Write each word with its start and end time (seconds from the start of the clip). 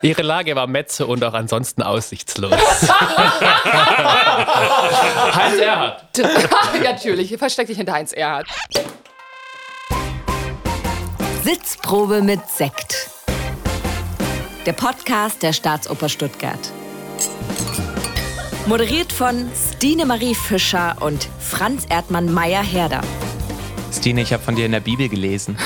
Ihre 0.00 0.22
Lage 0.22 0.54
war 0.54 0.68
Metze 0.68 1.08
und 1.08 1.24
auch 1.24 1.34
ansonsten 1.34 1.82
aussichtslos. 1.82 2.52
Heinz 5.34 5.60
Erhardt. 5.60 6.04
ja, 6.18 6.26
natürlich, 6.84 7.36
versteck 7.36 7.66
dich 7.66 7.78
hinter 7.78 7.94
Heinz 7.94 8.12
Erhardt. 8.12 8.46
Sitzprobe 11.42 12.22
mit 12.22 12.48
Sekt. 12.48 13.10
Der 14.66 14.72
Podcast 14.72 15.42
der 15.42 15.52
Staatsoper 15.52 16.08
Stuttgart. 16.08 16.60
Moderiert 18.66 19.12
von 19.12 19.50
Stine 19.52 20.06
Marie 20.06 20.36
Fischer 20.36 20.94
und 21.00 21.28
Franz 21.40 21.86
Erdmann 21.88 22.32
Meyer-Herder. 22.32 23.00
Stine, 23.92 24.20
ich 24.20 24.32
habe 24.32 24.44
von 24.44 24.54
dir 24.54 24.66
in 24.66 24.72
der 24.72 24.80
Bibel 24.80 25.08
gelesen. 25.08 25.58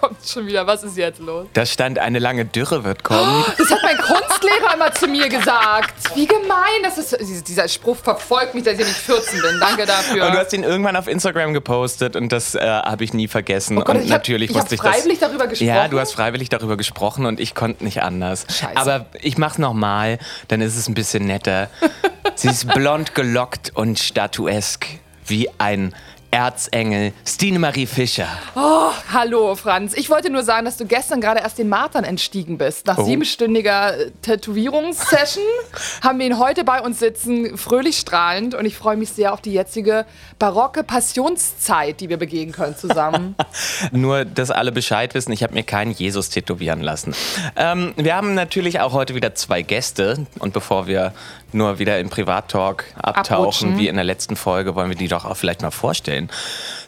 Kommt 0.00 0.26
schon 0.26 0.46
wieder. 0.46 0.66
Was 0.66 0.82
ist 0.82 0.96
jetzt 0.96 1.20
los? 1.20 1.46
Da 1.52 1.66
stand, 1.66 1.98
eine 1.98 2.18
lange 2.18 2.44
Dürre 2.44 2.84
wird 2.84 3.04
kommen. 3.04 3.44
Das 3.58 3.70
hat 3.70 3.80
mein 3.82 3.98
Kunstlehrer 3.98 4.74
immer 4.74 4.92
zu 4.92 5.06
mir 5.06 5.28
gesagt. 5.28 5.94
Wie 6.14 6.26
gemein. 6.26 6.82
Das 6.82 6.98
ist, 6.98 7.48
dieser 7.48 7.68
Spruch 7.68 7.96
verfolgt 7.96 8.54
mich, 8.54 8.64
dass 8.64 8.74
ich 8.74 8.86
nicht 8.86 8.96
14 8.96 9.40
bin. 9.40 9.60
Danke 9.60 9.86
dafür. 9.86 10.26
Und 10.26 10.34
du 10.34 10.38
hast 10.38 10.52
ihn 10.52 10.62
irgendwann 10.62 10.96
auf 10.96 11.06
Instagram 11.06 11.52
gepostet 11.52 12.16
und 12.16 12.30
das 12.32 12.54
äh, 12.54 12.60
habe 12.60 13.04
ich 13.04 13.12
nie 13.12 13.28
vergessen. 13.28 13.78
Oh 13.78 13.82
Gott, 13.82 13.96
und 13.96 14.02
ich 14.04 14.08
natürlich 14.08 14.50
hab, 14.50 14.56
musste 14.56 14.74
ich 14.74 14.80
ich 14.80 14.86
das. 14.86 14.96
freiwillig 14.96 15.18
darüber 15.18 15.46
gesprochen. 15.46 15.68
Ja, 15.68 15.88
du 15.88 15.98
hast 16.00 16.12
freiwillig 16.12 16.48
darüber 16.48 16.76
gesprochen 16.76 17.26
und 17.26 17.40
ich 17.40 17.54
konnte 17.54 17.84
nicht 17.84 18.02
anders. 18.02 18.46
Scheiße. 18.48 18.76
Aber 18.76 19.06
ich 19.20 19.38
mach's 19.38 19.58
nochmal, 19.58 20.18
dann 20.48 20.60
ist 20.60 20.76
es 20.76 20.88
ein 20.88 20.94
bisschen 20.94 21.26
netter. 21.26 21.68
Sie 22.34 22.48
ist 22.48 22.66
blond 22.68 23.14
gelockt 23.14 23.72
und 23.74 23.98
statuesk 23.98 24.86
wie 25.26 25.48
ein 25.58 25.94
Erzengel. 26.30 27.12
Stine 27.26 27.58
Marie 27.58 27.86
Fischer. 27.86 28.28
Oh, 28.54 28.90
hallo, 29.12 29.54
Franz. 29.56 29.94
Ich 29.94 30.10
wollte 30.10 30.30
nur 30.30 30.42
sagen, 30.44 30.64
dass 30.64 30.76
du 30.76 30.86
gestern 30.86 31.20
gerade 31.20 31.40
erst 31.40 31.58
den 31.58 31.68
Martern 31.68 32.04
entstiegen 32.04 32.56
bist. 32.58 32.86
Nach 32.86 32.98
Oh. 32.98 33.04
siebenstündiger 33.04 33.98
äh, 33.98 34.10
Tätowierungssession 34.22 35.44
haben 36.02 36.18
wir 36.18 36.26
ihn 36.26 36.38
heute 36.38 36.64
bei 36.64 36.80
uns 36.80 36.98
sitzen, 37.00 37.56
fröhlich 37.56 37.98
strahlend. 37.98 38.54
Und 38.54 38.64
ich 38.64 38.76
freue 38.76 38.96
mich 38.96 39.10
sehr 39.10 39.32
auf 39.32 39.40
die 39.40 39.52
jetzige 39.52 40.06
barocke 40.38 40.84
Passionszeit, 40.84 42.00
die 42.00 42.08
wir 42.08 42.16
begehen 42.16 42.52
können 42.52 42.76
zusammen. 42.76 43.34
Nur, 43.92 44.24
dass 44.24 44.50
alle 44.50 44.72
Bescheid 44.72 45.14
wissen, 45.14 45.32
ich 45.32 45.42
habe 45.42 45.54
mir 45.54 45.64
keinen 45.64 45.92
Jesus 45.92 46.30
tätowieren 46.30 46.80
lassen. 46.80 47.14
Ähm, 47.56 47.92
wir 47.96 48.14
haben 48.14 48.34
natürlich 48.34 48.80
auch 48.80 48.92
heute 48.92 49.14
wieder 49.14 49.34
zwei 49.34 49.62
Gäste. 49.62 50.26
Und 50.38 50.52
bevor 50.52 50.86
wir 50.86 51.12
nur 51.52 51.78
wieder 51.78 51.98
im 51.98 52.10
Privattalk 52.10 52.84
abtauchen, 52.96 53.34
Abrutschen. 53.34 53.78
wie 53.78 53.88
in 53.88 53.96
der 53.96 54.04
letzten 54.04 54.36
Folge, 54.36 54.74
wollen 54.74 54.88
wir 54.88 54.96
die 54.96 55.08
doch 55.08 55.24
auch 55.24 55.36
vielleicht 55.36 55.62
mal 55.62 55.70
vorstellen. 55.70 56.30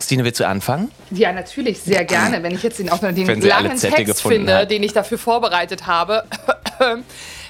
Stine, 0.03 0.25
willst 0.25 0.41
du 0.41 0.47
anfangen? 0.47 0.91
ja, 1.11 1.33
natürlich, 1.33 1.81
sehr 1.81 2.05
gerne. 2.05 2.43
Wenn 2.43 2.55
ich 2.55 2.63
jetzt 2.63 2.79
den, 2.79 2.91
auch 2.91 3.03
noch 3.03 3.13
den 3.13 3.41
langen 3.41 3.77
Text 3.77 4.23
finde, 4.23 4.59
hat. 4.59 4.71
den 4.71 4.83
ich 4.83 4.93
dafür 4.93 5.19
vorbereitet 5.19 5.87
habe. 5.87 6.25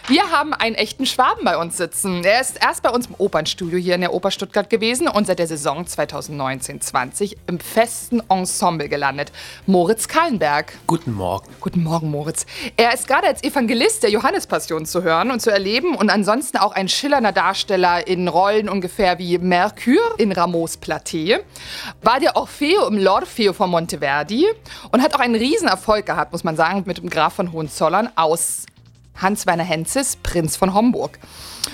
Wir 0.09 0.33
haben 0.33 0.53
einen 0.53 0.75
echten 0.75 1.07
Schwaben 1.07 1.45
bei 1.45 1.57
uns 1.57 1.77
sitzen. 1.77 2.25
Er 2.25 2.41
ist 2.41 2.59
erst 2.61 2.83
bei 2.83 2.91
uns 2.91 3.07
im 3.07 3.15
Opernstudio 3.19 3.79
hier 3.79 3.95
in 3.95 4.01
der 4.01 4.13
Oper 4.13 4.33
Stuttgart 4.33 4.69
gewesen 4.69 5.07
und 5.07 5.29
seit 5.29 5.39
der 5.39 5.47
Saison 5.47 5.85
2019-20 5.85 7.37
im 7.47 7.61
festen 7.61 8.21
Ensemble 8.29 8.89
gelandet. 8.89 9.31
Moritz 9.67 10.09
Kallenberg. 10.09 10.73
Guten 10.89 11.13
Morgen. 11.13 11.47
Guten 11.61 11.85
Morgen, 11.85 12.11
Moritz. 12.11 12.47
Er 12.77 12.93
ist 12.93 13.07
gerade 13.07 13.29
als 13.29 13.45
Evangelist 13.45 14.03
der 14.03 14.11
Johannespassion 14.11 14.87
zu 14.87 15.05
hören 15.05 15.31
und 15.31 15.41
zu 15.41 15.51
erleben 15.51 15.95
und 15.95 16.11
ansonsten 16.11 16.57
auch 16.57 16.73
ein 16.73 16.89
schillernder 16.89 17.31
Darsteller 17.31 18.05
in 18.05 18.27
Rollen 18.27 18.69
ungefähr 18.69 19.21
wie 19.21 19.39
Mercure 19.39 20.17
in 20.19 20.33
Ramos 20.33 20.83
Platé, 20.83 21.39
war 22.03 22.19
der 22.19 22.35
Orfeo 22.35 22.89
im 22.89 22.97
L'Orfeo 22.97 23.53
von 23.53 23.71
Monteverdi 23.71 24.49
und 24.91 25.01
hat 25.01 25.15
auch 25.15 25.21
einen 25.21 25.37
Riesenerfolg 25.37 26.07
gehabt, 26.07 26.33
muss 26.33 26.43
man 26.43 26.57
sagen, 26.57 26.83
mit 26.87 26.99
dem 26.99 27.09
Graf 27.09 27.35
von 27.35 27.53
Hohenzollern 27.53 28.11
aus 28.17 28.67
Hans-Werner 29.17 29.65
Henzes, 29.65 30.17
Prinz 30.17 30.57
von 30.57 30.75
Homburg. 30.75 31.19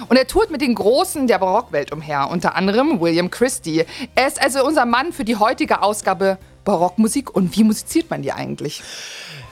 Und 0.08 0.16
er 0.16 0.26
tourt 0.26 0.50
mit 0.50 0.60
den 0.60 0.74
Großen 0.74 1.26
der 1.26 1.38
Barockwelt 1.38 1.92
umher, 1.92 2.28
unter 2.30 2.54
anderem 2.54 3.00
William 3.00 3.30
Christie. 3.30 3.84
Er 4.14 4.26
ist 4.26 4.40
also 4.40 4.64
unser 4.64 4.84
Mann 4.84 5.12
für 5.12 5.24
die 5.24 5.36
heutige 5.36 5.82
Ausgabe 5.82 6.38
Barockmusik. 6.64 7.34
Und 7.34 7.56
wie 7.56 7.64
musiziert 7.64 8.10
man 8.10 8.22
die 8.22 8.32
eigentlich? 8.32 8.82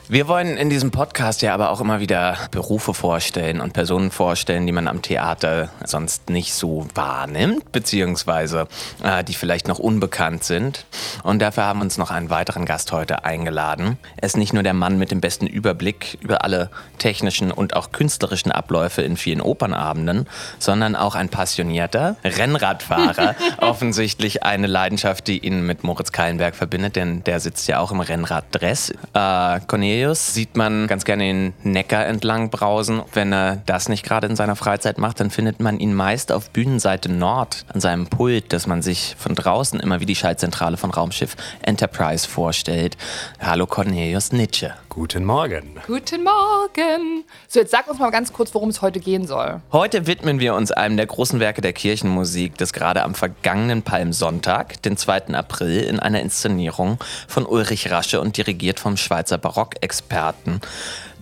Wir 0.08 0.28
wollen 0.28 0.56
in 0.56 0.70
diesem 0.70 0.92
Podcast 0.92 1.42
ja 1.42 1.52
aber 1.52 1.70
auch 1.70 1.80
immer 1.80 1.98
wieder 1.98 2.36
Berufe 2.52 2.94
vorstellen 2.94 3.60
und 3.60 3.72
Personen 3.72 4.12
vorstellen, 4.12 4.64
die 4.64 4.72
man 4.72 4.86
am 4.86 5.02
Theater 5.02 5.68
sonst 5.84 6.30
nicht 6.30 6.54
so 6.54 6.86
wahrnimmt, 6.94 7.72
beziehungsweise 7.72 8.68
äh, 9.02 9.24
die 9.24 9.34
vielleicht 9.34 9.66
noch 9.66 9.80
unbekannt 9.80 10.44
sind. 10.44 10.86
Und 11.24 11.42
dafür 11.42 11.64
haben 11.64 11.80
wir 11.80 11.84
uns 11.86 11.98
noch 11.98 12.12
einen 12.12 12.30
weiteren 12.30 12.66
Gast 12.66 12.92
heute 12.92 13.24
eingeladen. 13.24 13.98
Er 14.16 14.22
ist 14.22 14.36
nicht 14.36 14.52
nur 14.52 14.62
der 14.62 14.74
Mann 14.74 14.96
mit 14.96 15.10
dem 15.10 15.20
besten 15.20 15.48
Überblick 15.48 16.18
über 16.20 16.44
alle 16.44 16.70
technischen 16.98 17.50
und 17.50 17.74
auch 17.74 17.90
künstlerischen 17.90 18.52
Abläufe 18.52 19.02
in 19.02 19.16
vielen 19.16 19.40
Opernabenden, 19.40 20.28
sondern 20.60 20.94
auch 20.94 21.16
ein 21.16 21.30
passionierter 21.30 22.14
Rennradfahrer. 22.22 23.34
Offensichtlich 23.58 24.44
eine 24.44 24.68
Leidenschaft, 24.68 25.26
die 25.26 25.40
ihn 25.44 25.66
mit 25.66 25.82
Moritz 25.82 26.12
Kallenberg 26.12 26.54
verbindet, 26.54 26.94
denn 26.94 27.24
der 27.24 27.40
sitzt 27.40 27.66
ja 27.66 27.80
auch 27.80 27.90
im 27.90 27.98
Rennraddress. 27.98 28.90
Äh, 29.12 29.60
Cornelius 29.96 30.34
sieht 30.34 30.58
man 30.58 30.88
ganz 30.88 31.06
gerne 31.06 31.24
den 31.24 31.54
Neckar 31.62 32.04
entlang 32.04 32.50
brausen. 32.50 33.00
Wenn 33.14 33.32
er 33.32 33.56
das 33.64 33.88
nicht 33.88 34.04
gerade 34.04 34.26
in 34.26 34.36
seiner 34.36 34.54
Freizeit 34.54 34.98
macht, 34.98 35.20
dann 35.20 35.30
findet 35.30 35.58
man 35.58 35.80
ihn 35.80 35.94
meist 35.94 36.32
auf 36.32 36.50
Bühnenseite 36.50 37.10
Nord 37.10 37.64
an 37.72 37.80
seinem 37.80 38.06
Pult, 38.06 38.52
das 38.52 38.66
man 38.66 38.82
sich 38.82 39.16
von 39.18 39.34
draußen 39.34 39.80
immer 39.80 40.00
wie 40.00 40.06
die 40.06 40.14
Schaltzentrale 40.14 40.76
von 40.76 40.90
Raumschiff 40.90 41.34
Enterprise 41.62 42.28
vorstellt. 42.28 42.98
Hallo 43.40 43.66
Cornelius 43.66 44.32
Nitsche. 44.32 44.74
Guten 44.96 45.26
Morgen. 45.26 45.78
Guten 45.86 46.24
Morgen. 46.24 47.24
So, 47.48 47.60
jetzt 47.60 47.70
sag 47.70 47.86
uns 47.86 47.98
mal 47.98 48.08
ganz 48.08 48.32
kurz, 48.32 48.54
worum 48.54 48.70
es 48.70 48.80
heute 48.80 48.98
gehen 48.98 49.26
soll. 49.26 49.60
Heute 49.70 50.06
widmen 50.06 50.40
wir 50.40 50.54
uns 50.54 50.72
einem 50.72 50.96
der 50.96 51.04
großen 51.04 51.38
Werke 51.38 51.60
der 51.60 51.74
Kirchenmusik, 51.74 52.56
das 52.56 52.72
gerade 52.72 53.02
am 53.02 53.14
vergangenen 53.14 53.82
Palmsonntag, 53.82 54.80
den 54.84 54.96
2. 54.96 55.34
April, 55.34 55.82
in 55.82 56.00
einer 56.00 56.22
Inszenierung 56.22 56.96
von 57.28 57.44
Ulrich 57.44 57.90
Rasche 57.90 58.22
und 58.22 58.38
dirigiert 58.38 58.80
vom 58.80 58.96
Schweizer 58.96 59.36
Barockexperten 59.36 60.62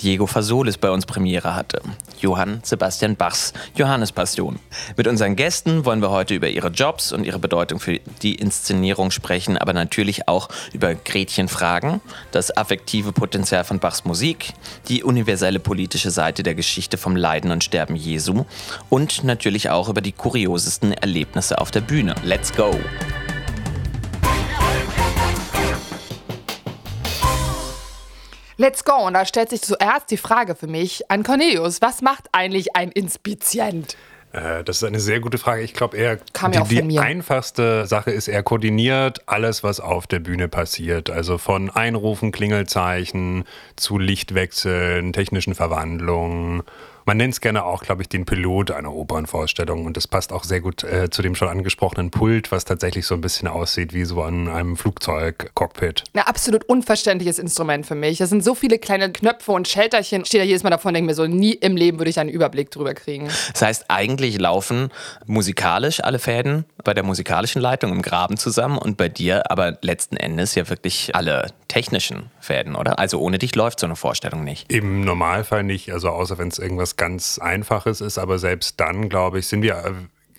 Diego 0.03 0.27
Fasolis 0.27 0.79
bei 0.79 0.91
uns 0.91 1.07
Premiere 1.07 1.55
hatte. 1.55 1.81
Johann 2.21 2.61
Sebastian 2.63 3.17
Bachs 3.17 3.53
Johannespassion. 3.75 4.59
Mit 4.97 5.07
unseren 5.07 5.37
Gästen 5.37 5.85
wollen 5.85 6.01
wir 6.01 6.11
heute 6.11 6.35
über 6.35 6.49
ihre 6.49 6.69
Jobs 6.69 7.13
und 7.13 7.25
ihre 7.25 7.39
Bedeutung 7.39 7.81
für 7.81 7.99
die 8.23 8.35
Inszenierung 8.35 9.11
sprechen, 9.11 9.59
aber 9.59 9.73
natürlich 9.73 10.29
auch 10.29 10.49
über 10.73 10.95
Gretchenfragen, 10.95 12.01
das 12.33 12.57
affektive 12.57 13.13
Potenzial 13.13 13.65
von 13.65 13.79
Bachs 13.79 14.05
Musik, 14.05 14.53
die 14.89 15.03
universelle 15.03 15.61
politische 15.61 16.11
Seite 16.11 16.43
der 16.43 16.55
Geschichte 16.55 16.99
vom 16.99 17.17
Leiden 17.17 17.51
und 17.51 17.65
Sterben 17.65 17.97
Jesu 17.97 18.45
und 18.89 19.25
natürlich 19.25 19.71
auch 19.71 19.89
über 19.89 20.01
die 20.01 20.13
kuriosesten 20.13 20.93
Erlebnisse 20.93 21.61
auf 21.61 21.71
der 21.71 21.81
Bühne. 21.81 22.15
Let's 22.25 22.53
go! 22.53 22.75
Let's 28.57 28.85
go. 28.85 29.07
Und 29.07 29.15
da 29.15 29.25
stellt 29.25 29.51
sich 29.51 29.63
zuerst 29.63 30.11
die 30.11 30.17
Frage 30.17 30.55
für 30.55 30.67
mich 30.67 31.11
an 31.11 31.23
Cornelius. 31.23 31.83
Was 31.83 32.03
macht 32.03 32.29
eigentlich 32.33 32.77
ein 32.77 32.91
Inspizient? 32.93 33.97
Äh, 34.33 34.65
das 34.65 34.77
ist 34.77 34.85
eine 34.85 35.01
sehr 35.01 35.21
gute 35.21 35.39
Frage. 35.39 35.63
Ich 35.63 35.75
glaube, 35.75 35.97
er 35.97 36.19
Kam 36.33 36.53
die, 36.53 36.59
ja 36.59 36.65
die 36.65 36.83
mir. 36.83 37.03
einfachste 37.03 37.87
Sache 37.87 38.11
ist, 38.11 38.29
er 38.29 38.43
koordiniert 38.43 39.23
alles, 39.27 39.63
was 39.63 39.81
auf 39.81 40.07
der 40.07 40.19
Bühne 40.19 40.49
passiert. 40.49 41.11
Also 41.11 41.39
von 41.39 41.71
Einrufen, 41.71 42.33
Klingelzeichen 42.33 43.45
zu 43.77 43.99
Lichtwechseln, 43.99 45.13
technischen 45.13 45.55
Verwandlungen. 45.55 46.63
Man 47.07 47.19
nennt 47.19 47.35
es 47.35 47.41
gerne 47.41 47.65
auch, 47.65 47.83
glaube 47.83 48.03
ich, 48.03 48.09
den 48.09 48.25
Pilot 48.25 48.71
einer 48.71 48.93
Opernvorstellung. 48.93 49.85
Und 49.85 49.97
das 49.97 50.09
passt 50.09 50.33
auch 50.33 50.45
sehr 50.45 50.61
gut 50.61 50.85
äh, 50.85 51.11
zu 51.11 51.21
dem 51.21 51.35
schon 51.35 51.49
angesprochenen 51.49 52.11
Pult, 52.11 52.51
was 52.51 52.65
tatsächlich 52.65 53.07
so 53.07 53.15
ein 53.15 53.21
bisschen 53.21 53.47
aussieht 53.47 53.93
wie 53.93 54.05
so 54.05 54.23
an 54.23 54.49
einem 54.49 54.77
Flugzeug-Cockpit. 54.77 56.05
Ein 56.15 56.21
absolut 56.21 56.65
unverständliches 56.65 57.39
Instrument 57.39 57.85
für 57.85 57.95
mich. 57.95 58.19
Das 58.19 58.31
sind 58.31 58.43
so 58.43 58.55
viele 58.55 58.79
kleine 58.79 59.13
Knöpfe 59.13 59.53
und 59.53 59.69
Schalterchen. 59.69 60.23
Ich 60.23 60.29
stehe 60.29 60.43
da 60.43 60.47
jedes 60.47 60.63
Mal 60.63 60.71
davon 60.71 60.91
und 60.91 60.95
denke 60.95 61.07
mir 61.07 61.15
so, 61.15 61.27
nie 61.27 61.53
im 61.53 61.77
Leben 61.77 61.99
würde 61.99 62.11
ich 62.11 62.19
einen 62.19 62.31
Überblick 62.31 62.71
drüber 62.71 62.95
kriegen. 62.95 63.29
Das 63.53 63.63
heißt, 63.63 63.85
eigentlich 63.89 64.39
laufen 64.39 64.91
musikalisch 65.27 66.03
alle 66.03 66.19
Fäden 66.19 66.65
bei 66.85 66.95
der 66.95 67.03
musikalischen 67.05 67.61
Leitung 67.61 67.93
im 67.93 68.03
Graben 68.03 68.37
zusammen 68.37 68.79
und 68.79 68.97
bei 68.97 69.09
dir 69.09 69.51
aber 69.51 69.77
letzten 69.83 70.17
Endes 70.17 70.55
ja 70.55 70.69
wirklich 70.69 71.15
alle 71.15 71.53
technischen 71.69 72.31
Fäden, 72.41 72.77
oder? 72.77 72.99
Also 72.99 73.19
ohne 73.21 73.39
dich 73.39 73.55
läuft 73.57 73.81
so 73.81 73.87
eine 73.87 73.97
Vorstellung 73.97 74.45
nicht. 74.45 74.71
Im 74.73 75.05
Normalfall 75.05 75.65
nicht, 75.65 75.93
also 75.93 76.11
außer 76.11 76.39
wenn 76.39 76.49
es 76.49 76.59
irgendwas 76.59 76.94
ganz 76.97 77.39
Einfaches 77.39 78.01
ist, 78.01 78.19
aber 78.19 78.39
selbst 78.39 78.81
dann, 78.81 79.09
glaube 79.09 79.39
ich, 79.39 79.47
sind 79.47 79.63
wir 79.63 79.77
äh, 79.85 79.93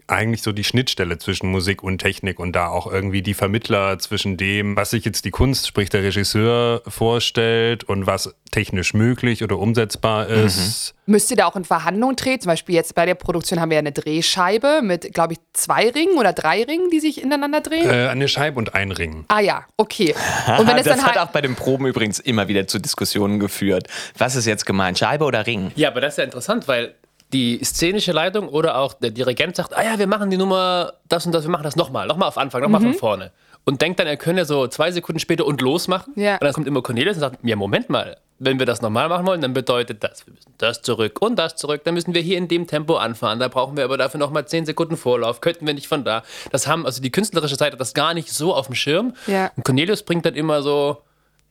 eigentlich 0.07 0.41
so 0.41 0.51
die 0.51 0.63
Schnittstelle 0.63 1.17
zwischen 1.17 1.49
Musik 1.49 1.83
und 1.83 1.99
Technik 1.99 2.39
und 2.39 2.53
da 2.53 2.67
auch 2.67 2.91
irgendwie 2.91 3.21
die 3.21 3.33
Vermittler 3.33 3.97
zwischen 3.99 4.37
dem, 4.37 4.75
was 4.75 4.91
sich 4.91 5.05
jetzt 5.05 5.25
die 5.25 5.31
Kunst, 5.31 5.67
sprich 5.67 5.89
der 5.89 6.03
Regisseur, 6.03 6.81
vorstellt 6.87 7.83
und 7.83 8.05
was 8.05 8.35
technisch 8.51 8.93
möglich 8.93 9.43
oder 9.43 9.57
umsetzbar 9.57 10.27
ist. 10.27 10.93
Mhm. 11.05 11.11
Müsst 11.13 11.29
ihr 11.31 11.37
da 11.37 11.45
auch 11.45 11.55
in 11.55 11.65
Verhandlungen 11.65 12.15
treten? 12.15 12.43
Zum 12.43 12.51
Beispiel 12.51 12.75
jetzt 12.75 12.95
bei 12.95 13.05
der 13.05 13.15
Produktion 13.15 13.59
haben 13.59 13.69
wir 13.69 13.75
ja 13.75 13.79
eine 13.79 13.91
Drehscheibe 13.91 14.81
mit, 14.81 15.13
glaube 15.13 15.33
ich, 15.33 15.39
zwei 15.53 15.89
Ringen 15.89 16.17
oder 16.17 16.33
drei 16.33 16.63
Ringen, 16.63 16.89
die 16.89 16.99
sich 16.99 17.21
ineinander 17.21 17.61
drehen. 17.61 17.89
Äh, 17.89 18.07
eine 18.07 18.27
Scheibe 18.27 18.57
und 18.57 18.73
ein 18.73 18.91
Ring. 18.91 19.25
Ah 19.27 19.39
ja, 19.39 19.65
okay. 19.77 20.15
Und 20.57 20.67
wenn 20.67 20.77
es 20.77 20.85
das 20.85 20.97
dann 20.97 21.05
hat 21.05 21.15
halt 21.15 21.27
auch 21.27 21.31
bei 21.31 21.41
den 21.41 21.55
Proben 21.55 21.85
übrigens 21.85 22.19
immer 22.19 22.47
wieder 22.47 22.67
zu 22.67 22.79
Diskussionen 22.79 23.39
geführt. 23.39 23.87
Was 24.17 24.35
ist 24.35 24.45
jetzt 24.45 24.65
gemeint, 24.65 24.99
Scheibe 24.99 25.25
oder 25.25 25.45
Ring? 25.45 25.71
Ja, 25.75 25.89
aber 25.89 26.01
das 26.01 26.13
ist 26.13 26.17
ja 26.17 26.23
interessant, 26.23 26.67
weil 26.67 26.95
die 27.33 27.63
szenische 27.63 28.11
Leitung 28.11 28.47
oder 28.49 28.77
auch 28.77 28.93
der 28.93 29.11
Dirigent 29.11 29.55
sagt, 29.55 29.75
ah 29.75 29.83
ja, 29.83 29.99
wir 29.99 30.07
machen 30.07 30.29
die 30.29 30.37
Nummer 30.37 30.93
das 31.09 31.25
und 31.25 31.31
das, 31.31 31.43
wir 31.43 31.51
machen 31.51 31.63
das 31.63 31.75
nochmal, 31.75 32.07
nochmal 32.07 32.27
auf 32.27 32.37
Anfang, 32.37 32.61
nochmal 32.61 32.81
mhm. 32.81 32.91
von 32.91 32.93
vorne. 32.95 33.31
Und 33.65 33.81
denkt 33.81 33.99
dann, 33.99 34.07
er 34.07 34.17
könne 34.17 34.45
so 34.45 34.67
zwei 34.67 34.91
Sekunden 34.91 35.19
später 35.19 35.45
und 35.45 35.59
losmachen. 35.59 36.13
Ja. 36.15 36.33
Und 36.33 36.43
dann 36.43 36.53
kommt 36.53 36.67
immer 36.67 36.83
Cornelius 36.83 37.15
und 37.15 37.21
sagt, 37.21 37.39
ja, 37.43 37.55
Moment 37.55 37.89
mal, 37.89 38.17
wenn 38.37 38.59
wir 38.59 38.65
das 38.65 38.81
nochmal 38.81 39.09
machen 39.09 39.25
wollen, 39.25 39.41
dann 39.41 39.53
bedeutet 39.53 40.03
das, 40.03 40.27
wir 40.27 40.33
müssen 40.33 40.53
das 40.57 40.81
zurück 40.81 41.21
und 41.21 41.37
das 41.37 41.55
zurück, 41.55 41.81
dann 41.83 41.93
müssen 41.93 42.13
wir 42.13 42.21
hier 42.21 42.37
in 42.37 42.47
dem 42.47 42.67
Tempo 42.67 42.97
anfahren, 42.97 43.39
da 43.39 43.47
brauchen 43.47 43.77
wir 43.77 43.85
aber 43.85 43.97
dafür 43.97 44.19
nochmal 44.19 44.45
zehn 44.45 44.65
Sekunden 44.65 44.97
Vorlauf, 44.97 45.41
könnten 45.41 45.65
wir 45.65 45.73
nicht 45.73 45.87
von 45.87 46.03
da. 46.03 46.23
Das 46.51 46.67
haben, 46.67 46.85
also 46.85 47.01
die 47.01 47.11
künstlerische 47.11 47.55
Seite 47.55 47.73
hat 47.73 47.79
das 47.79 47.93
gar 47.93 48.13
nicht 48.13 48.31
so 48.31 48.53
auf 48.53 48.67
dem 48.67 48.75
Schirm. 48.75 49.13
Ja. 49.25 49.51
Und 49.55 49.63
Cornelius 49.63 50.03
bringt 50.03 50.25
dann 50.25 50.35
immer 50.35 50.61
so, 50.61 51.01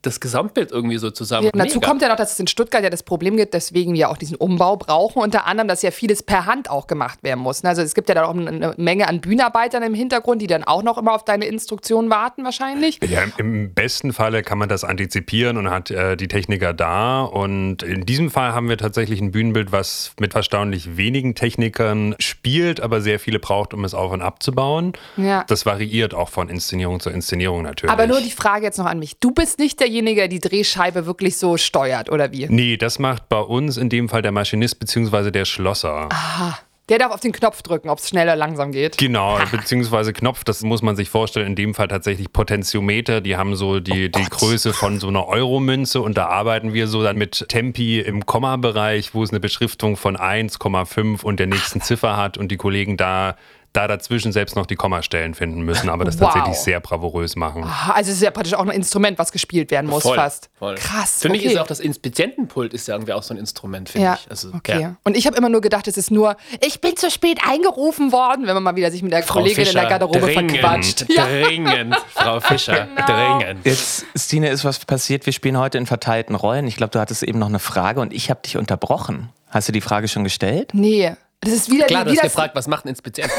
das 0.06 0.20
Gesamtbild 0.20 0.70
irgendwie 0.70 0.98
so 0.98 1.10
zusammen. 1.10 1.46
Ja, 1.46 1.64
dazu 1.64 1.80
kommt 1.80 2.02
ja 2.02 2.08
noch, 2.08 2.16
dass 2.16 2.32
es 2.32 2.40
in 2.40 2.46
Stuttgart 2.46 2.82
ja 2.82 2.90
das 2.90 3.02
Problem 3.02 3.36
gibt, 3.36 3.54
deswegen 3.54 3.94
wir 3.94 4.10
auch 4.10 4.16
diesen 4.16 4.36
Umbau 4.36 4.76
brauchen. 4.76 5.22
Unter 5.22 5.46
anderem, 5.46 5.68
dass 5.68 5.82
ja 5.82 5.90
vieles 5.90 6.22
per 6.22 6.46
Hand 6.46 6.70
auch 6.70 6.86
gemacht 6.86 7.22
werden 7.22 7.40
muss. 7.40 7.64
Also 7.64 7.82
es 7.82 7.94
gibt 7.94 8.08
ja 8.08 8.14
da 8.14 8.24
auch 8.24 8.36
eine 8.36 8.74
Menge 8.76 9.08
an 9.08 9.20
Bühnenarbeitern 9.20 9.82
im 9.82 9.94
Hintergrund, 9.94 10.42
die 10.42 10.46
dann 10.46 10.64
auch 10.64 10.82
noch 10.82 10.98
immer 10.98 11.14
auf 11.14 11.24
deine 11.24 11.46
Instruktionen 11.46 12.10
warten 12.10 12.44
wahrscheinlich. 12.44 13.00
Ja, 13.08 13.22
im 13.38 13.72
besten 13.72 14.12
Falle 14.12 14.42
kann 14.42 14.58
man 14.58 14.68
das 14.68 14.84
antizipieren 14.84 15.56
und 15.56 15.70
hat 15.70 15.90
äh, 15.90 16.16
die 16.16 16.28
Techniker 16.28 16.72
da. 16.72 17.22
Und 17.22 17.82
in 17.82 18.06
diesem 18.06 18.30
Fall 18.30 18.52
haben 18.52 18.68
wir 18.68 18.76
tatsächlich 18.76 19.20
ein 19.20 19.30
Bühnenbild, 19.30 19.72
was 19.72 20.12
mit 20.20 20.34
erstaunlich 20.34 20.96
wenigen 20.96 21.34
Technikern 21.34 22.14
spielt, 22.18 22.80
aber 22.80 23.00
sehr 23.00 23.18
viele 23.18 23.38
braucht, 23.38 23.72
um 23.74 23.84
es 23.84 23.94
auf 23.94 24.12
und 24.12 24.22
abzubauen. 24.22 24.92
Ja. 25.16 25.44
Das 25.48 25.66
variiert 25.66 26.14
auch 26.14 26.28
von 26.28 26.48
Inszenierung 26.48 27.00
zu 27.00 27.10
Inszenierung 27.10 27.62
natürlich. 27.62 27.92
Aber 27.92 28.06
nur 28.06 28.20
die 28.20 28.30
Frage 28.30 28.64
jetzt 28.64 28.78
noch 28.78 28.86
an 28.86 28.98
mich. 28.98 29.18
Du 29.18 29.30
bist 29.30 29.58
nicht 29.58 29.80
der 29.80 29.88
derjenige, 29.94 30.22
der 30.22 30.28
die 30.28 30.40
Drehscheibe 30.40 31.06
wirklich 31.06 31.36
so 31.36 31.56
steuert, 31.56 32.10
oder 32.10 32.32
wie? 32.32 32.46
Nee, 32.48 32.76
das 32.76 32.98
macht 32.98 33.28
bei 33.28 33.38
uns 33.38 33.76
in 33.76 33.88
dem 33.88 34.08
Fall 34.08 34.22
der 34.22 34.32
Maschinist 34.32 34.80
bzw. 34.80 35.30
der 35.30 35.44
Schlosser. 35.44 36.08
Aha. 36.10 36.58
Der 36.90 36.98
darf 36.98 37.12
auf 37.12 37.20
den 37.20 37.32
Knopf 37.32 37.62
drücken, 37.62 37.88
ob 37.88 37.98
es 37.98 38.10
schnell 38.10 38.26
oder 38.26 38.36
langsam 38.36 38.70
geht. 38.70 38.98
Genau, 38.98 39.38
beziehungsweise 39.50 40.12
Knopf, 40.12 40.44
das 40.44 40.60
muss 40.62 40.82
man 40.82 40.96
sich 40.96 41.08
vorstellen, 41.08 41.46
in 41.46 41.56
dem 41.56 41.74
Fall 41.74 41.88
tatsächlich 41.88 42.30
Potentiometer, 42.30 43.22
die 43.22 43.38
haben 43.38 43.56
so 43.56 43.80
die, 43.80 44.10
oh 44.14 44.18
die 44.18 44.24
Größe 44.24 44.74
von 44.74 45.00
so 45.00 45.08
einer 45.08 45.26
Euromünze 45.26 46.02
und 46.02 46.18
da 46.18 46.26
arbeiten 46.26 46.74
wir 46.74 46.86
so 46.86 47.02
dann 47.02 47.16
mit 47.16 47.46
Tempi 47.48 48.00
im 48.00 48.26
Komma-Bereich, 48.26 49.14
wo 49.14 49.22
es 49.22 49.30
eine 49.30 49.40
Beschriftung 49.40 49.96
von 49.96 50.18
1,5 50.18 51.22
und 51.22 51.40
der 51.40 51.46
nächsten 51.46 51.80
Ziffer 51.80 52.18
hat 52.18 52.36
und 52.36 52.48
die 52.48 52.58
Kollegen 52.58 52.98
da 52.98 53.36
da 53.74 53.88
dazwischen 53.88 54.32
selbst 54.32 54.54
noch 54.54 54.66
die 54.66 54.76
Kommastellen 54.76 55.34
finden 55.34 55.62
müssen, 55.62 55.90
aber 55.90 56.04
das 56.04 56.18
wow. 56.20 56.32
tatsächlich 56.32 56.58
sehr 56.58 56.78
bravourös 56.78 57.34
machen. 57.34 57.64
Also 57.92 58.10
es 58.10 58.18
ist 58.18 58.22
ja 58.22 58.30
praktisch 58.30 58.54
auch 58.54 58.64
ein 58.64 58.70
Instrument, 58.70 59.18
was 59.18 59.32
gespielt 59.32 59.72
werden 59.72 59.90
muss 59.90 60.04
voll, 60.04 60.14
fast. 60.14 60.48
Voll. 60.54 60.76
Krass. 60.76 61.20
Für 61.20 61.28
okay. 61.28 61.36
mich 61.36 61.46
ist 61.46 61.58
auch 61.58 61.66
das 61.66 61.80
Inspizientenpult 61.80 62.72
ist 62.72 62.86
ja 62.86 62.94
irgendwie 62.94 63.12
auch 63.12 63.24
so 63.24 63.34
ein 63.34 63.36
Instrument, 63.36 63.88
finde 63.88 64.06
ja. 64.06 64.14
ich. 64.14 64.30
Also, 64.30 64.50
okay. 64.54 64.80
Ja. 64.80 64.96
Und 65.02 65.16
ich 65.16 65.26
habe 65.26 65.36
immer 65.36 65.48
nur 65.48 65.60
gedacht, 65.60 65.88
es 65.88 65.96
ist 65.96 66.12
nur, 66.12 66.36
ich 66.64 66.80
bin 66.80 66.96
zu 66.96 67.10
spät 67.10 67.40
eingerufen 67.44 68.12
worden, 68.12 68.46
wenn 68.46 68.54
man 68.54 68.62
mal 68.62 68.76
wieder 68.76 68.92
sich 68.92 69.02
mit 69.02 69.10
der 69.10 69.24
Frau 69.24 69.40
Kollegin 69.40 69.64
Fischer, 69.64 69.82
in 69.82 69.88
der 69.88 69.98
Garderobe 69.98 70.20
dringend, 70.20 70.52
verquatscht. 70.52 71.06
Dringend, 71.16 71.96
Frau 72.14 72.38
Fischer, 72.38 72.86
genau. 72.94 73.38
dringend. 73.40 73.66
Jetzt, 73.66 74.06
Stine, 74.16 74.50
ist 74.50 74.64
was 74.64 74.78
passiert. 74.84 75.26
Wir 75.26 75.32
spielen 75.32 75.58
heute 75.58 75.78
in 75.78 75.86
verteilten 75.86 76.36
Rollen. 76.36 76.68
Ich 76.68 76.76
glaube, 76.76 76.92
du 76.92 77.00
hattest 77.00 77.24
eben 77.24 77.40
noch 77.40 77.48
eine 77.48 77.58
Frage 77.58 78.00
und 78.00 78.12
ich 78.12 78.30
habe 78.30 78.40
dich 78.44 78.56
unterbrochen. 78.56 79.30
Hast 79.50 79.68
du 79.68 79.72
die 79.72 79.80
Frage 79.80 80.06
schon 80.06 80.22
gestellt? 80.22 80.70
Nee. 80.74 81.14
Das 81.44 81.52
ist 81.52 81.70
wieder 81.70 81.86
Klar, 81.86 82.04
die, 82.04 82.12
du 82.12 82.16
hast 82.16 82.22
gefragt, 82.22 82.54
was 82.54 82.66
macht 82.68 82.86
ein 82.86 82.88
Inspizient? 82.88 83.30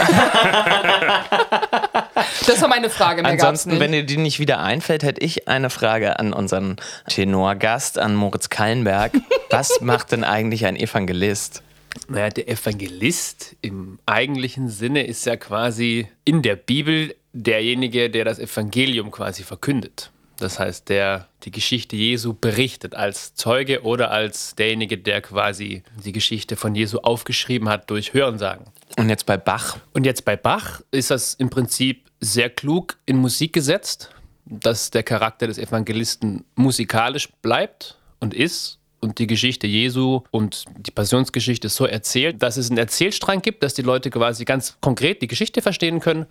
das 2.46 2.62
war 2.62 2.68
meine 2.68 2.92
Frage. 2.92 3.24
Mehr 3.24 3.32
Ansonsten, 3.32 3.80
wenn 3.80 3.92
dir 3.92 4.04
die 4.04 4.18
nicht 4.18 4.40
wieder 4.40 4.60
einfällt, 4.60 5.02
hätte 5.04 5.22
ich 5.22 5.48
eine 5.48 5.72
Frage 5.72 6.20
an 6.20 6.32
unseren 6.32 6.76
Tenorgast, 7.08 7.98
an 7.98 8.14
Moritz 8.16 8.50
Kallenberg. 8.50 9.14
was 9.50 9.82
macht 9.82 10.12
denn 10.12 10.24
eigentlich 10.24 10.68
ein 10.68 10.76
Evangelist? 10.76 11.64
Naja, 12.08 12.30
der 12.30 12.48
Evangelist 12.48 13.56
im 13.62 13.98
eigentlichen 14.06 14.70
Sinne 14.70 15.08
ist 15.08 15.26
ja 15.26 15.36
quasi 15.38 16.08
in 16.26 16.44
der 16.44 16.58
Bibel 16.58 17.16
derjenige, 17.34 18.12
der 18.12 18.24
das 18.26 18.38
Evangelium 18.38 19.10
quasi 19.12 19.44
verkündet. 19.44 20.12
Das 20.38 20.60
heißt, 20.60 20.90
der 20.90 21.28
die 21.44 21.52
Geschichte 21.52 21.96
Jesu 21.96 22.34
berichtet 22.34 22.96
als 22.96 23.36
Zeuge 23.36 23.84
oder 23.84 24.12
als 24.12 24.56
derjenige, 24.56 24.98
der 24.98 25.22
quasi 25.22 25.84
die 26.04 26.12
Geschichte 26.12 26.56
von 26.56 26.76
Jesu 26.76 27.00
aufgeschrieben 27.00 27.70
hat 27.70 27.90
durch 27.90 28.14
Hörensagen. 28.14 28.66
Und 28.98 29.10
jetzt 29.10 29.26
bei 29.26 29.38
Bach? 29.38 29.78
Und 29.94 30.06
jetzt 30.06 30.26
bei 30.26 30.36
Bach 30.36 30.82
ist 30.92 31.12
das 31.12 31.36
im 31.36 31.50
Prinzip 31.50 32.10
sehr 32.20 32.50
klug 32.50 32.98
in 33.06 33.18
Musik 33.18 33.54
gesetzt, 33.54 34.10
dass 34.46 34.92
der 34.92 35.04
Charakter 35.04 35.48
des 35.48 35.58
Evangelisten 35.58 36.44
musikalisch 36.56 37.30
bleibt 37.42 37.98
und 38.20 38.34
ist 38.34 38.80
und 39.00 39.20
die 39.20 39.28
Geschichte 39.28 39.68
Jesu 39.68 40.22
und 40.32 40.66
die 40.78 40.92
Passionsgeschichte 40.92 41.70
so 41.70 41.86
erzählt, 41.86 42.42
dass 42.42 42.58
es 42.58 42.70
einen 42.70 42.78
Erzählstrang 42.78 43.42
gibt, 43.42 43.64
dass 43.64 43.74
die 43.74 43.82
Leute 43.82 44.10
quasi 44.10 44.46
ganz 44.46 44.78
konkret 44.82 45.22
die 45.22 45.28
Geschichte 45.28 45.62
verstehen 45.62 46.00
können 46.00 46.26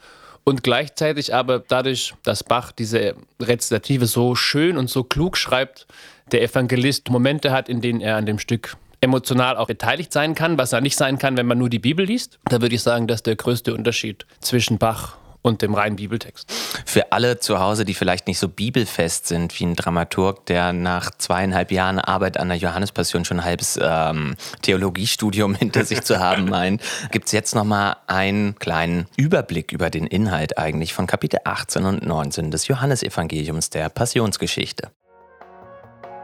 und 0.44 0.62
gleichzeitig 0.62 1.35
aber 1.35 1.58
dadurch, 1.58 2.14
dass 2.23 2.44
Bach 2.44 2.73
diese 2.73 3.17
Rezitative 3.41 4.06
so 4.06 4.35
schön 4.35 4.76
und 4.76 4.91
so 4.91 5.02
klug 5.02 5.37
schreibt, 5.37 5.87
der 6.32 6.43
Evangelist 6.43 7.11
Momente 7.11 7.50
hat, 7.50 7.69
in 7.69 7.81
denen 7.81 8.00
er 8.00 8.17
an 8.17 8.26
dem 8.26 8.38
Stück 8.38 8.76
emotional 9.00 9.56
auch 9.56 9.67
beteiligt 9.67 10.12
sein 10.12 10.35
kann, 10.35 10.56
was 10.56 10.73
er 10.73 10.81
nicht 10.81 10.96
sein 10.96 11.19
kann, 11.19 11.37
wenn 11.37 11.46
man 11.46 11.58
nur 11.58 11.69
die 11.69 11.79
Bibel 11.79 12.06
liest. 12.06 12.38
Da 12.46 12.62
würde 12.62 12.75
ich 12.75 12.82
sagen, 12.82 13.06
dass 13.06 13.23
der 13.23 13.37
größte 13.37 13.75
Unterschied 13.75 14.26
zwischen 14.41 14.79
Bach 14.79 15.19
und 15.44 15.61
dem 15.61 15.75
reinen 15.75 15.96
Bibeltext. 15.96 16.50
Für 16.87 17.12
alle 17.12 17.38
zu 17.38 17.61
Hause, 17.61 17.85
die 17.85 17.93
vielleicht 17.93 18.26
nicht 18.26 18.38
so 18.38 18.49
bibelfest 18.49 19.26
sind 19.26 19.58
wie 19.61 19.67
ein 19.67 19.76
Dramaturg, 19.76 20.46
der 20.46 20.73
nach 20.73 21.11
zweieinhalb 21.11 21.70
Jahren 21.70 21.99
Arbeit 21.99 22.38
an 22.38 22.49
der 22.49 22.56
Johannespassion 22.56 23.26
schon 23.26 23.41
ein 23.41 23.44
halbes 23.44 23.79
ähm, 23.81 24.37
Theologiestudium 24.62 25.55
hinter 25.55 25.85
sich 25.85 26.00
zu 26.00 26.19
haben 26.19 26.46
meint, 26.46 26.82
gibt 27.12 27.26
es 27.26 27.32
jetzt 27.32 27.55
nochmal 27.55 27.96
einen 28.06 28.58
kleinen 28.58 29.06
Überblick 29.17 29.70
über 29.70 29.91
den 29.91 30.06
Inhalt 30.06 30.56
eigentlich 30.56 30.94
von 30.94 31.06
Kapitel 31.06 31.41
18 31.44 31.85
und 31.85 32.06
19 32.06 32.50
des 32.50 32.67
Johannesevangeliums 32.67 33.69
der 33.69 33.91
Passionsgeschichte. 33.91 34.91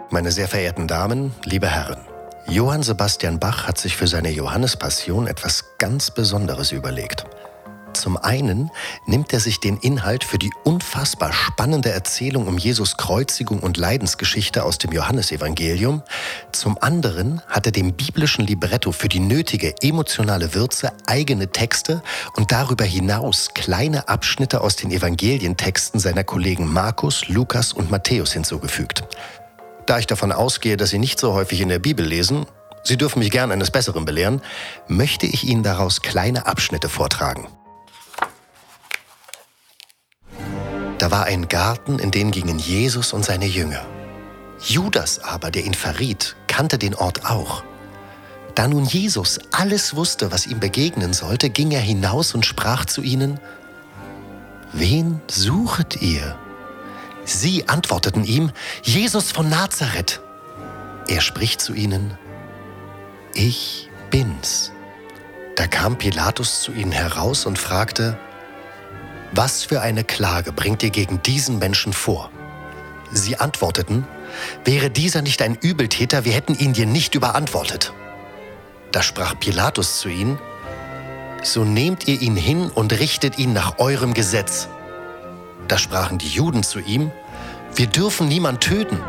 Meine 0.08 0.32
sehr 0.32 0.48
verehrten 0.48 0.88
Damen, 0.88 1.34
liebe 1.44 1.68
Herren, 1.68 2.00
Johann 2.48 2.82
Sebastian 2.82 3.38
Bach 3.38 3.68
hat 3.68 3.76
sich 3.76 3.96
für 3.96 4.06
seine 4.06 4.30
Johannespassion 4.30 5.26
etwas 5.26 5.76
ganz 5.76 6.10
Besonderes 6.10 6.72
überlegt– 6.72 7.26
zum 7.94 8.16
einen 8.16 8.70
nimmt 9.06 9.32
er 9.32 9.40
sich 9.40 9.60
den 9.60 9.76
Inhalt 9.76 10.24
für 10.24 10.38
die 10.38 10.50
unfassbar 10.64 11.32
spannende 11.32 11.90
Erzählung 11.90 12.46
um 12.46 12.58
Jesus 12.58 12.96
Kreuzigung 12.96 13.60
und 13.60 13.76
Leidensgeschichte 13.76 14.64
aus 14.64 14.78
dem 14.78 14.92
Johannesevangelium. 14.92 16.02
Zum 16.52 16.78
anderen 16.80 17.42
hat 17.48 17.66
er 17.66 17.72
dem 17.72 17.92
biblischen 17.92 18.46
Libretto 18.46 18.92
für 18.92 19.08
die 19.08 19.20
nötige 19.20 19.74
emotionale 19.82 20.54
Würze 20.54 20.92
eigene 21.06 21.52
Texte 21.52 22.02
und 22.36 22.52
darüber 22.52 22.84
hinaus 22.84 23.50
kleine 23.54 24.08
Abschnitte 24.08 24.60
aus 24.60 24.76
den 24.76 24.90
Evangelientexten 24.90 26.00
seiner 26.00 26.24
Kollegen 26.24 26.66
Markus, 26.72 27.28
Lukas 27.28 27.72
und 27.72 27.90
Matthäus 27.90 28.32
hinzugefügt. 28.32 29.04
Da 29.86 29.98
ich 29.98 30.06
davon 30.06 30.32
ausgehe, 30.32 30.76
dass 30.76 30.90
Sie 30.90 30.98
nicht 30.98 31.18
so 31.18 31.34
häufig 31.34 31.60
in 31.60 31.68
der 31.68 31.78
Bibel 31.78 32.06
lesen, 32.06 32.46
Sie 32.82 32.96
dürfen 32.96 33.18
mich 33.18 33.30
gern 33.30 33.52
eines 33.52 33.70
Besseren 33.70 34.04
belehren, 34.04 34.40
möchte 34.88 35.26
ich 35.26 35.44
Ihnen 35.44 35.62
daraus 35.62 36.00
kleine 36.00 36.46
Abschnitte 36.46 36.88
vortragen. 36.88 37.46
Da 41.00 41.10
war 41.10 41.24
ein 41.24 41.48
Garten, 41.48 41.98
in 41.98 42.10
den 42.10 42.30
gingen 42.30 42.58
Jesus 42.58 43.14
und 43.14 43.24
seine 43.24 43.46
Jünger. 43.46 43.86
Judas 44.62 45.18
aber, 45.18 45.50
der 45.50 45.64
ihn 45.64 45.72
verriet, 45.72 46.36
kannte 46.46 46.76
den 46.76 46.94
Ort 46.94 47.24
auch. 47.24 47.64
Da 48.54 48.68
nun 48.68 48.84
Jesus 48.84 49.38
alles 49.50 49.96
wusste, 49.96 50.30
was 50.30 50.46
ihm 50.46 50.60
begegnen 50.60 51.14
sollte, 51.14 51.48
ging 51.48 51.70
er 51.70 51.80
hinaus 51.80 52.34
und 52.34 52.44
sprach 52.44 52.84
zu 52.84 53.00
ihnen, 53.00 53.40
Wen 54.74 55.22
suchet 55.26 56.02
ihr? 56.02 56.36
Sie 57.24 57.66
antworteten 57.66 58.24
ihm, 58.24 58.52
Jesus 58.82 59.32
von 59.32 59.48
Nazareth. 59.48 60.20
Er 61.08 61.22
spricht 61.22 61.62
zu 61.62 61.72
ihnen, 61.72 62.18
Ich 63.32 63.88
bin's. 64.10 64.70
Da 65.56 65.66
kam 65.66 65.96
Pilatus 65.96 66.60
zu 66.60 66.72
ihnen 66.72 66.92
heraus 66.92 67.46
und 67.46 67.58
fragte, 67.58 68.18
was 69.32 69.64
für 69.64 69.80
eine 69.80 70.04
Klage 70.04 70.52
bringt 70.52 70.82
ihr 70.82 70.90
gegen 70.90 71.22
diesen 71.22 71.58
Menschen 71.58 71.92
vor? 71.92 72.30
Sie 73.12 73.36
antworteten, 73.36 74.06
wäre 74.64 74.90
dieser 74.90 75.22
nicht 75.22 75.42
ein 75.42 75.56
Übeltäter, 75.56 76.24
wir 76.24 76.32
hätten 76.32 76.56
ihn 76.56 76.72
dir 76.72 76.86
nicht 76.86 77.14
überantwortet. 77.14 77.92
Da 78.92 79.02
sprach 79.02 79.38
Pilatus 79.38 80.00
zu 80.00 80.08
ihnen, 80.08 80.38
so 81.42 81.64
nehmt 81.64 82.06
ihr 82.06 82.20
ihn 82.20 82.36
hin 82.36 82.70
und 82.70 82.98
richtet 82.98 83.38
ihn 83.38 83.52
nach 83.52 83.78
eurem 83.78 84.14
Gesetz. 84.14 84.68
Da 85.68 85.78
sprachen 85.78 86.18
die 86.18 86.28
Juden 86.28 86.62
zu 86.62 86.80
ihm, 86.80 87.10
wir 87.74 87.86
dürfen 87.86 88.28
niemand 88.28 88.60
töten. 88.60 89.00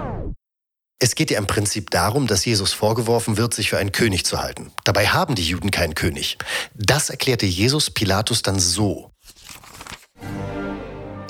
Es 1.00 1.16
geht 1.16 1.32
ja 1.32 1.40
im 1.40 1.48
Prinzip 1.48 1.90
darum, 1.90 2.28
dass 2.28 2.46
Jesus 2.46 2.74
vorgeworfen 2.74 3.38
wird, 3.38 3.56
sich 3.56 3.72
für 3.72 3.80
einen 3.80 3.92
König 3.92 4.24
zu 4.24 4.40
halten. 4.40 4.72
Dabei 4.84 5.08
haben 5.08 5.34
die 5.34 5.44
Juden 5.44 5.72
keinen 5.72 5.96
König. 5.96 6.38
Das 6.76 7.10
erklärte 7.10 7.48
Jesus 7.48 7.90
Pilatus 7.90 8.44
dann 8.44 8.60
so. 8.60 9.11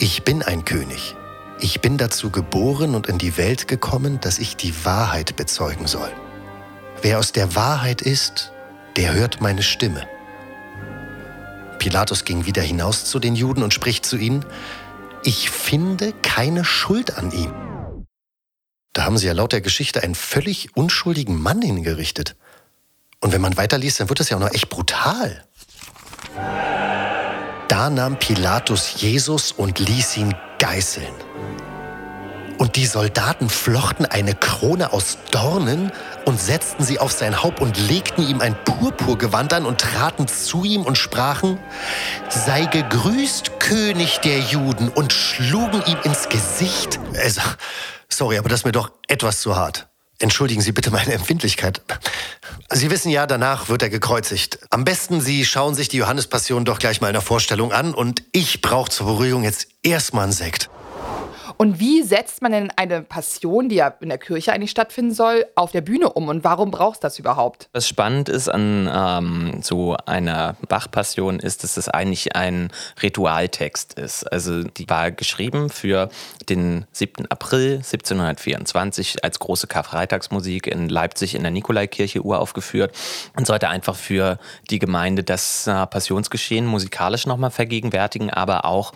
Ich 0.03 0.23
bin 0.23 0.41
ein 0.41 0.65
König. 0.65 1.15
Ich 1.59 1.79
bin 1.79 1.99
dazu 1.99 2.31
geboren 2.31 2.95
und 2.95 3.05
in 3.05 3.19
die 3.19 3.37
Welt 3.37 3.67
gekommen, 3.67 4.19
dass 4.19 4.39
ich 4.39 4.57
die 4.57 4.83
Wahrheit 4.83 5.35
bezeugen 5.35 5.85
soll. 5.85 6.11
Wer 7.03 7.19
aus 7.19 7.33
der 7.33 7.53
Wahrheit 7.53 8.01
ist, 8.01 8.51
der 8.95 9.13
hört 9.13 9.41
meine 9.41 9.61
Stimme. 9.61 10.07
Pilatus 11.77 12.25
ging 12.25 12.47
wieder 12.47 12.63
hinaus 12.63 13.05
zu 13.05 13.19
den 13.19 13.35
Juden 13.35 13.61
und 13.61 13.75
spricht 13.75 14.03
zu 14.03 14.17
ihnen, 14.17 14.43
ich 15.23 15.51
finde 15.51 16.13
keine 16.23 16.65
Schuld 16.65 17.15
an 17.19 17.31
ihm. 17.31 17.53
Da 18.93 19.03
haben 19.03 19.19
sie 19.19 19.27
ja 19.27 19.33
laut 19.33 19.51
der 19.51 19.61
Geschichte 19.61 20.01
einen 20.01 20.15
völlig 20.15 20.75
unschuldigen 20.75 21.39
Mann 21.39 21.61
hingerichtet. 21.61 22.35
Und 23.19 23.33
wenn 23.33 23.41
man 23.41 23.55
weiterliest, 23.55 23.99
dann 23.99 24.09
wird 24.09 24.19
das 24.19 24.29
ja 24.29 24.37
auch 24.37 24.41
noch 24.41 24.51
echt 24.51 24.69
brutal. 24.69 25.45
Da 27.71 27.89
nahm 27.89 28.19
Pilatus 28.19 28.95
Jesus 28.97 29.53
und 29.53 29.79
ließ 29.79 30.17
ihn 30.17 30.35
geißeln. 30.59 31.13
Und 32.57 32.75
die 32.75 32.85
Soldaten 32.85 33.47
flochten 33.47 34.05
eine 34.05 34.35
Krone 34.35 34.91
aus 34.91 35.17
Dornen 35.31 35.89
und 36.25 36.37
setzten 36.37 36.83
sie 36.83 36.99
auf 36.99 37.13
sein 37.13 37.41
Haupt 37.41 37.61
und 37.61 37.77
legten 37.87 38.27
ihm 38.27 38.41
ein 38.41 38.61
Purpurgewand 38.65 39.53
an 39.53 39.65
und 39.65 39.79
traten 39.79 40.27
zu 40.27 40.65
ihm 40.65 40.81
und 40.81 40.97
sprachen, 40.97 41.59
sei 42.27 42.65
gegrüßt, 42.65 43.61
König 43.61 44.19
der 44.19 44.39
Juden, 44.39 44.89
und 44.89 45.13
schlugen 45.13 45.81
ihm 45.85 45.97
ins 46.03 46.27
Gesicht. 46.27 46.99
Also, 47.23 47.39
sorry, 48.09 48.37
aber 48.37 48.49
das 48.49 48.59
ist 48.59 48.65
mir 48.65 48.73
doch 48.73 48.91
etwas 49.07 49.39
zu 49.39 49.55
hart. 49.55 49.87
Entschuldigen 50.21 50.61
Sie 50.61 50.71
bitte 50.71 50.91
meine 50.91 51.13
Empfindlichkeit. 51.13 51.81
Sie 52.69 52.91
wissen 52.91 53.09
ja, 53.09 53.25
danach 53.25 53.69
wird 53.69 53.81
er 53.81 53.89
gekreuzigt. 53.89 54.59
Am 54.69 54.85
besten, 54.85 55.19
Sie 55.19 55.45
schauen 55.45 55.73
sich 55.73 55.89
die 55.89 55.97
Johannespassion 55.97 56.63
doch 56.63 56.79
gleich 56.79 57.01
mal 57.01 57.07
in 57.07 57.13
der 57.13 57.21
Vorstellung 57.21 57.71
an 57.71 57.93
und 57.93 58.23
ich 58.31 58.61
brauche 58.61 58.91
zur 58.91 59.07
Beruhigung 59.07 59.43
jetzt 59.43 59.67
erstmal 59.81 60.25
einen 60.25 60.33
Sekt. 60.33 60.69
Und 61.57 61.79
wie 61.79 62.03
setzt 62.03 62.41
man 62.41 62.51
denn 62.51 62.71
eine 62.75 63.01
Passion, 63.01 63.69
die 63.69 63.75
ja 63.75 63.93
in 63.99 64.09
der 64.09 64.17
Kirche 64.17 64.53
eigentlich 64.53 64.71
stattfinden 64.71 65.13
soll, 65.13 65.45
auf 65.55 65.71
der 65.71 65.81
Bühne 65.81 66.11
um? 66.11 66.27
Und 66.27 66.43
warum 66.43 66.71
brauchst 66.71 67.03
du 67.03 67.07
das 67.07 67.19
überhaupt? 67.19 67.69
Was 67.73 67.87
spannend 67.87 68.29
ist 68.29 68.49
an 68.49 68.89
ähm, 68.93 69.59
so 69.61 69.95
einer 70.05 70.55
Bach-Passion 70.67 71.39
ist, 71.39 71.63
dass 71.63 71.77
es 71.77 71.89
eigentlich 71.89 72.35
ein 72.35 72.69
Ritualtext 73.01 73.93
ist. 73.93 74.23
Also 74.31 74.63
die 74.63 74.89
war 74.89 75.11
geschrieben 75.11 75.69
für 75.69 76.09
den 76.49 76.85
7. 76.91 77.27
April 77.29 77.77
1724 77.77 79.23
als 79.23 79.39
große 79.39 79.67
Karfreitagsmusik 79.67 80.67
in 80.67 80.89
Leipzig 80.89 81.35
in 81.35 81.43
der 81.43 81.51
Nikolaikirche 81.51 82.21
uraufgeführt 82.21 82.95
und 83.35 83.47
sollte 83.47 83.69
einfach 83.69 83.95
für 83.95 84.39
die 84.69 84.79
Gemeinde 84.79 85.23
das 85.23 85.67
äh, 85.67 85.85
Passionsgeschehen 85.87 86.65
musikalisch 86.65 87.25
nochmal 87.25 87.51
vergegenwärtigen, 87.51 88.29
aber 88.29 88.65
auch 88.65 88.93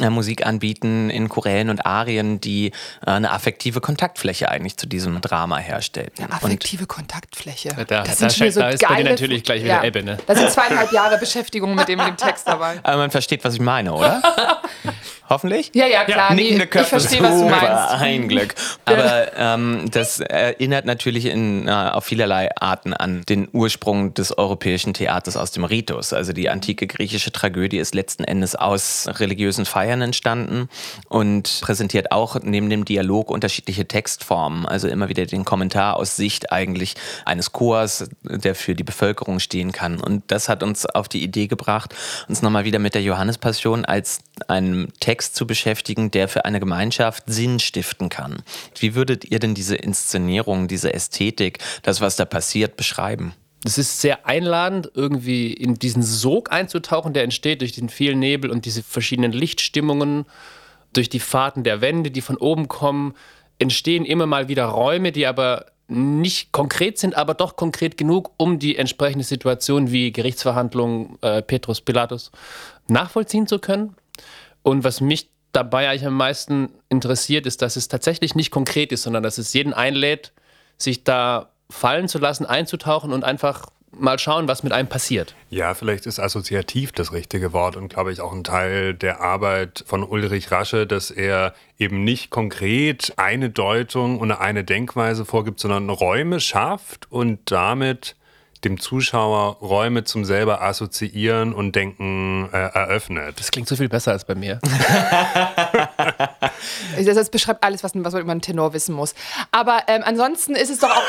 äh, 0.00 0.10
Musik 0.10 0.46
anbieten 0.46 1.10
in 1.10 1.28
Chorälen 1.28 1.70
und 1.70 1.86
Arien 1.86 1.93
Szenarien, 1.94 2.40
die 2.40 2.72
äh, 3.06 3.10
eine 3.10 3.30
affektive 3.30 3.80
Kontaktfläche 3.80 4.48
eigentlich 4.48 4.76
zu 4.76 4.86
diesem 4.86 5.20
Drama 5.20 5.58
herstellen. 5.58 6.10
Eine 6.18 6.32
affektive 6.32 6.86
Kontaktfläche. 6.86 7.68
Da, 7.68 8.02
das 8.02 8.18
da, 8.18 8.30
sind 8.30 8.52
so 8.52 8.60
da 8.60 8.70
ist 8.70 8.80
geile, 8.80 8.94
bei 8.94 9.02
dir 9.02 9.10
natürlich 9.10 9.44
gleich 9.44 9.62
wieder 9.62 9.74
ja, 9.74 9.84
Ebbe, 9.84 10.02
ne? 10.02 10.18
Das 10.26 10.38
sind 10.38 10.50
zweieinhalb 10.50 10.92
Jahre 10.92 11.18
Beschäftigung 11.18 11.74
mit 11.74 11.88
dem, 11.88 11.98
mit 11.98 12.08
dem 12.08 12.16
Text 12.16 12.48
dabei. 12.48 12.80
Aber 12.82 12.96
man 12.96 13.10
versteht, 13.10 13.44
was 13.44 13.54
ich 13.54 13.60
meine, 13.60 13.92
oder? 13.92 14.20
Hoffentlich? 15.28 15.70
Ja, 15.74 15.86
ja, 15.86 16.04
klar. 16.04 16.30
Ja, 16.30 16.34
nee, 16.34 16.62
ich 16.62 16.68
verstehe, 16.68 17.22
was 17.22 17.38
du 17.38 17.48
meinst. 17.48 17.94
Ein 17.94 18.28
Glück. 18.28 18.54
Aber 18.84 19.32
ähm, 19.36 19.90
das 19.90 20.20
erinnert 20.20 20.84
natürlich 20.84 21.26
in, 21.26 21.66
äh, 21.66 21.70
auf 21.70 22.04
vielerlei 22.04 22.50
Arten 22.56 22.92
an 22.92 23.22
den 23.28 23.48
Ursprung 23.52 24.12
des 24.12 24.36
europäischen 24.36 24.92
Theaters 24.92 25.38
aus 25.38 25.50
dem 25.50 25.64
Ritus. 25.64 26.12
Also 26.12 26.34
die 26.34 26.50
antike 26.50 26.86
griechische 26.86 27.32
Tragödie 27.32 27.78
ist 27.78 27.94
letzten 27.94 28.24
Endes 28.24 28.54
aus 28.54 29.08
religiösen 29.08 29.64
Feiern 29.64 30.02
entstanden 30.02 30.68
und 31.08 31.60
präsentiert 31.62 32.12
auch 32.12 32.36
neben 32.42 32.68
dem 32.68 32.84
Dialog 32.84 33.30
unterschiedliche 33.30 33.88
Textformen. 33.88 34.66
Also 34.66 34.88
immer 34.88 35.08
wieder 35.08 35.24
den 35.24 35.46
Kommentar 35.46 35.96
aus 35.96 36.16
Sicht 36.16 36.52
eigentlich 36.52 36.96
eines 37.24 37.52
Chors, 37.52 38.10
der 38.22 38.54
für 38.54 38.74
die 38.74 38.84
Bevölkerung 38.84 39.40
stehen 39.40 39.72
kann. 39.72 40.00
Und 40.00 40.22
das 40.26 40.50
hat 40.50 40.62
uns 40.62 40.84
auf 40.84 41.08
die 41.08 41.22
Idee 41.22 41.46
gebracht, 41.46 41.94
uns 42.28 42.42
nochmal 42.42 42.64
wieder 42.64 42.78
mit 42.78 42.94
der 42.94 43.02
Johannespassion 43.02 43.86
als 43.86 44.20
einem 44.48 44.88
Text 45.00 45.13
Text 45.14 45.36
zu 45.36 45.46
beschäftigen, 45.46 46.10
der 46.10 46.26
für 46.26 46.44
eine 46.44 46.58
Gemeinschaft 46.58 47.22
Sinn 47.26 47.60
stiften 47.60 48.08
kann. 48.08 48.42
Wie 48.76 48.96
würdet 48.96 49.24
ihr 49.24 49.38
denn 49.38 49.54
diese 49.54 49.76
Inszenierung, 49.76 50.66
diese 50.66 50.92
Ästhetik, 50.92 51.60
das, 51.84 52.00
was 52.00 52.16
da 52.16 52.24
passiert, 52.24 52.76
beschreiben? 52.76 53.32
Es 53.64 53.78
ist 53.78 54.00
sehr 54.00 54.26
einladend, 54.26 54.90
irgendwie 54.92 55.52
in 55.52 55.76
diesen 55.76 56.02
Sog 56.02 56.50
einzutauchen, 56.50 57.12
der 57.12 57.22
entsteht 57.22 57.60
durch 57.60 57.70
den 57.70 57.90
vielen 57.90 58.18
Nebel 58.18 58.50
und 58.50 58.64
diese 58.64 58.82
verschiedenen 58.82 59.30
Lichtstimmungen, 59.30 60.26
durch 60.92 61.08
die 61.08 61.20
Fahrten 61.20 61.62
der 61.62 61.80
Wände, 61.80 62.10
die 62.10 62.20
von 62.20 62.36
oben 62.36 62.66
kommen, 62.66 63.14
entstehen 63.60 64.04
immer 64.04 64.26
mal 64.26 64.48
wieder 64.48 64.64
Räume, 64.64 65.12
die 65.12 65.28
aber 65.28 65.66
nicht 65.86 66.50
konkret 66.50 66.98
sind, 66.98 67.16
aber 67.16 67.34
doch 67.34 67.54
konkret 67.54 67.96
genug, 67.96 68.32
um 68.36 68.58
die 68.58 68.76
entsprechende 68.76 69.24
Situation 69.24 69.92
wie 69.92 70.10
Gerichtsverhandlungen 70.10 71.18
äh, 71.22 71.40
Petrus 71.40 71.80
Pilatus 71.80 72.32
nachvollziehen 72.88 73.46
zu 73.46 73.60
können. 73.60 73.94
Und 74.64 74.82
was 74.82 75.00
mich 75.00 75.28
dabei 75.52 75.88
eigentlich 75.88 76.06
am 76.06 76.16
meisten 76.16 76.70
interessiert, 76.88 77.46
ist, 77.46 77.62
dass 77.62 77.76
es 77.76 77.86
tatsächlich 77.86 78.34
nicht 78.34 78.50
konkret 78.50 78.90
ist, 78.90 79.04
sondern 79.04 79.22
dass 79.22 79.38
es 79.38 79.52
jeden 79.52 79.72
einlädt, 79.72 80.32
sich 80.78 81.04
da 81.04 81.50
fallen 81.70 82.08
zu 82.08 82.18
lassen, 82.18 82.46
einzutauchen 82.46 83.12
und 83.12 83.24
einfach 83.24 83.66
mal 83.92 84.18
schauen, 84.18 84.48
was 84.48 84.64
mit 84.64 84.72
einem 84.72 84.88
passiert. 84.88 85.36
Ja, 85.50 85.74
vielleicht 85.74 86.06
ist 86.06 86.18
assoziativ 86.18 86.90
das 86.92 87.12
richtige 87.12 87.52
Wort 87.52 87.76
und 87.76 87.88
glaube 87.88 88.10
ich 88.10 88.20
auch 88.20 88.32
ein 88.32 88.42
Teil 88.42 88.94
der 88.94 89.20
Arbeit 89.20 89.84
von 89.86 90.02
Ulrich 90.02 90.50
Rasche, 90.50 90.86
dass 90.86 91.12
er 91.12 91.54
eben 91.78 92.02
nicht 92.02 92.30
konkret 92.30 93.12
eine 93.16 93.50
Deutung 93.50 94.18
und 94.18 94.32
eine 94.32 94.64
Denkweise 94.64 95.24
vorgibt, 95.24 95.60
sondern 95.60 95.90
Räume 95.90 96.40
schafft 96.40 97.12
und 97.12 97.38
damit 97.52 98.16
dem 98.64 98.80
Zuschauer 98.80 99.58
Räume 99.60 100.04
zum 100.04 100.24
selber 100.24 100.62
assoziieren 100.62 101.52
und 101.52 101.74
denken 101.76 102.48
äh, 102.52 102.56
eröffnet. 102.56 103.38
Das 103.38 103.50
klingt 103.50 103.68
so 103.68 103.76
viel 103.76 103.88
besser 103.88 104.12
als 104.12 104.24
bei 104.24 104.34
mir. 104.34 104.60
das 107.04 107.30
beschreibt 107.30 107.62
alles, 107.62 107.84
was, 107.84 107.92
was 107.94 108.12
man 108.12 108.22
über 108.22 108.32
einen 108.32 108.40
Tenor 108.40 108.72
wissen 108.72 108.94
muss. 108.94 109.14
Aber 109.50 109.82
ähm, 109.86 110.02
ansonsten 110.04 110.54
ist 110.54 110.70
es 110.70 110.78
doch 110.78 110.90
auch. 110.90 111.02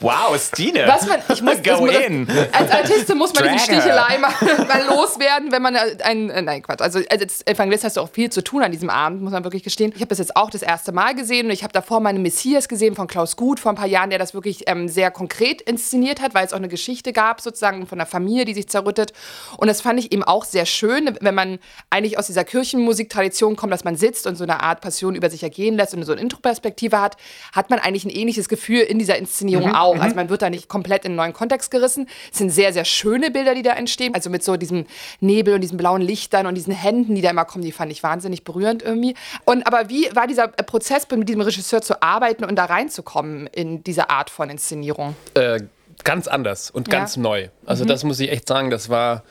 wow, 0.00 0.38
Stine! 0.38 0.84
Was 0.86 1.06
man, 1.06 1.20
ich 1.32 1.42
muss, 1.42 1.62
Go 1.62 1.80
muss, 1.80 1.94
in. 1.94 2.28
Als 2.52 2.70
Artistin 2.70 3.18
muss 3.18 3.32
man 3.34 3.44
diese 3.52 3.64
Stichelei 3.64 4.18
mal, 4.18 4.32
mal, 4.68 4.84
loswerden, 4.88 5.52
wenn 5.52 5.62
man 5.62 5.76
ein. 5.76 6.30
Äh, 6.30 6.42
nein, 6.42 6.62
Quatsch. 6.62 6.80
Also 6.80 7.00
als 7.08 7.46
Evangelist 7.46 7.84
hast 7.84 7.96
du 7.96 8.00
auch 8.00 8.10
viel 8.10 8.30
zu 8.30 8.42
tun 8.42 8.62
an 8.62 8.72
diesem 8.72 8.90
Abend, 8.90 9.22
muss 9.22 9.32
man 9.32 9.44
wirklich 9.44 9.62
gestehen. 9.62 9.92
Ich 9.94 10.00
habe 10.00 10.08
das 10.08 10.18
jetzt 10.18 10.36
auch 10.36 10.50
das 10.50 10.62
erste 10.62 10.92
Mal 10.92 11.14
gesehen 11.14 11.46
und 11.46 11.52
ich 11.52 11.62
habe 11.62 11.72
davor 11.72 12.00
meine 12.00 12.18
Messias 12.18 12.68
gesehen 12.68 12.94
von 12.94 13.06
Klaus 13.06 13.36
Gut 13.36 13.60
vor 13.60 13.72
ein 13.72 13.76
paar 13.76 13.86
Jahren, 13.86 14.10
der 14.10 14.18
das 14.18 14.34
wirklich 14.34 14.64
ähm, 14.66 14.88
sehr 14.88 15.10
konkret 15.10 15.62
inszeniert 15.62 16.20
hat, 16.20 16.34
weil 16.34 16.47
es 16.48 16.52
auch 16.52 16.58
eine 16.58 16.68
Geschichte 16.68 17.12
gab, 17.12 17.40
sozusagen 17.40 17.86
von 17.86 17.98
einer 17.98 18.06
Familie, 18.06 18.44
die 18.44 18.54
sich 18.54 18.68
zerrüttet. 18.68 19.12
Und 19.56 19.68
das 19.68 19.80
fand 19.80 19.98
ich 20.00 20.12
eben 20.12 20.22
auch 20.24 20.44
sehr 20.44 20.66
schön, 20.66 21.16
wenn 21.20 21.34
man 21.34 21.58
eigentlich 21.90 22.18
aus 22.18 22.26
dieser 22.26 22.44
Kirchenmusiktradition 22.44 23.56
kommt, 23.56 23.72
dass 23.72 23.84
man 23.84 23.96
sitzt 23.96 24.26
und 24.26 24.36
so 24.36 24.44
eine 24.44 24.62
Art 24.62 24.80
Passion 24.80 25.14
über 25.14 25.30
sich 25.30 25.42
ergehen 25.42 25.76
lässt 25.76 25.94
und 25.94 26.02
so 26.04 26.12
eine 26.12 26.20
Introperspektive 26.20 27.00
hat, 27.00 27.16
hat 27.52 27.70
man 27.70 27.78
eigentlich 27.78 28.04
ein 28.04 28.10
ähnliches 28.10 28.48
Gefühl 28.48 28.80
in 28.80 28.98
dieser 28.98 29.16
Inszenierung 29.16 29.68
mhm, 29.68 29.74
auch. 29.74 29.94
Mhm. 29.94 30.00
Also 30.00 30.16
man 30.16 30.28
wird 30.28 30.42
da 30.42 30.50
nicht 30.50 30.68
komplett 30.68 31.04
in 31.04 31.12
einen 31.12 31.16
neuen 31.16 31.32
Kontext 31.32 31.70
gerissen. 31.70 32.08
Es 32.32 32.38
sind 32.38 32.50
sehr, 32.50 32.72
sehr 32.72 32.84
schöne 32.84 33.30
Bilder, 33.30 33.54
die 33.54 33.62
da 33.62 33.72
entstehen. 33.72 34.14
Also 34.14 34.30
mit 34.30 34.42
so 34.42 34.56
diesem 34.56 34.86
Nebel 35.20 35.54
und 35.54 35.60
diesen 35.60 35.76
blauen 35.76 36.02
Lichtern 36.02 36.46
und 36.46 36.54
diesen 36.54 36.72
Händen, 36.72 37.14
die 37.14 37.22
da 37.22 37.30
immer 37.30 37.44
kommen, 37.44 37.64
die 37.64 37.72
fand 37.72 37.92
ich 37.92 38.02
wahnsinnig 38.02 38.44
berührend 38.44 38.82
irgendwie. 38.82 39.14
Und 39.44 39.66
aber 39.66 39.88
wie 39.88 40.08
war 40.14 40.26
dieser 40.26 40.48
Prozess, 40.48 41.06
mit 41.10 41.28
diesem 41.28 41.40
Regisseur 41.40 41.82
zu 41.82 42.02
arbeiten 42.02 42.44
und 42.44 42.56
da 42.56 42.66
reinzukommen 42.66 43.46
in 43.48 43.82
diese 43.84 44.10
Art 44.10 44.30
von 44.30 44.50
Inszenierung? 44.50 45.16
Äh, 45.34 45.60
ganz 46.08 46.26
anders 46.26 46.70
und 46.70 46.88
ganz 46.88 47.16
ja. 47.16 47.22
neu. 47.22 47.48
Also 47.66 47.84
mhm. 47.84 47.88
das 47.88 48.02
muss 48.02 48.18
ich 48.18 48.32
echt 48.32 48.48
sagen, 48.48 48.70
das 48.70 48.88
war 48.88 49.24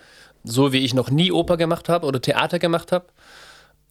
so, 0.43 0.73
wie 0.73 0.85
ich 0.85 0.93
noch 0.93 1.09
nie 1.09 1.31
Oper 1.31 1.57
gemacht 1.57 1.89
habe 1.89 2.05
oder 2.05 2.21
Theater 2.21 2.59
gemacht 2.59 2.91
habe. 2.91 3.07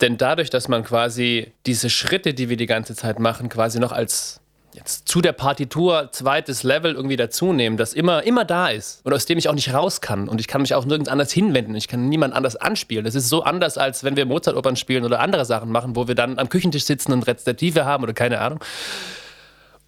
Denn 0.00 0.18
dadurch, 0.18 0.50
dass 0.50 0.68
man 0.68 0.84
quasi 0.84 1.52
diese 1.66 1.90
Schritte, 1.90 2.32
die 2.32 2.48
wir 2.48 2.56
die 2.56 2.66
ganze 2.66 2.94
Zeit 2.94 3.18
machen, 3.18 3.48
quasi 3.48 3.80
noch 3.80 3.90
als 3.90 4.40
jetzt 4.72 5.08
zu 5.08 5.20
der 5.20 5.32
Partitur 5.32 6.10
zweites 6.12 6.62
Level 6.62 6.94
irgendwie 6.94 7.16
dazu 7.16 7.52
nehmen, 7.52 7.76
das 7.76 7.92
immer, 7.92 8.22
immer 8.22 8.44
da 8.44 8.68
ist 8.68 9.04
und 9.04 9.12
aus 9.12 9.24
dem 9.24 9.38
ich 9.38 9.48
auch 9.48 9.54
nicht 9.54 9.72
raus 9.74 10.00
kann 10.00 10.28
und 10.28 10.38
ich 10.38 10.46
kann 10.46 10.60
mich 10.60 10.74
auch 10.74 10.84
nirgends 10.84 11.08
anders 11.08 11.32
hinwenden. 11.32 11.74
Ich 11.74 11.88
kann 11.88 12.08
niemand 12.08 12.34
anders 12.34 12.54
anspielen. 12.54 13.04
Das 13.04 13.16
ist 13.16 13.28
so 13.28 13.42
anders, 13.42 13.78
als 13.78 14.04
wenn 14.04 14.16
wir 14.16 14.26
Mozart-Opern 14.26 14.76
spielen 14.76 15.04
oder 15.04 15.18
andere 15.18 15.44
Sachen 15.44 15.72
machen, 15.72 15.96
wo 15.96 16.06
wir 16.06 16.14
dann 16.14 16.38
am 16.38 16.48
Küchentisch 16.50 16.84
sitzen 16.84 17.12
und 17.12 17.26
Rezitative 17.26 17.84
haben 17.84 18.04
oder 18.04 18.12
keine 18.12 18.38
Ahnung. 18.40 18.60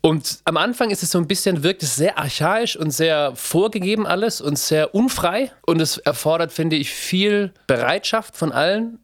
Und 0.00 0.38
am 0.44 0.56
Anfang 0.56 0.90
ist 0.90 1.02
es 1.02 1.10
so 1.10 1.18
ein 1.18 1.26
bisschen, 1.26 1.62
wirkt 1.62 1.82
es 1.82 1.96
sehr 1.96 2.18
archaisch 2.18 2.76
und 2.76 2.92
sehr 2.92 3.34
vorgegeben 3.34 4.06
alles 4.06 4.40
und 4.40 4.58
sehr 4.58 4.94
unfrei. 4.94 5.50
Und 5.66 5.80
es 5.80 5.98
erfordert, 5.98 6.52
finde 6.52 6.76
ich, 6.76 6.90
viel 6.90 7.52
Bereitschaft 7.66 8.36
von 8.36 8.52
allen, 8.52 9.00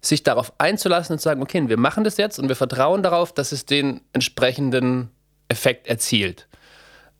sich 0.00 0.22
darauf 0.22 0.52
einzulassen 0.58 1.14
und 1.14 1.18
zu 1.18 1.24
sagen, 1.24 1.42
okay, 1.42 1.68
wir 1.68 1.78
machen 1.78 2.04
das 2.04 2.16
jetzt 2.16 2.38
und 2.38 2.48
wir 2.48 2.56
vertrauen 2.56 3.02
darauf, 3.02 3.32
dass 3.32 3.50
es 3.50 3.66
den 3.66 4.00
entsprechenden 4.12 5.10
Effekt 5.48 5.88
erzielt. 5.88 6.46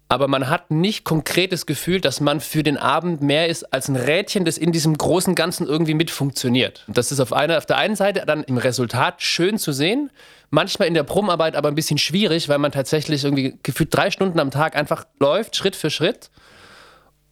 Aber 0.08 0.28
man 0.28 0.48
hat 0.48 0.70
nicht 0.70 1.02
konkretes 1.04 1.66
Gefühl, 1.66 2.00
dass 2.00 2.20
man 2.20 2.40
für 2.40 2.62
den 2.62 2.76
Abend 2.76 3.22
mehr 3.22 3.48
ist 3.48 3.64
als 3.72 3.88
ein 3.88 3.96
Rädchen, 3.96 4.44
das 4.44 4.56
in 4.56 4.70
diesem 4.70 4.96
großen 4.96 5.34
Ganzen 5.34 5.66
irgendwie 5.66 5.94
mit 5.94 6.12
funktioniert. 6.12 6.84
Das 6.86 7.10
ist 7.10 7.18
auf, 7.18 7.32
einer, 7.32 7.58
auf 7.58 7.66
der 7.66 7.78
einen 7.78 7.96
Seite 7.96 8.22
dann 8.24 8.44
im 8.44 8.56
Resultat 8.56 9.20
schön 9.20 9.58
zu 9.58 9.72
sehen, 9.72 10.10
manchmal 10.50 10.88
in 10.88 10.94
der 10.94 11.02
Probenarbeit 11.02 11.56
aber 11.56 11.68
ein 11.68 11.74
bisschen 11.74 11.98
schwierig, 11.98 12.48
weil 12.48 12.58
man 12.58 12.72
tatsächlich 12.72 13.24
irgendwie 13.24 13.58
gefühlt 13.62 13.94
drei 13.94 14.10
Stunden 14.10 14.40
am 14.40 14.50
Tag 14.50 14.76
einfach 14.76 15.06
läuft, 15.18 15.56
Schritt 15.56 15.76
für 15.76 15.90
Schritt 15.90 16.30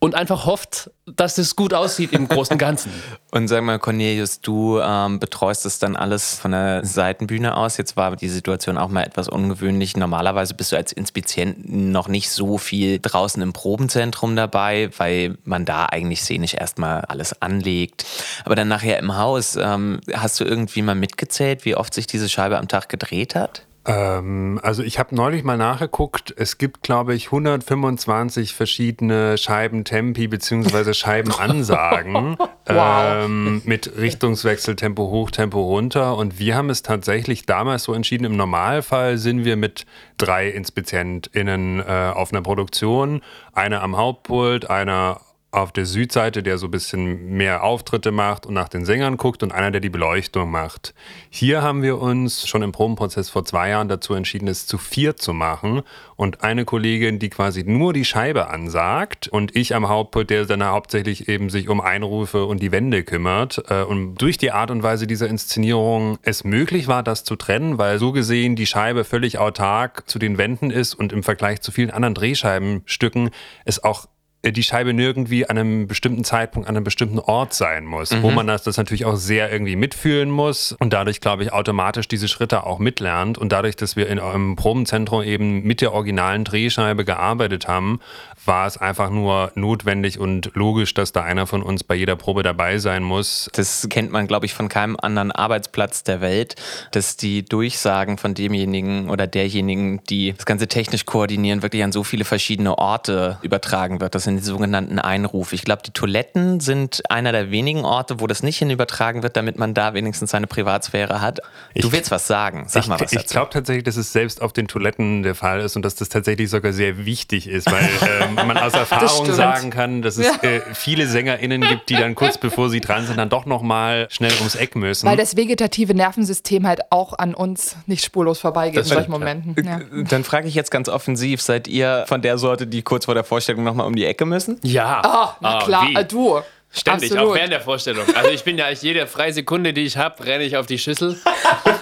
und 0.05 0.15
einfach 0.15 0.45
hofft, 0.45 0.91
dass 1.07 1.39
es 1.39 1.57
gut 1.57 1.73
aussieht 1.73 2.13
im 2.13 2.29
großen 2.29 2.55
und 2.55 2.59
Ganzen. 2.59 2.93
und 3.31 3.49
sag 3.49 3.63
mal, 3.63 3.79
Cornelius, 3.79 4.41
du 4.41 4.79
ähm, 4.81 5.19
betreust 5.19 5.65
das 5.65 5.79
dann 5.79 5.97
alles 5.97 6.35
von 6.35 6.51
der 6.51 6.85
Seitenbühne 6.85 7.57
aus. 7.57 7.79
Jetzt 7.79 7.97
war 7.97 8.15
die 8.15 8.29
Situation 8.29 8.77
auch 8.77 8.89
mal 8.91 9.03
etwas 9.03 9.29
ungewöhnlich. 9.29 9.97
Normalerweise 9.97 10.55
bist 10.55 10.73
du 10.73 10.77
als 10.77 10.93
Inspizient 10.93 11.71
noch 11.71 12.09
nicht 12.09 12.31
so 12.31 12.59
viel 12.59 12.99
draußen 13.01 13.43
im 13.43 13.53
Probenzentrum 13.55 14.37
dabei, 14.37 14.91
weil 14.99 15.39
man 15.45 15.65
da 15.65 15.87
eigentlich 15.87 16.23
szenisch 16.23 16.55
erstmal 16.55 17.01
alles 17.03 17.41
anlegt. 17.41 18.05
Aber 18.45 18.55
dann 18.55 18.69
nachher 18.69 18.99
im 18.99 19.17
Haus, 19.17 19.57
ähm, 19.57 20.01
hast 20.13 20.39
du 20.39 20.45
irgendwie 20.45 20.83
mal 20.83 20.95
mitgezählt, 20.95 21.65
wie 21.65 21.77
oft 21.77 21.95
sich 21.95 22.07
diese 22.07 22.29
Scheibe 22.29 22.59
am 22.59 22.69
Tag 22.69 22.89
gedreht 22.91 23.35
hat? 23.35 23.63
Ähm, 23.87 24.59
also 24.63 24.83
ich 24.83 24.99
habe 24.99 25.15
neulich 25.15 25.45
mal 25.45 25.57
nachgeguckt. 25.57 26.35
Es 26.37 26.59
gibt, 26.59 26.83
glaube 26.83 27.15
ich, 27.15 27.27
125 27.27 28.55
verschiedene 28.55 29.37
Scheibentempi 29.37 30.29
bzw. 30.29 30.95
Scheibenansagen 30.95 32.37
wow. 32.67 33.25
ähm, 33.25 33.63
mit 33.65 33.97
Richtungswechsel, 33.97 34.77
Tempo 34.77 35.11
hoch, 35.11 35.31
Tempo 35.31 35.61
runter. 35.61 36.17
Und 36.17 36.39
wir 36.39 36.57
haben 36.57 36.71
es 36.71 36.83
tatsächlich 36.83 37.47
damals 37.47 37.85
so 37.85 37.93
entschieden. 37.93 38.25
Im 38.25 38.37
Normalfall 38.37 39.19
sind 39.19 39.45
wir 39.45 39.57
mit 39.57 39.85
drei 40.17 40.49
InspizientInnen 40.49 41.81
äh, 41.81 42.13
auf 42.15 42.33
einer 42.33 42.43
Produktion. 42.43 43.21
Einer 43.53 43.83
am 43.83 43.97
Hauptpult, 43.97 44.71
einer 44.71 45.21
auf 45.55 45.73
der 45.73 45.87
Südseite, 45.87 46.43
der 46.43 46.59
so 46.59 46.67
ein 46.67 46.71
bisschen 46.71 47.37
mehr 47.37 47.63
Auftritte 47.63 48.13
macht 48.13 48.47
und 48.47 48.55
nach 48.55 48.69
den 48.69 48.85
Sängern 48.85 49.17
guckt 49.17 49.43
und 49.43 49.53
einer, 49.53 49.71
der 49.71 49.81
die 49.81 49.89
Beleuchtung 49.89 50.51
macht. 50.51 50.95
Hier 51.31 51.63
haben 51.63 51.83
wir 51.83 52.01
uns 52.01 52.47
schon 52.47 52.63
im 52.63 52.73
Probenprozess 52.73 53.31
vor 53.31 53.45
zwei 53.45 53.71
Jahren 53.71 53.89
dazu 53.89 54.15
entschieden, 54.15 54.49
es 54.49 54.67
zu 54.67 54.79
vier 54.79 55.17
zu 55.17 55.33
machen 55.33 55.83
und 56.17 56.43
eine 56.43 56.65
Kollegin, 56.65 57.19
die 57.19 57.31
quasi 57.31 57.65
nur 57.65 57.93
die 57.93 58.05
Scheibe 58.05 58.49
ansagt 58.49 59.29
und 59.29 59.55
ich 59.57 59.75
am 59.75 59.89
Hauptpult, 59.89 60.31
der 60.31 60.47
dann 60.47 60.65
hauptsächlich 60.65 61.29
eben 61.29 61.51
sich 61.51 61.69
um 61.69 61.81
Einrufe 61.81 62.45
und 62.45 62.61
die 62.61 62.73
Wände 62.73 63.05
kümmert. 63.05 63.63
Äh, 63.69 63.83
und 63.83 64.17
durch 64.17 64.39
die 64.39 64.53
Art 64.53 64.71
und 64.71 64.83
Weise 64.83 65.07
dieser 65.07 65.29
Inszenierung 65.29 66.19
es 66.23 66.45
möglich 66.45 66.89
war, 66.89 67.03
das 67.03 67.25
zu 67.25 67.37
trennen, 67.37 67.79
weil 67.79 67.99
so 67.99 68.13
gesehen 68.13 68.57
die 68.57 68.67
Scheibe 68.67 69.05
völlig 69.05 69.39
autark 69.39 70.09
zu 70.09 70.19
den 70.19 70.39
Wänden 70.39 70.71
ist 70.71 70.95
und 70.95 71.13
im 71.13 71.23
Vergleich 71.23 71.61
zu 71.61 71.73
vielen 71.73 71.91
anderen 71.91 72.15
Drehscheibenstücken 72.15 73.31
es 73.65 73.83
auch 73.83 74.07
die 74.53 74.63
Scheibe 74.63 74.93
nirgendwie 74.93 75.47
an 75.47 75.59
einem 75.59 75.87
bestimmten 75.87 76.25
Zeitpunkt 76.25 76.69
an 76.69 76.77
einem 76.77 76.85
bestimmten 76.85 77.19
Ort 77.19 77.55
sein 77.55 77.85
muss, 77.85 78.11
mhm. 78.11 78.23
wo 78.23 78.31
man 78.31 78.47
das, 78.47 78.63
das 78.63 78.77
natürlich 78.77 79.05
auch 79.05 79.17
sehr 79.17 79.51
irgendwie 79.51 79.77
mitfühlen 79.77 80.31
muss 80.31 80.73
und 80.73 80.93
dadurch, 80.93 81.21
glaube 81.21 81.43
ich, 81.43 81.53
automatisch 81.53 82.09
diese 82.09 82.29
Schritte 82.29 82.65
auch 82.65 82.79
mitlernt 82.79 83.39
und 83.39 83.53
dadurch, 83.53 83.77
dass 83.77 83.97
wir 83.97 84.09
in 84.09 84.19
einem 84.19 84.57
Probenzentrum 84.57 85.23
eben 85.23 85.63
mit 85.63 85.81
der 85.81 85.93
originalen 85.93 86.45
Drehscheibe 86.45 87.05
gearbeitet 87.05 87.69
haben, 87.69 88.01
war 88.47 88.67
es 88.67 88.77
einfach 88.77 89.11
nur 89.11 89.53
notwendig 89.55 90.19
und 90.19 90.51
logisch, 90.55 90.95
dass 90.95 91.13
da 91.13 91.23
einer 91.23 91.47
von 91.47 91.63
uns 91.63 91.85
bei 91.85 91.95
jeder 91.95 92.17
Probe 92.17 92.43
dabei 92.43 92.79
sein 92.79 93.03
muss. 93.03 93.51
Das 93.55 93.87
kennt 93.91 94.11
man, 94.11 94.27
glaube 94.27 94.47
ich, 94.47 94.55
von 94.55 94.69
keinem 94.69 94.97
anderen 95.01 95.33
Arbeitsplatz 95.33 96.05
der 96.05 96.21
Welt, 96.21 96.57
dass 96.93 97.17
die 97.17 97.45
Durchsagen 97.45 98.19
von 98.19 98.35
demjenigen 98.35 99.11
oder 99.11 99.27
derjenigen, 99.27 100.03
die 100.05 100.33
das 100.33 100.47
Ganze 100.47 100.69
technisch 100.69 101.07
koordinieren, 101.07 101.63
wirklich 101.63 101.83
an 101.85 101.93
so 101.93 102.05
viele 102.05 102.25
verschiedene 102.25 102.79
Orte 102.79 103.39
übertragen 103.43 104.01
wird. 104.01 104.15
Das 104.15 104.25
sind 104.25 104.37
die 104.37 104.43
sogenannten 104.43 104.99
Einrufe. 104.99 105.55
Ich 105.55 105.65
glaube, 105.65 105.83
die 105.83 105.93
Toiletten 105.93 106.61
sind 106.61 107.03
einer 107.11 107.33
der 107.33 107.51
wenigen 107.51 107.85
Orte, 107.85 108.21
wo 108.21 108.27
das 108.27 108.43
nicht 108.43 108.59
hin 108.59 108.71
übertragen 108.71 109.23
wird, 109.23 109.37
damit 109.37 109.59
man 109.59 109.75
da 109.75 109.95
wenigstens 109.95 110.31
seine 110.31 110.47
Privatsphäre 110.47 111.21
hat. 111.21 111.41
Du 111.75 111.89
ich, 111.89 111.93
willst 111.93 112.11
was 112.11 112.27
sagen. 112.27 112.65
Sag 112.69 112.83
ich, 112.83 112.89
mal 112.89 113.01
was 113.01 113.13
Ich 113.13 113.27
glaube 113.27 113.51
tatsächlich, 113.51 113.85
dass 113.85 113.97
es 113.97 114.13
selbst 114.13 114.43
auf 114.43 114.53
den 114.53 114.69
Toiletten 114.69 115.23
der 115.23 115.35
Fall 115.35 115.61
ist 115.61 115.77
und 115.77 115.85
dass 115.85 115.95
das 115.95 116.09
tatsächlich 116.09 116.51
sogar 116.51 116.73
sehr 116.73 117.05
wichtig 117.05 117.49
ist, 117.49 117.71
weil 117.71 117.89
ähm, 118.21 118.34
man 118.37 118.57
aus 118.57 118.73
Erfahrung 118.75 119.33
sagen 119.33 119.71
kann, 119.71 120.03
dass 120.03 120.17
es 120.17 120.27
ja. 120.27 120.49
äh, 120.49 120.61
viele 120.75 121.07
SängerInnen 121.07 121.63
gibt, 121.63 121.89
die 121.89 121.95
dann 121.95 122.15
kurz 122.15 122.39
bevor 122.39 122.71
sie 122.71 122.81
dran 122.81 123.07
sind, 123.07 123.19
dann 123.19 123.29
doch 123.29 123.47
nochmal 123.47 124.07
schnell 124.11 124.33
ums 124.39 124.55
Eck 124.55 124.77
müssen. 124.77 125.07
Weil 125.07 125.17
das 125.17 125.37
vegetative 125.37 125.95
Nervensystem 125.95 126.67
halt 126.67 126.81
auch 126.91 127.19
an 127.19 127.35
uns 127.35 127.77
nicht 127.87 128.05
spurlos 128.05 128.39
vorbeigeht 128.39 128.79
das 128.79 128.89
in 128.89 128.95
solchen 128.95 129.11
Momenten. 129.11 129.55
Ja. 129.65 129.79
Äh, 129.79 130.05
dann 130.05 130.25
frage 130.25 130.49
ich 130.49 130.55
jetzt 130.55 130.71
ganz 130.71 130.89
offensiv, 130.89 131.41
seid 131.43 131.69
ihr 131.69 132.05
von 132.07 132.23
der 132.23 132.39
Sorte, 132.39 132.67
die 132.67 132.83
kurz 132.83 133.05
vor 133.07 133.15
der 133.15 133.25
Vorstellung 133.25 133.65
nochmal 133.65 133.87
um 133.87 133.95
die 133.95 134.05
Ecke 134.05 134.25
müssen? 134.25 134.59
Ja. 134.63 135.03
Oh, 135.05 135.37
na 135.41 135.59
oh, 135.59 135.65
klar, 135.65 135.89
wie? 135.89 136.05
du. 136.05 136.41
Ständig, 136.77 137.13
Absolut. 137.13 137.31
auch 137.31 137.35
während 137.37 137.53
der 137.53 137.61
Vorstellung. 137.61 138.05
Also 138.17 138.31
ich 138.31 138.43
bin 138.43 138.59
ja 138.59 138.69
jede 138.69 139.07
freie 139.07 139.33
Sekunde, 139.33 139.73
die 139.73 139.83
ich 139.83 139.97
habe, 139.97 140.25
renne 140.27 140.43
ich 140.43 140.57
auf 140.57 140.67
die 140.67 140.79
Schüssel. 140.79 141.17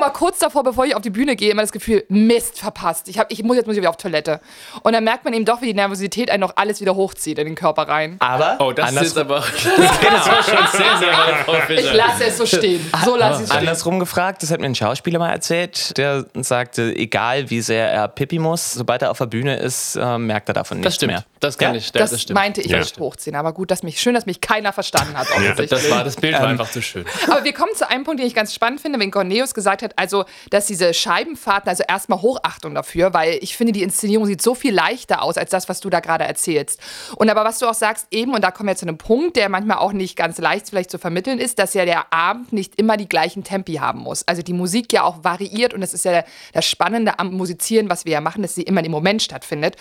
Ich 0.00 0.02
habe 0.02 0.14
auch 0.14 0.16
immer 0.16 0.18
kurz 0.18 0.38
davor, 0.38 0.62
bevor 0.62 0.86
ich 0.86 0.96
auf 0.96 1.02
die 1.02 1.10
Bühne 1.10 1.36
gehe, 1.36 1.50
immer 1.50 1.60
das 1.60 1.72
Gefühl, 1.72 2.04
Mist, 2.08 2.58
verpasst. 2.58 3.06
Ich, 3.08 3.18
hab, 3.18 3.30
ich 3.30 3.42
muss 3.42 3.56
jetzt 3.56 3.66
muss 3.66 3.76
ich 3.76 3.82
wieder 3.82 3.90
auf 3.90 3.98
Toilette. 3.98 4.40
Und 4.82 4.94
dann 4.94 5.04
merkt 5.04 5.26
man 5.26 5.34
eben 5.34 5.44
doch, 5.44 5.60
wie 5.60 5.66
die 5.66 5.74
Nervosität 5.74 6.30
einen 6.30 6.40
noch 6.40 6.56
alles 6.56 6.80
wieder 6.80 6.96
hochzieht 6.96 7.38
in 7.38 7.44
den 7.44 7.54
Körper 7.54 7.82
rein. 7.82 8.16
Aber, 8.18 8.56
oh, 8.60 8.72
das 8.72 8.92
ist 8.92 9.18
aber 9.18 9.40
das 9.54 10.26
war 10.26 10.42
schon 10.42 10.66
sehr, 10.72 10.96
sehr 10.98 11.12
weit 11.12 11.70
Ich 11.70 11.92
lasse 11.92 12.24
es 12.24 12.38
so 12.38 12.46
stehen. 12.46 12.80
So 13.04 13.14
lasse 13.14 13.42
ich 13.42 13.42
es 13.42 13.48
stehen. 13.50 13.58
Andersrum 13.58 14.00
gefragt, 14.00 14.42
das 14.42 14.50
hat 14.50 14.60
mir 14.60 14.66
ein 14.66 14.74
Schauspieler 14.74 15.18
mal 15.18 15.32
erzählt, 15.32 15.98
der 15.98 16.24
sagte, 16.34 16.96
egal 16.96 17.50
wie 17.50 17.60
sehr 17.60 17.90
er 17.90 18.08
Pippi 18.08 18.38
muss, 18.38 18.72
sobald 18.72 19.02
er 19.02 19.10
auf 19.10 19.18
der 19.18 19.26
Bühne 19.26 19.56
ist, 19.58 19.96
äh, 19.96 20.16
merkt 20.16 20.48
er 20.48 20.54
davon 20.54 20.80
nichts 20.80 21.04
mehr. 21.04 21.24
Das 21.40 21.58
kann 21.58 21.74
ja? 21.74 21.78
ich. 21.78 21.92
Das, 21.92 22.10
das 22.10 22.28
meinte 22.30 22.60
ich 22.60 22.70
ja. 22.70 22.78
nicht 22.78 22.98
hochziehen. 22.98 23.34
Aber 23.34 23.52
gut, 23.52 23.70
dass 23.70 23.82
mich, 23.82 24.00
schön, 24.00 24.14
dass 24.14 24.26
mich 24.26 24.40
keiner 24.40 24.72
verstanden 24.72 25.16
hat. 25.16 25.26
Ja, 25.42 25.54
das, 25.54 25.90
war, 25.90 26.04
das 26.04 26.16
Bild 26.16 26.34
war 26.34 26.44
ähm, 26.44 26.50
einfach 26.50 26.70
zu 26.70 26.82
schön. 26.82 27.04
Aber 27.30 27.44
wir 27.44 27.54
kommen 27.54 27.74
zu 27.74 27.88
einem 27.88 28.04
Punkt, 28.04 28.20
den 28.20 28.26
ich 28.26 28.34
ganz 28.34 28.54
spannend 28.54 28.80
finde, 28.80 28.98
wenn 28.98 29.10
Corneus 29.10 29.54
gesagt 29.54 29.82
hat, 29.82 29.89
also 29.96 30.24
dass 30.50 30.66
diese 30.66 30.94
Scheibenfahrten, 30.94 31.68
also 31.68 31.84
erstmal 31.86 32.22
Hochachtung 32.22 32.74
dafür, 32.74 33.14
weil 33.14 33.38
ich 33.40 33.56
finde, 33.56 33.72
die 33.72 33.82
Inszenierung 33.82 34.26
sieht 34.26 34.42
so 34.42 34.54
viel 34.54 34.74
leichter 34.74 35.22
aus 35.22 35.36
als 35.36 35.50
das, 35.50 35.68
was 35.68 35.80
du 35.80 35.90
da 35.90 36.00
gerade 36.00 36.24
erzählst. 36.24 36.80
Und 37.16 37.30
aber 37.30 37.44
was 37.44 37.58
du 37.58 37.66
auch 37.66 37.74
sagst, 37.74 38.06
eben, 38.10 38.34
und 38.34 38.42
da 38.42 38.50
kommen 38.50 38.68
wir 38.68 38.76
zu 38.76 38.86
einem 38.86 38.98
Punkt, 38.98 39.36
der 39.36 39.48
manchmal 39.48 39.78
auch 39.78 39.92
nicht 39.92 40.16
ganz 40.16 40.38
leicht 40.38 40.68
vielleicht 40.68 40.90
zu 40.90 40.98
vermitteln 40.98 41.38
ist, 41.38 41.58
dass 41.58 41.74
ja 41.74 41.84
der 41.84 42.12
Abend 42.12 42.52
nicht 42.52 42.76
immer 42.76 42.96
die 42.96 43.08
gleichen 43.08 43.44
Tempi 43.44 43.74
haben 43.74 44.00
muss. 44.00 44.26
Also 44.26 44.42
die 44.42 44.52
Musik 44.52 44.92
ja 44.92 45.02
auch 45.02 45.24
variiert 45.24 45.74
und 45.74 45.80
das 45.80 45.94
ist 45.94 46.04
ja 46.04 46.24
das 46.52 46.66
Spannende 46.66 47.18
am 47.18 47.32
Musizieren, 47.32 47.90
was 47.90 48.04
wir 48.04 48.12
ja 48.12 48.20
machen, 48.20 48.42
dass 48.42 48.54
sie 48.54 48.62
immer 48.62 48.84
im 48.84 48.92
Moment 48.92 49.22
stattfindet. 49.22 49.76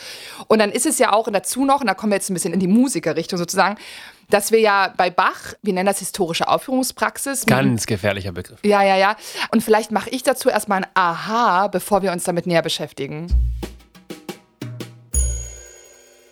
Und 0.48 0.60
dann 0.60 0.72
ist 0.72 0.86
es 0.86 1.00
ja 1.00 1.14
auch 1.14 1.30
dazu 1.32 1.66
noch, 1.66 1.82
und 1.82 1.88
da 1.88 1.94
kommen 1.94 2.12
wir 2.12 2.18
jetzt 2.18 2.30
ein 2.30 2.34
bisschen 2.34 2.54
in 2.54 2.60
die 2.60 2.68
Musikerrichtung 2.68 3.38
sozusagen, 3.38 3.78
dass 4.30 4.52
wir 4.52 4.60
ja 4.60 4.94
bei 4.96 5.10
Bach, 5.10 5.54
wir 5.62 5.74
nennen 5.74 5.88
das 5.88 6.00
historische 6.00 6.48
Aufführungspraxis. 6.48 7.46
Ganz 7.46 7.86
gefährlicher 7.86 8.32
Begriff. 8.32 8.60
Ja, 8.64 8.84
ja, 8.84 8.96
ja. 8.96 9.16
Und 9.52 9.64
vielleicht 9.64 9.92
mache 9.92 10.10
ich 10.10 10.24
dazu 10.24 10.50
erstmal 10.50 10.84
ein 10.84 10.90
Aha, 10.94 11.68
bevor 11.68 12.02
wir 12.02 12.12
uns 12.12 12.24
damit 12.24 12.48
näher 12.48 12.62
beschäftigen. 12.62 13.28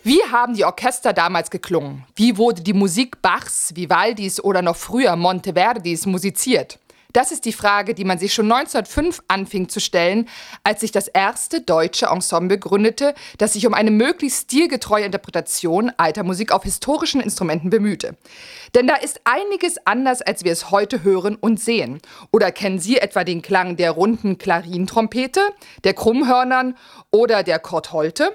Wie 0.04 0.22
haben 0.32 0.54
die 0.54 0.64
Orchester 0.64 1.12
damals 1.12 1.50
geklungen? 1.50 2.06
Wie 2.16 2.38
wurde 2.38 2.62
die 2.62 2.72
Musik 2.72 3.22
Bachs, 3.22 3.76
Vivaldis 3.76 4.42
oder 4.42 4.62
noch 4.62 4.78
früher 4.78 5.18
Monteverdis 5.18 6.06
musiziert? 6.06 6.80
Das 7.18 7.32
ist 7.32 7.46
die 7.46 7.52
Frage, 7.52 7.96
die 7.96 8.06
man 8.06 8.20
sich 8.20 8.32
schon 8.32 8.46
1905 8.46 9.24
anfing 9.28 9.70
zu 9.70 9.80
stellen, 9.80 10.30
als 10.64 10.82
sich 10.82 10.92
das 10.92 11.08
erste 11.08 11.62
deutsche 11.62 12.06
Ensemble 12.06 12.60
gründete, 12.60 13.16
das 13.40 13.54
sich 13.54 13.66
um 13.66 13.74
eine 13.74 13.90
möglichst 13.90 14.44
stilgetreue 14.44 15.06
Interpretation 15.06 15.92
alter 15.98 16.22
Musik 16.22 16.52
auf 16.52 16.62
historischen 16.62 17.20
Instrumenten 17.20 17.72
bemühte. 17.72 18.16
Denn 18.76 18.86
da 18.86 18.94
ist 18.94 19.22
einiges 19.24 19.78
anders, 19.84 20.22
als 20.22 20.44
wir 20.44 20.52
es 20.52 20.70
heute 20.70 21.02
hören 21.02 21.34
und 21.34 21.60
sehen. 21.60 22.04
Oder 22.32 22.52
kennen 22.52 22.78
Sie 22.78 22.98
etwa 22.98 23.24
den 23.24 23.42
Klang 23.42 23.78
der 23.78 23.90
runden 23.90 24.38
Klarintrompete, 24.38 25.42
der 25.86 25.96
Krummhörnern 25.96 26.78
oder 27.10 27.42
der 27.42 27.58
Kortholte? 27.58 28.32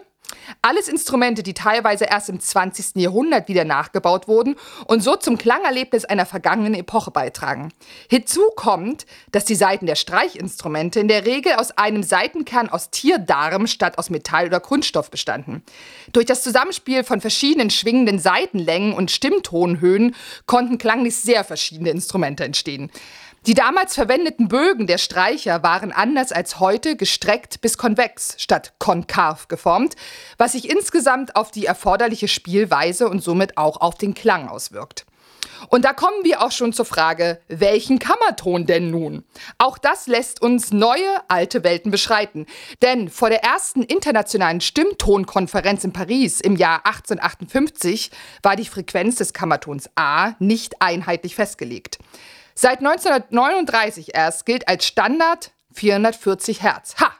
Alles 0.60 0.88
Instrumente, 0.88 1.42
die 1.42 1.54
teilweise 1.54 2.04
erst 2.04 2.28
im 2.28 2.40
20. 2.40 2.96
Jahrhundert 2.96 3.48
wieder 3.48 3.64
nachgebaut 3.64 4.28
wurden 4.28 4.56
und 4.86 5.02
so 5.02 5.16
zum 5.16 5.38
Klangerlebnis 5.38 6.04
einer 6.04 6.26
vergangenen 6.26 6.74
Epoche 6.74 7.10
beitragen. 7.10 7.72
Hinzu 8.08 8.42
kommt, 8.56 9.06
dass 9.30 9.44
die 9.44 9.54
Saiten 9.54 9.86
der 9.86 9.96
Streichinstrumente 9.96 11.00
in 11.00 11.08
der 11.08 11.26
Regel 11.26 11.54
aus 11.54 11.70
einem 11.72 12.02
Saitenkern 12.02 12.68
aus 12.68 12.90
Tierdarm 12.90 13.66
statt 13.66 13.98
aus 13.98 14.10
Metall 14.10 14.46
oder 14.46 14.60
Kunststoff 14.60 15.10
bestanden. 15.10 15.62
Durch 16.12 16.26
das 16.26 16.42
Zusammenspiel 16.42 17.04
von 17.04 17.20
verschiedenen 17.20 17.70
schwingenden 17.70 18.18
Saitenlängen 18.18 18.92
und 18.92 19.10
Stimmtonhöhen 19.10 20.14
konnten 20.46 20.78
klanglich 20.78 21.16
sehr 21.16 21.44
verschiedene 21.44 21.90
Instrumente 21.90 22.44
entstehen. 22.44 22.90
Die 23.44 23.54
damals 23.54 23.96
verwendeten 23.96 24.46
Bögen 24.46 24.86
der 24.86 24.98
Streicher 24.98 25.64
waren 25.64 25.90
anders 25.90 26.30
als 26.30 26.60
heute 26.60 26.94
gestreckt 26.94 27.60
bis 27.60 27.76
konvex 27.76 28.36
statt 28.38 28.74
konkav 28.78 29.48
geformt, 29.48 29.96
was 30.38 30.52
sich 30.52 30.70
insgesamt 30.70 31.34
auf 31.34 31.50
die 31.50 31.66
erforderliche 31.66 32.28
Spielweise 32.28 33.08
und 33.08 33.20
somit 33.20 33.58
auch 33.58 33.80
auf 33.80 33.96
den 33.96 34.14
Klang 34.14 34.48
auswirkt. 34.48 35.06
Und 35.70 35.84
da 35.84 35.92
kommen 35.92 36.22
wir 36.22 36.40
auch 36.40 36.52
schon 36.52 36.72
zur 36.72 36.84
Frage, 36.84 37.40
welchen 37.48 37.98
Kammerton 37.98 38.64
denn 38.66 38.92
nun? 38.92 39.24
Auch 39.58 39.76
das 39.76 40.06
lässt 40.06 40.40
uns 40.40 40.70
neue, 40.70 41.18
alte 41.26 41.64
Welten 41.64 41.90
beschreiten. 41.90 42.46
Denn 42.80 43.08
vor 43.08 43.28
der 43.28 43.42
ersten 43.42 43.82
internationalen 43.82 44.60
Stimmtonkonferenz 44.60 45.82
in 45.82 45.92
Paris 45.92 46.40
im 46.40 46.54
Jahr 46.54 46.86
1858 46.86 48.12
war 48.44 48.54
die 48.54 48.66
Frequenz 48.66 49.16
des 49.16 49.32
Kammertons 49.32 49.90
A 49.96 50.34
nicht 50.38 50.80
einheitlich 50.80 51.34
festgelegt. 51.34 51.98
Seit 52.54 52.78
1939 52.78 54.14
erst 54.14 54.46
gilt 54.46 54.68
als 54.68 54.86
Standard 54.86 55.52
440 55.72 56.62
Hertz. 56.62 56.96
Ha! 57.00 57.12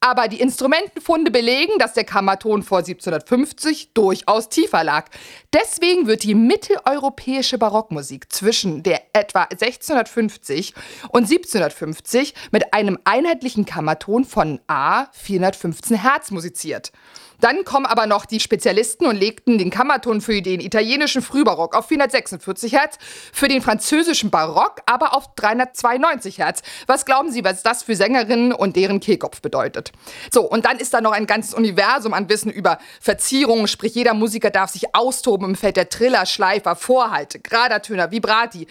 Aber 0.00 0.28
die 0.28 0.38
Instrumentenfunde 0.38 1.30
belegen, 1.30 1.78
dass 1.78 1.94
der 1.94 2.04
Kammerton 2.04 2.62
vor 2.62 2.80
1750 2.80 3.94
durchaus 3.94 4.50
tiefer 4.50 4.84
lag. 4.84 5.08
Deswegen 5.54 6.06
wird 6.06 6.24
die 6.24 6.34
mitteleuropäische 6.34 7.56
Barockmusik 7.56 8.30
zwischen 8.30 8.82
der 8.82 9.00
etwa 9.14 9.44
1650 9.44 10.74
und 11.08 11.22
1750 11.22 12.34
mit 12.50 12.74
einem 12.74 12.98
einheitlichen 13.04 13.64
Kammerton 13.64 14.26
von 14.26 14.60
A 14.66 15.06
415 15.12 15.96
Hertz 15.96 16.30
musiziert. 16.30 16.92
Dann 17.40 17.64
kommen 17.64 17.86
aber 17.86 18.06
noch 18.06 18.26
die 18.26 18.40
Spezialisten 18.40 19.06
und 19.06 19.16
legten 19.16 19.58
den 19.58 19.70
Kammerton 19.70 20.20
für 20.20 20.40
den 20.42 20.60
italienischen 20.60 21.22
Frühbarock 21.22 21.76
auf 21.76 21.88
446 21.88 22.72
Hertz, 22.72 22.98
für 23.32 23.48
den 23.48 23.62
französischen 23.62 24.30
Barock 24.30 24.82
aber 24.86 25.16
auf 25.16 25.34
392 25.36 26.38
Hertz. 26.38 26.62
Was 26.86 27.04
glauben 27.04 27.30
Sie, 27.30 27.44
was 27.44 27.62
das 27.62 27.82
für 27.82 27.96
Sängerinnen 27.96 28.52
und 28.52 28.76
deren 28.76 29.00
Kehlkopf 29.00 29.40
bedeutet? 29.40 29.92
So, 30.32 30.42
und 30.42 30.64
dann 30.64 30.78
ist 30.78 30.94
da 30.94 31.00
noch 31.00 31.12
ein 31.12 31.26
ganzes 31.26 31.54
Universum 31.54 32.14
an 32.14 32.28
Wissen 32.28 32.50
über 32.50 32.78
Verzierungen, 33.00 33.68
sprich 33.68 33.94
jeder 33.94 34.14
Musiker 34.14 34.50
darf 34.50 34.70
sich 34.70 34.94
austoben 34.94 35.50
im 35.50 35.54
Feld 35.56 35.76
der 35.76 35.88
Triller, 35.88 36.26
Schleifer, 36.26 36.76
Vorhalte, 36.76 37.40
Gradertöner, 37.40 38.10
Vibrati. 38.10 38.66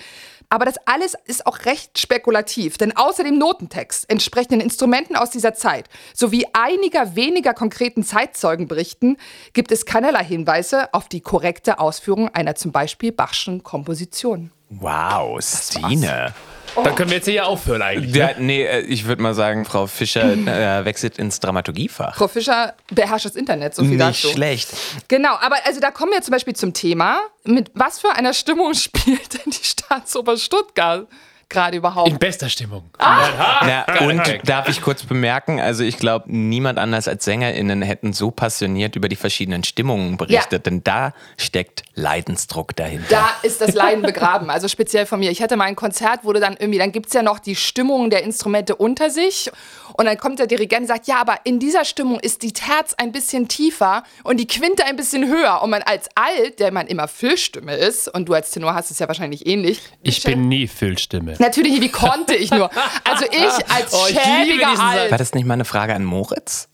Aber 0.54 0.66
das 0.66 0.76
alles 0.86 1.18
ist 1.26 1.48
auch 1.48 1.66
recht 1.66 1.98
spekulativ, 1.98 2.78
denn 2.78 2.96
außer 2.96 3.24
dem 3.24 3.40
Notentext, 3.40 4.08
entsprechenden 4.08 4.62
Instrumenten 4.62 5.16
aus 5.16 5.32
dieser 5.32 5.56
Zeit 5.56 5.90
sowie 6.14 6.46
einiger 6.54 7.16
weniger 7.16 7.56
konkreten 7.56 8.04
Zeitzeugenberichten 8.04 9.18
gibt 9.54 9.72
es 9.72 9.88
keinerlei 9.88 10.24
Hinweise 10.24 10.94
auf 10.94 11.10
die 11.10 11.22
korrekte 11.22 11.80
Ausführung 11.80 12.30
einer 12.30 12.54
zum 12.54 12.72
Beispiel 12.72 13.12
Bachschen 13.12 13.64
Komposition. 13.64 14.52
Wow, 14.70 15.42
Stine. 15.42 16.36
Dann 16.76 16.96
können 16.96 17.10
wir 17.10 17.18
jetzt 17.18 17.28
hier 17.28 17.46
aufhören 17.48 17.82
eigentlich. 17.82 18.16
Ja, 18.16 18.32
nee, 18.38 18.64
äh, 18.64 18.82
ich 18.82 19.06
würde 19.06 19.22
mal 19.22 19.34
sagen, 19.34 19.66
Frau 19.66 19.88
Fischer 19.88 20.34
äh, 20.34 20.86
wechselt 20.86 21.18
ins 21.18 21.40
Dramaturgiefach. 21.40 22.16
Frau 22.16 22.28
Fischer 22.28 22.74
beherrscht 22.92 23.26
das 23.26 23.36
Internet, 23.36 23.76
so 23.76 23.84
viel 23.84 23.92
Nicht 23.98 24.24
dazu. 24.24 24.30
schlecht. 24.30 24.70
Genau, 25.08 25.36
aber 25.40 25.58
also 25.66 25.80
da 25.80 25.92
kommen 25.92 26.12
wir 26.12 26.22
zum 26.22 26.32
Beispiel 26.32 26.56
zum 26.56 26.74
Thema. 26.74 27.20
Mit 27.44 27.72
was 27.74 28.00
für 28.00 28.12
einer 28.12 28.34
Stimmung 28.34 28.74
spielt 28.76 29.34
denn 29.34 29.52
die 29.52 29.64
Staatsoper 29.66 30.38
Stuttgart 30.38 31.08
gerade 31.50 31.78
überhaupt? 31.78 32.10
In 32.10 32.18
bester 32.18 32.50
Stimmung. 32.50 32.84
Na, 33.00 33.86
und 34.02 34.22
darf 34.46 34.68
ich 34.70 34.82
kurz 34.82 35.04
bemerken, 35.04 35.60
also 35.60 35.84
ich 35.84 35.98
glaube, 35.98 36.26
niemand 36.28 36.80
anders 36.80 37.08
als 37.08 37.26
SängerInnen 37.26 37.82
hätten 37.82 38.14
so 38.14 38.32
passioniert 38.32 38.96
über 38.96 39.10
die 39.10 39.16
verschiedenen 39.16 39.64
Stimmungen 39.64 40.18
berichtet, 40.18 40.66
denn 40.66 40.84
da 40.84 41.14
steckt 41.38 41.84
Leidensdruck 41.96 42.76
dahinter. 42.76 43.08
da 43.10 43.30
ist 43.44 43.62
das 43.62 43.74
Leiden 43.74 44.02
begraben, 44.04 44.50
also 44.50 44.68
speziell 44.68 45.06
von 45.06 45.20
mir. 45.20 45.32
Ich 45.32 45.42
hatte 45.42 45.56
mal 45.58 45.66
ein 45.66 45.76
Konzert, 45.76 46.22
wo 46.24 46.34
du 46.34 46.40
dann 46.40 46.56
irgendwie, 46.58 46.80
dann 46.80 46.92
gibt 46.92 47.08
es 47.08 47.14
ja 47.14 47.22
noch 47.22 47.40
die 47.40 47.56
Stimmung 47.56 48.10
der 48.10 48.24
Instrumente 48.24 48.76
unter 48.76 49.10
sich 49.10 49.52
und 49.94 50.06
dann 50.06 50.18
kommt 50.18 50.40
der 50.40 50.48
Dirigent 50.48 50.82
und 50.82 50.88
sagt, 50.88 51.08
ja, 51.08 51.22
aber 51.22 51.38
in 51.44 51.60
dieser 51.60 51.86
Stimmung 51.86 52.20
ist 52.20 52.42
die 52.42 52.52
Terz 52.52 52.94
ein 52.96 53.12
bisschen 53.12 53.48
tiefer 53.48 54.04
und 54.24 54.40
die 54.40 54.48
Quinte 54.48 54.86
ein 54.86 54.96
bisschen 54.96 55.28
höher 55.28 55.62
und 55.62 55.70
man 55.70 55.84
als 55.84 56.10
Alt, 56.16 56.60
der 56.60 56.72
man 56.72 56.88
immer 56.88 57.08
Füllstimme 57.08 57.76
ist 57.76 58.08
und 58.08 58.28
du 58.28 58.34
als 58.34 58.52
Tenor 58.52 58.74
hast 58.74 58.90
es 58.92 59.00
ja 59.00 59.08
wahrscheinlich 59.08 59.46
ähnlich. 59.46 59.80
Ich 60.02 60.24
bin 60.24 60.48
nie 60.48 60.68
Füllstimme. 60.68 61.36
Natürlich, 61.44 61.82
wie 61.82 61.90
konnte 61.90 62.36
ich 62.36 62.52
nur? 62.52 62.70
Also 63.04 63.26
ich 63.30 63.44
als 63.70 63.94
Oh, 63.94 64.06
ich 64.08 64.16
liebe 64.16 64.62
schäbiger. 64.62 64.80
Alt. 64.80 65.12
War 65.12 65.18
das 65.18 65.34
nicht 65.34 65.46
mal 65.46 65.56
eine 65.56 65.66
Frage 65.66 65.94
an 65.94 66.06
Moritz? 66.06 66.70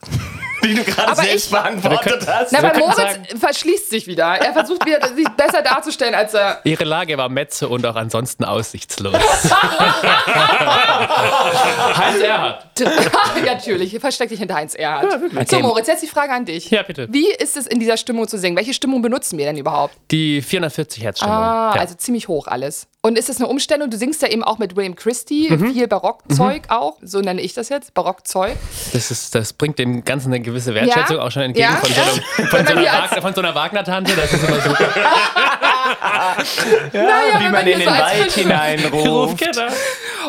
Die 0.63 0.75
du 0.75 0.83
gerade 0.83 1.07
Aber 1.11 1.21
selbst 1.23 1.45
ich- 1.45 1.51
beantwortet 1.51 2.27
hast. 2.27 2.51
Na, 2.51 2.61
weil 2.63 2.77
Moritz 2.77 2.97
sagen- 2.97 3.25
verschließt 3.39 3.89
sich 3.89 4.07
wieder. 4.07 4.25
Er 4.25 4.53
versucht 4.53 4.85
wieder, 4.85 4.99
sich 5.15 5.27
besser 5.29 5.61
darzustellen, 5.61 6.13
als 6.15 6.33
er. 6.33 6.59
Ihre 6.63 6.83
Lage 6.83 7.17
war 7.17 7.29
Metze 7.29 7.67
und 7.69 7.85
auch 7.85 7.95
ansonsten 7.95 8.43
aussichtslos. 8.43 9.13
Heinz 11.97 12.21
Erhardt. 12.21 12.65
ja, 12.79 13.45
natürlich, 13.45 13.97
versteck 13.99 14.29
dich 14.29 14.39
hinter 14.39 14.55
Heinz 14.55 14.75
Erhardt. 14.75 15.11
So, 15.11 15.17
Okay. 15.39 15.61
Moritz, 15.61 15.87
jetzt 15.87 16.03
die 16.03 16.07
Frage 16.07 16.31
an 16.33 16.45
dich. 16.45 16.69
Ja, 16.69 16.83
bitte. 16.83 17.07
Wie 17.11 17.27
ist 17.31 17.57
es 17.57 17.67
in 17.67 17.79
dieser 17.79 17.97
Stimmung 17.97 18.27
zu 18.27 18.37
singen? 18.37 18.55
Welche 18.57 18.73
Stimmung 18.73 19.01
benutzen 19.01 19.37
wir 19.37 19.45
denn 19.45 19.57
überhaupt? 19.57 19.95
Die 20.11 20.41
440 20.41 21.03
Hertz 21.03 21.19
Stimmung. 21.19 21.35
Ah, 21.35 21.71
ja. 21.75 21.81
also 21.81 21.95
ziemlich 21.95 22.27
hoch 22.27 22.47
alles. 22.47 22.87
Und 23.01 23.17
ist 23.17 23.29
es 23.29 23.37
eine 23.37 23.47
Umstellung? 23.47 23.89
Du 23.89 23.97
singst 23.97 24.21
ja 24.21 24.27
eben 24.27 24.43
auch 24.43 24.57
mit 24.57 24.75
William 24.75 24.95
Christie, 24.95 25.49
Mhm. 25.49 25.73
viel 25.73 25.87
Barockzeug 25.87 26.63
auch. 26.69 26.97
So 27.01 27.21
nenne 27.21 27.39
ich 27.41 27.53
das 27.53 27.69
jetzt, 27.69 27.93
Barockzeug. 27.93 28.57
das, 28.91 29.09
ist, 29.11 29.33
das 29.35 29.53
bringt 29.53 29.79
dem 29.79 30.03
Ganzen 30.03 30.33
eine 30.33 30.41
gewisse 30.49 30.73
Wertschätzung 30.73 31.17
Ja? 31.17 31.23
auch 31.23 31.31
schon 31.31 31.43
entgegen 31.43 31.67
Ja? 31.69 31.77
von, 31.77 31.93
so 31.93 32.01
einem, 32.01 32.21
Wenn 32.37 32.47
von, 32.47 32.65
so 32.65 32.73
man 32.73 32.77
einer 32.77 33.01
Wagner, 33.01 33.21
von 33.21 33.33
so 33.33 33.41
einer 33.41 33.55
Wagner-Tante. 33.55 34.15
Das 34.15 34.33
ist 34.33 34.47
immer 34.47 34.61
super. 34.61 34.89
Naja, 36.93 37.39
wie 37.39 37.49
man 37.49 37.63
hier 37.65 37.73
in 37.73 37.79
den 37.79 37.89
so 37.89 37.95
Wald 37.95 38.31
hineinruft. 38.31 39.59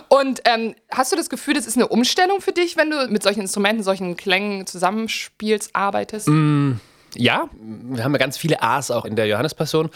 Und 0.08 0.40
ähm, 0.44 0.74
hast 0.90 1.12
du 1.12 1.16
das 1.16 1.28
Gefühl, 1.28 1.54
das 1.54 1.66
ist 1.66 1.76
eine 1.76 1.88
Umstellung 1.88 2.40
für 2.40 2.52
dich, 2.52 2.76
wenn 2.76 2.90
du 2.90 3.06
mit 3.08 3.22
solchen 3.22 3.40
Instrumenten, 3.40 3.82
solchen 3.82 4.16
Klängen 4.16 4.66
zusammenspielst, 4.66 5.74
arbeitest? 5.74 6.28
Ja, 7.14 7.48
wir 7.52 8.04
haben 8.04 8.12
ja 8.12 8.18
ganz 8.18 8.38
viele 8.38 8.62
A's 8.62 8.90
auch 8.90 9.04
in 9.04 9.16
der 9.16 9.26
Johannespassion. 9.26 9.90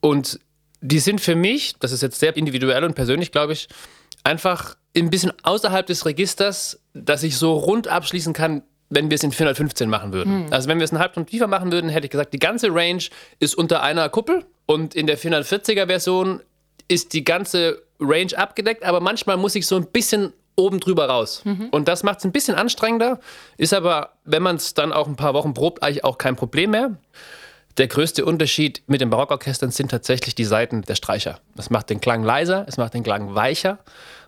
Und 0.00 0.40
die 0.80 0.98
sind 0.98 1.20
für 1.20 1.34
mich, 1.34 1.74
das 1.80 1.92
ist 1.92 2.02
jetzt 2.02 2.18
sehr 2.20 2.36
individuell 2.36 2.84
und 2.84 2.94
persönlich, 2.94 3.32
glaube 3.32 3.52
ich, 3.52 3.68
einfach 4.24 4.76
ein 4.96 5.10
bisschen 5.10 5.32
außerhalb 5.42 5.86
des 5.86 6.06
Registers, 6.06 6.80
dass 6.94 7.22
ich 7.22 7.36
so 7.36 7.54
rund 7.54 7.88
abschließen 7.88 8.32
kann, 8.32 8.62
wenn 8.90 9.10
wir 9.10 9.16
es 9.16 9.22
in 9.22 9.32
415 9.32 9.88
machen 9.88 10.12
würden. 10.12 10.46
Also 10.52 10.68
wenn 10.68 10.78
wir 10.78 10.84
es 10.84 10.92
einen 10.92 11.00
Halbton 11.00 11.26
tiefer 11.26 11.46
machen 11.46 11.72
würden, 11.72 11.90
hätte 11.90 12.06
ich 12.06 12.10
gesagt, 12.10 12.32
die 12.32 12.38
ganze 12.38 12.68
Range 12.74 13.02
ist 13.38 13.54
unter 13.54 13.82
einer 13.82 14.08
Kuppel 14.08 14.44
und 14.66 14.94
in 14.94 15.06
der 15.06 15.18
440er 15.18 15.86
Version 15.86 16.40
ist 16.88 17.12
die 17.12 17.24
ganze 17.24 17.82
Range 18.00 18.36
abgedeckt, 18.36 18.84
aber 18.84 19.00
manchmal 19.00 19.36
muss 19.36 19.54
ich 19.54 19.66
so 19.66 19.76
ein 19.76 19.86
bisschen 19.86 20.32
oben 20.56 20.80
drüber 20.80 21.06
raus. 21.08 21.42
Und 21.70 21.86
das 21.86 22.02
macht 22.02 22.18
es 22.18 22.24
ein 22.24 22.32
bisschen 22.32 22.56
anstrengender, 22.56 23.20
ist 23.58 23.74
aber, 23.74 24.14
wenn 24.24 24.42
man 24.42 24.56
es 24.56 24.74
dann 24.74 24.92
auch 24.92 25.06
ein 25.06 25.16
paar 25.16 25.34
Wochen 25.34 25.54
probt, 25.54 25.82
eigentlich 25.82 26.04
auch 26.04 26.18
kein 26.18 26.36
Problem 26.36 26.70
mehr. 26.70 26.96
Der 27.76 27.86
größte 27.86 28.24
Unterschied 28.24 28.82
mit 28.88 29.00
den 29.00 29.10
Barockorchestern 29.10 29.70
sind 29.70 29.90
tatsächlich 29.90 30.34
die 30.34 30.44
Seiten 30.44 30.82
der 30.82 30.96
Streicher. 30.96 31.38
Das 31.54 31.70
macht 31.70 31.90
den 31.90 32.00
Klang 32.00 32.24
leiser, 32.24 32.64
es 32.66 32.76
macht 32.76 32.94
den 32.94 33.04
Klang 33.04 33.36
weicher. 33.36 33.78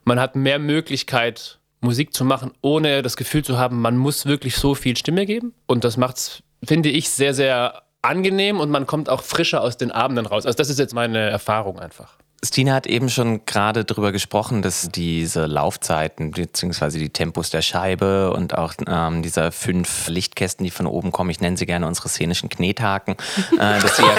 Man 0.04 0.20
hat 0.20 0.36
mehr 0.36 0.60
Möglichkeit, 0.60 1.58
Musik 1.80 2.14
zu 2.14 2.24
machen, 2.24 2.52
ohne 2.60 3.02
das 3.02 3.16
Gefühl 3.16 3.44
zu 3.44 3.58
haben, 3.58 3.80
man 3.80 3.96
muss 3.96 4.26
wirklich 4.26 4.56
so 4.56 4.74
viel 4.74 4.96
Stimme 4.96 5.26
geben. 5.26 5.54
Und 5.66 5.84
das 5.84 5.96
macht 5.96 6.16
es, 6.16 6.42
finde 6.62 6.90
ich, 6.90 7.10
sehr, 7.10 7.34
sehr 7.34 7.82
angenehm 8.02 8.60
und 8.60 8.70
man 8.70 8.86
kommt 8.86 9.08
auch 9.08 9.22
frischer 9.22 9.62
aus 9.62 9.76
den 9.76 9.90
Abenden 9.90 10.26
raus. 10.26 10.46
Also 10.46 10.56
das 10.56 10.70
ist 10.70 10.78
jetzt 10.78 10.94
meine 10.94 11.18
Erfahrung 11.30 11.78
einfach. 11.78 12.16
Stina 12.42 12.72
hat 12.72 12.86
eben 12.86 13.10
schon 13.10 13.44
gerade 13.44 13.84
darüber 13.84 14.12
gesprochen, 14.12 14.62
dass 14.62 14.88
diese 14.88 15.44
Laufzeiten 15.44 16.30
bzw. 16.30 16.98
die 16.98 17.10
Tempos 17.10 17.50
der 17.50 17.60
Scheibe 17.60 18.32
und 18.32 18.56
auch 18.56 18.72
ähm, 18.86 19.22
dieser 19.22 19.52
fünf 19.52 20.08
Lichtkästen, 20.08 20.64
die 20.64 20.70
von 20.70 20.86
oben 20.86 21.12
kommen, 21.12 21.28
ich 21.28 21.40
nenne 21.40 21.58
sie 21.58 21.66
gerne 21.66 21.86
unsere 21.86 22.08
szenischen 22.08 22.48
Knethaken, 22.48 23.16
äh, 23.58 23.80
dass 23.80 23.96
sie 23.96 24.02
ja 24.02 24.14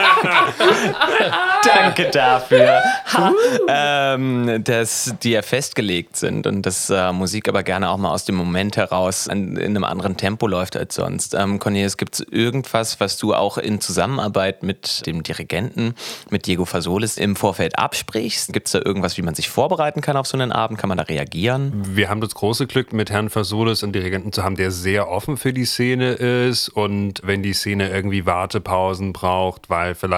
Danke 1.64 2.10
dafür. 2.10 2.82
Ähm, 3.68 4.62
dass 4.64 5.14
die 5.22 5.32
ja 5.32 5.42
festgelegt 5.42 6.16
sind 6.16 6.46
und 6.46 6.62
dass 6.62 6.90
äh, 6.90 7.12
Musik 7.12 7.48
aber 7.48 7.62
gerne 7.62 7.90
auch 7.90 7.96
mal 7.96 8.10
aus 8.10 8.24
dem 8.24 8.34
Moment 8.34 8.76
heraus 8.76 9.26
in, 9.26 9.56
in 9.56 9.76
einem 9.76 9.84
anderen 9.84 10.16
Tempo 10.16 10.46
läuft 10.46 10.76
als 10.76 10.94
sonst. 10.94 11.34
Ähm, 11.34 11.58
Cornelius, 11.58 11.96
gibt 11.96 12.14
es 12.14 12.20
irgendwas, 12.30 13.00
was 13.00 13.18
du 13.18 13.34
auch 13.34 13.58
in 13.58 13.80
Zusammenarbeit 13.80 14.62
mit 14.62 15.06
dem 15.06 15.22
Dirigenten, 15.22 15.94
mit 16.30 16.46
Diego 16.46 16.64
Fasolis 16.64 17.16
im 17.16 17.36
Vorfeld 17.36 17.78
absprichst? 17.78 18.52
Gibt 18.52 18.68
es 18.68 18.72
da 18.72 18.80
irgendwas, 18.84 19.16
wie 19.16 19.22
man 19.22 19.34
sich 19.34 19.48
vorbereiten 19.48 20.00
kann 20.00 20.16
auf 20.16 20.26
so 20.26 20.36
einen 20.36 20.52
Abend? 20.52 20.78
Kann 20.78 20.88
man 20.88 20.98
da 20.98 21.04
reagieren? 21.04 21.72
Wir 21.96 22.08
haben 22.08 22.20
das 22.20 22.34
große 22.34 22.66
Glück, 22.66 22.92
mit 22.92 23.10
Herrn 23.10 23.30
Fasolis 23.30 23.82
einen 23.82 23.92
Dirigenten 23.92 24.32
zu 24.32 24.42
haben, 24.42 24.56
der 24.56 24.70
sehr 24.70 25.08
offen 25.08 25.36
für 25.36 25.52
die 25.52 25.64
Szene 25.64 26.12
ist. 26.12 26.68
Und 26.68 27.20
wenn 27.24 27.42
die 27.42 27.52
Szene 27.52 27.90
irgendwie 27.90 28.26
Wartepausen 28.26 29.12
braucht, 29.12 29.70
weil 29.70 29.94
vielleicht 29.94 30.09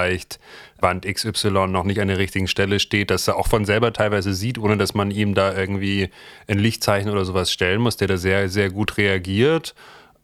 Wand 0.81 1.07
XY 1.07 1.69
noch 1.69 1.85
nicht 1.85 2.01
an 2.01 2.09
der 2.09 2.19
richtigen 2.19 2.49
Stelle 2.49 2.81
steht, 2.81 3.11
dass 3.11 3.29
er 3.29 3.37
auch 3.37 3.47
von 3.47 3.65
selber 3.65 3.93
teilweise 3.93 4.35
sieht, 4.35 4.59
ohne 4.59 4.77
dass 4.77 4.95
man 4.95 5.11
ihm 5.11 5.35
da 5.35 5.55
irgendwie 5.57 6.11
ein 6.49 6.59
Lichtzeichen 6.59 7.11
oder 7.11 7.25
sowas 7.25 7.53
stellen 7.53 7.81
muss, 7.81 7.97
der 7.97 8.09
da 8.09 8.17
sehr, 8.17 8.49
sehr 8.49 8.71
gut 8.71 8.97
reagiert 8.97 9.75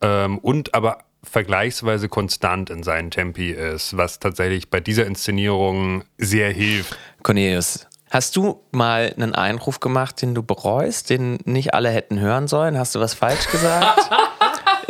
ähm, 0.01 0.39
und 0.39 0.75
aber 0.75 0.99
vergleichsweise 1.23 2.09
konstant 2.09 2.71
in 2.71 2.83
seinen 2.83 3.11
Tempi 3.11 3.51
ist, 3.51 3.97
was 3.97 4.19
tatsächlich 4.19 4.71
bei 4.71 4.81
dieser 4.81 5.07
Inszenierung 5.07 6.05
sehr 6.17 6.51
hilft. 6.51 6.97
Cornelius, 7.23 7.87
Hast 8.11 8.37
du 8.37 8.63
mal 8.73 9.13
einen 9.17 9.35
Einruf 9.35 9.81
gemacht, 9.81 10.23
den 10.23 10.35
du 10.35 10.43
bereust, 10.43 11.11
den 11.11 11.41
nicht 11.45 11.75
alle 11.75 11.91
hätten 11.91 12.19
hören 12.19 12.49
sollen? 12.49 12.79
Hast 12.79 12.95
du 12.95 13.01
was 13.01 13.13
falsch 13.13 13.49
gesagt? 13.49 14.11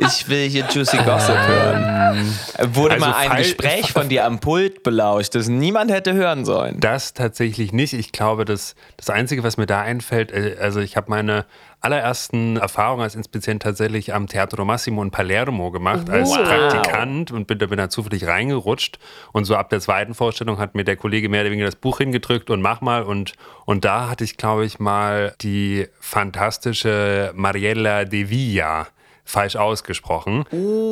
Ich 0.00 0.28
will 0.28 0.48
hier 0.48 0.64
Juicy 0.70 0.96
Gossip 0.98 1.36
hören. 1.36 2.38
Wurde 2.72 2.94
Also 2.94 3.06
mal 3.06 3.14
ein 3.14 3.36
Gespräch 3.38 3.92
von 3.92 4.08
dir 4.08 4.24
am 4.26 4.38
Pult 4.38 4.84
belauscht, 4.84 5.34
das 5.34 5.48
niemand 5.48 5.90
hätte 5.90 6.14
hören 6.14 6.44
sollen. 6.44 6.78
Das 6.78 7.14
tatsächlich 7.14 7.72
nicht. 7.72 7.94
Ich 7.94 8.12
glaube, 8.12 8.44
das, 8.44 8.76
das 8.96 9.10
Einzige, 9.10 9.42
was 9.42 9.56
mir 9.56 9.66
da 9.66 9.80
einfällt, 9.80 10.30
äh, 10.30 10.56
also 10.60 10.78
ich 10.78 10.96
habe 10.96 11.10
meine 11.10 11.46
allerersten 11.80 12.56
Erfahrungen 12.56 13.02
als 13.02 13.16
Inspizient 13.16 13.62
tatsächlich 13.62 14.14
am 14.14 14.28
Teatro 14.28 14.64
Massimo 14.64 15.02
in 15.02 15.10
Palermo 15.10 15.72
gemacht, 15.72 16.08
als 16.10 16.30
Wow. 16.30 16.44
Praktikant 16.48 17.32
und 17.32 17.46
bin, 17.48 17.58
da 17.58 17.66
bin 17.66 17.78
da 17.78 17.88
zufällig 17.88 18.26
reingerutscht. 18.26 18.98
Und 19.32 19.46
so 19.46 19.56
ab 19.56 19.68
der 19.70 19.80
zweiten 19.80 20.14
Vorstellung 20.14 20.58
hat 20.58 20.76
mir 20.76 20.84
der 20.84 20.96
Kollege 20.96 21.28
mehr 21.28 21.40
oder 21.42 21.50
weniger 21.50 21.66
das 21.66 21.76
Buch 21.76 21.98
hingedrückt 21.98 22.50
und 22.50 22.62
mach 22.62 22.80
mal. 22.80 23.02
Und, 23.02 23.32
und 23.64 23.84
da 23.84 24.08
hatte 24.08 24.22
ich, 24.22 24.36
glaube 24.36 24.64
ich, 24.64 24.78
mal 24.78 25.34
die 25.40 25.88
fantastische 26.00 27.32
Mariella 27.34 28.04
de 28.04 28.30
Villa 28.30 28.86
falsch 29.28 29.56
ausgesprochen, 29.56 30.44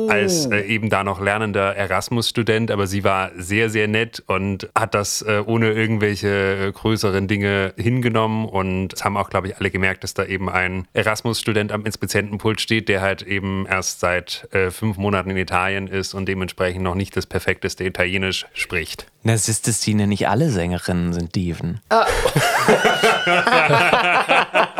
als 0.09 0.45
äh, 0.45 0.61
eben 0.61 0.89
da 0.89 1.03
noch 1.03 1.19
lernender 1.19 1.75
Erasmus-Student, 1.75 2.69
aber 2.69 2.85
sie 2.85 3.03
war 3.03 3.31
sehr, 3.35 3.71
sehr 3.71 3.87
nett 3.87 4.23
und 4.27 4.69
hat 4.77 4.93
das 4.93 5.23
äh, 5.23 5.41
ohne 5.45 5.71
irgendwelche 5.71 6.67
äh, 6.67 6.71
größeren 6.71 7.27
Dinge 7.27 7.73
hingenommen 7.77 8.45
und 8.45 8.93
es 8.93 9.03
haben 9.03 9.17
auch, 9.17 9.31
glaube 9.31 9.47
ich, 9.47 9.57
alle 9.57 9.71
gemerkt, 9.71 10.03
dass 10.03 10.13
da 10.13 10.23
eben 10.23 10.49
ein 10.49 10.87
Erasmus-Student 10.93 11.71
am 11.71 11.85
Inspizientenpult 11.85 12.61
steht, 12.61 12.89
der 12.89 13.01
halt 13.01 13.23
eben 13.23 13.65
erst 13.65 14.01
seit 14.01 14.47
äh, 14.51 14.69
fünf 14.69 14.97
Monaten 14.97 15.31
in 15.31 15.37
Italien 15.37 15.87
ist 15.87 16.13
und 16.13 16.27
dementsprechend 16.27 16.83
noch 16.83 16.95
nicht 16.95 17.17
das 17.17 17.25
perfekteste 17.25 17.85
Italienisch 17.85 18.45
spricht. 18.53 19.07
Na, 19.23 19.35
Sistine, 19.35 20.05
nicht 20.05 20.29
alle 20.29 20.51
Sängerinnen 20.51 21.11
sind 21.11 21.33
Diven. 21.33 21.81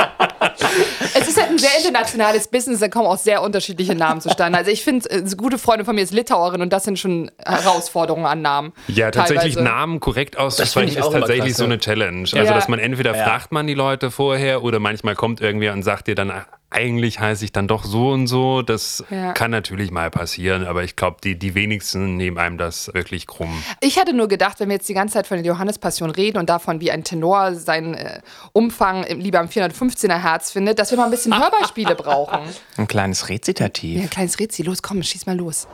Es 1.27 1.35
ist 1.35 1.41
halt 1.41 1.49
ein 1.51 1.57
sehr 1.57 1.77
internationales 1.79 2.47
Business, 2.47 2.79
da 2.79 2.87
kommen 2.87 3.05
auch 3.05 3.17
sehr 3.17 3.41
unterschiedliche 3.41 3.95
Namen 3.95 4.21
zustande. 4.21 4.57
Also 4.57 4.71
ich 4.71 4.83
finde, 4.83 5.09
äh, 5.09 5.25
so 5.27 5.35
gute 5.35 5.57
Freunde 5.57 5.83
von 5.83 5.93
mir 5.95 6.01
ist 6.01 6.13
Litauerin 6.13 6.61
und 6.61 6.71
das 6.71 6.85
sind 6.85 6.97
schon 6.97 7.29
Herausforderungen 7.45 8.25
an 8.25 8.41
Namen. 8.41 8.73
Ja, 8.87 9.11
tatsächlich 9.11 9.55
teilweise. 9.55 9.63
Namen 9.75 9.99
korrekt 9.99 10.37
auszusprechen 10.37 10.97
ist 10.97 11.11
tatsächlich 11.11 11.45
krass, 11.49 11.57
so 11.57 11.65
eine 11.65 11.79
Challenge. 11.79 12.19
Also, 12.23 12.37
Ja. 12.37 12.53
dass 12.53 12.69
man 12.69 12.79
entweder 12.79 13.13
fragt 13.13 13.51
man 13.51 13.67
die 13.67 13.73
Leute 13.73 14.09
vorher 14.09 14.63
oder 14.63 14.79
manchmal 14.79 15.15
kommt 15.15 15.41
irgendwer 15.41 15.73
und 15.73 15.83
sagt 15.83 16.07
dir 16.07 16.15
dann, 16.15 16.31
eigentlich 16.69 17.19
heiße 17.19 17.45
ich 17.45 17.51
dann 17.53 17.67
doch 17.67 17.85
so 17.85 18.09
und 18.11 18.27
so. 18.27 18.61
Das 18.61 19.03
Ja. 19.09 19.31
kann 19.33 19.51
natürlich 19.51 19.89
mal 19.89 20.11
passieren, 20.11 20.67
aber 20.67 20.83
ich 20.83 20.95
glaube, 20.97 21.17
die, 21.23 21.39
die 21.39 21.55
wenigsten 21.55 22.17
nehmen 22.17 22.37
einem 22.37 22.57
das 22.57 22.91
wirklich 22.93 23.25
krumm. 23.25 23.63
Ich 23.79 23.97
hatte 23.97 24.13
nur 24.13 24.27
gedacht, 24.27 24.59
wenn 24.59 24.67
wir 24.69 24.75
jetzt 24.75 24.89
die 24.89 24.93
ganze 24.93 25.13
Zeit 25.13 25.27
von 25.27 25.37
der 25.37 25.45
Johannespassion 25.45 26.09
reden 26.09 26.37
und 26.37 26.49
davon, 26.49 26.81
wie 26.81 26.91
ein 26.91 27.03
Tenor 27.05 27.55
seinen 27.55 27.93
äh, 27.93 28.19
Umfang 28.51 29.03
im- 29.05 29.19
lieber 29.21 29.39
am 29.39 29.47
415er 29.47 30.21
Herz 30.21 30.51
findet, 30.51 30.77
dass 30.79 30.91
wir 30.91 30.97
mal 30.97 31.05
ein 31.05 31.11
bisschen 31.11 31.33
Hörbeispiele 31.41 31.95
brauchen. 31.95 32.39
Ein 32.75 32.87
kleines 32.87 33.21
Ja, 33.21 33.27
Rezitativ. 33.27 34.01
ein 34.01 34.09
kleines 34.09 34.37
Rätsel. 34.37 34.65
Los, 34.65 34.81
komm, 34.83 35.01
schieß 35.01 35.25
mal 35.25 35.37
los. 35.37 35.67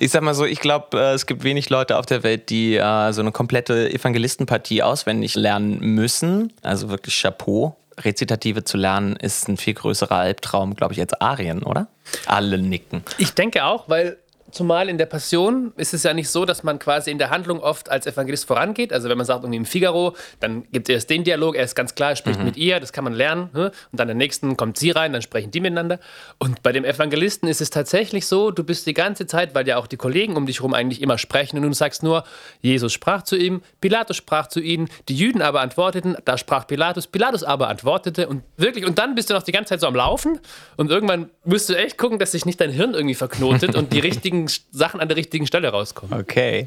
Ich 0.00 0.12
sag 0.12 0.22
mal 0.22 0.34
so, 0.34 0.44
ich 0.44 0.60
glaube, 0.60 0.96
äh, 0.98 1.14
es 1.14 1.26
gibt 1.26 1.42
wenig 1.42 1.70
Leute 1.70 1.98
auf 1.98 2.06
der 2.06 2.22
Welt, 2.22 2.50
die 2.50 2.76
äh, 2.76 3.12
so 3.12 3.20
eine 3.20 3.32
komplette 3.32 3.92
Evangelistenpartie 3.92 4.82
auswendig 4.82 5.34
lernen 5.34 5.80
müssen. 5.80 6.52
Also 6.62 6.88
wirklich 6.88 7.20
Chapeau. 7.20 7.76
Rezitative 7.98 8.62
zu 8.62 8.76
lernen 8.76 9.16
ist 9.16 9.48
ein 9.48 9.56
viel 9.56 9.74
größerer 9.74 10.14
Albtraum, 10.14 10.76
glaube 10.76 10.94
ich, 10.94 11.00
als 11.00 11.14
Arien, 11.14 11.64
oder? 11.64 11.88
Alle 12.26 12.58
nicken. 12.58 13.02
Ich 13.18 13.34
denke 13.34 13.64
auch, 13.64 13.88
weil 13.88 14.18
zumal 14.50 14.88
in 14.88 14.98
der 14.98 15.06
Passion 15.06 15.72
ist 15.76 15.94
es 15.94 16.02
ja 16.02 16.14
nicht 16.14 16.28
so, 16.28 16.44
dass 16.44 16.62
man 16.62 16.78
quasi 16.78 17.10
in 17.10 17.18
der 17.18 17.30
Handlung 17.30 17.60
oft 17.60 17.90
als 17.90 18.06
Evangelist 18.06 18.46
vorangeht. 18.46 18.92
Also 18.92 19.08
wenn 19.08 19.16
man 19.16 19.26
sagt, 19.26 19.44
irgendwie 19.44 19.58
im 19.58 19.64
Figaro, 19.66 20.14
dann 20.40 20.64
gibt 20.72 20.88
es 20.88 20.94
erst 20.94 21.10
den 21.10 21.24
Dialog, 21.24 21.56
er 21.56 21.64
ist 21.64 21.74
ganz 21.74 21.94
klar, 21.94 22.10
er 22.10 22.16
spricht 22.16 22.42
mit 22.42 22.56
ihr, 22.56 22.80
das 22.80 22.92
kann 22.92 23.04
man 23.04 23.12
lernen. 23.12 23.50
ne? 23.52 23.72
Und 23.92 24.00
dann 24.00 24.08
der 24.08 24.14
nächsten 24.14 24.56
kommt 24.56 24.78
sie 24.78 24.90
rein, 24.90 25.12
dann 25.12 25.22
sprechen 25.22 25.50
die 25.50 25.60
miteinander. 25.60 25.98
Und 26.38 26.62
bei 26.62 26.72
dem 26.72 26.84
Evangelisten 26.84 27.48
ist 27.48 27.60
es 27.60 27.70
tatsächlich 27.70 28.26
so, 28.26 28.50
du 28.50 28.64
bist 28.64 28.86
die 28.86 28.94
ganze 28.94 29.26
Zeit, 29.26 29.54
weil 29.54 29.66
ja 29.68 29.76
auch 29.76 29.86
die 29.86 29.96
Kollegen 29.96 30.36
um 30.36 30.46
dich 30.46 30.58
herum 30.58 30.74
eigentlich 30.74 31.02
immer 31.02 31.18
sprechen 31.18 31.56
und 31.58 31.62
du 31.62 31.72
sagst 31.72 32.02
nur, 32.02 32.24
Jesus 32.60 32.92
sprach 32.92 33.22
zu 33.22 33.36
ihm, 33.36 33.62
Pilatus 33.80 34.16
sprach 34.16 34.48
zu 34.48 34.60
ihnen, 34.60 34.88
die 35.08 35.16
Jüden 35.16 35.42
aber 35.42 35.60
antworteten, 35.60 36.16
da 36.24 36.38
sprach 36.38 36.66
Pilatus, 36.66 37.06
Pilatus 37.06 37.44
aber 37.44 37.68
antwortete 37.68 38.28
und 38.28 38.42
wirklich, 38.56 38.86
und 38.86 38.98
dann 38.98 39.14
bist 39.14 39.30
du 39.30 39.34
noch 39.34 39.42
die 39.42 39.52
ganze 39.52 39.70
Zeit 39.70 39.80
so 39.80 39.86
am 39.86 39.94
Laufen 39.94 40.40
und 40.76 40.90
irgendwann 40.90 41.30
musst 41.44 41.68
du 41.68 41.74
echt 41.74 41.98
gucken, 41.98 42.18
dass 42.18 42.32
sich 42.32 42.46
nicht 42.46 42.60
dein 42.60 42.70
Hirn 42.70 42.94
irgendwie 42.94 43.14
verknotet 43.14 43.74
und 43.74 43.92
die 43.92 43.98
richtigen 44.08 44.37
Sachen 44.46 45.00
an 45.00 45.08
der 45.08 45.16
richtigen 45.16 45.46
Stelle 45.46 45.68
rauskommen. 45.68 46.18
Okay. 46.18 46.66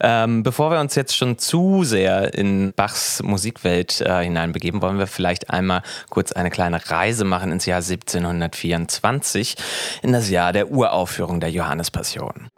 Ähm, 0.00 0.42
bevor 0.42 0.70
wir 0.70 0.80
uns 0.80 0.94
jetzt 0.94 1.16
schon 1.16 1.38
zu 1.38 1.84
sehr 1.84 2.34
in 2.34 2.72
Bachs 2.74 3.22
Musikwelt 3.22 4.00
äh, 4.00 4.24
hineinbegeben, 4.24 4.82
wollen 4.82 4.98
wir 4.98 5.06
vielleicht 5.06 5.50
einmal 5.50 5.82
kurz 6.10 6.32
eine 6.32 6.50
kleine 6.50 6.90
Reise 6.90 7.24
machen 7.24 7.52
ins 7.52 7.66
Jahr 7.66 7.78
1724, 7.78 9.56
in 10.02 10.12
das 10.12 10.30
Jahr 10.30 10.52
der 10.52 10.70
Uraufführung 10.70 11.40
der 11.40 11.50
Johannespassion. 11.50 12.48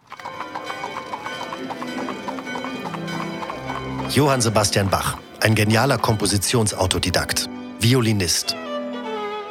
Johann 4.11 4.41
Sebastian 4.41 4.89
Bach, 4.89 5.19
ein 5.41 5.55
genialer 5.55 5.99
Kompositionsautodidakt, 5.99 7.49
Violinist, 7.79 8.57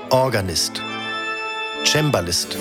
Organist, 0.09 0.81
Cembalist 1.85 2.57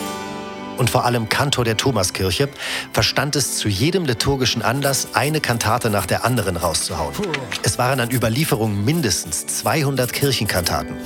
und 0.77 0.91
vor 0.91 1.05
allem 1.05 1.29
Kantor 1.29 1.65
der 1.65 1.77
Thomaskirche, 1.77 2.49
verstand 2.93 3.37
es 3.37 3.57
zu 3.57 3.69
jedem 3.69 4.05
liturgischen 4.05 4.62
Anlass, 4.62 5.09
eine 5.15 5.41
Kantate 5.41 5.91
nach 5.91 6.07
der 6.07 6.25
anderen 6.25 6.57
rauszuhauen. 6.57 7.15
Es 7.62 7.79
waren 7.79 8.01
an 8.01 8.11
Überlieferung 8.11 8.85
mindestens 8.85 9.47
200 9.47 10.12
Kirchenkantaten. 10.12 10.97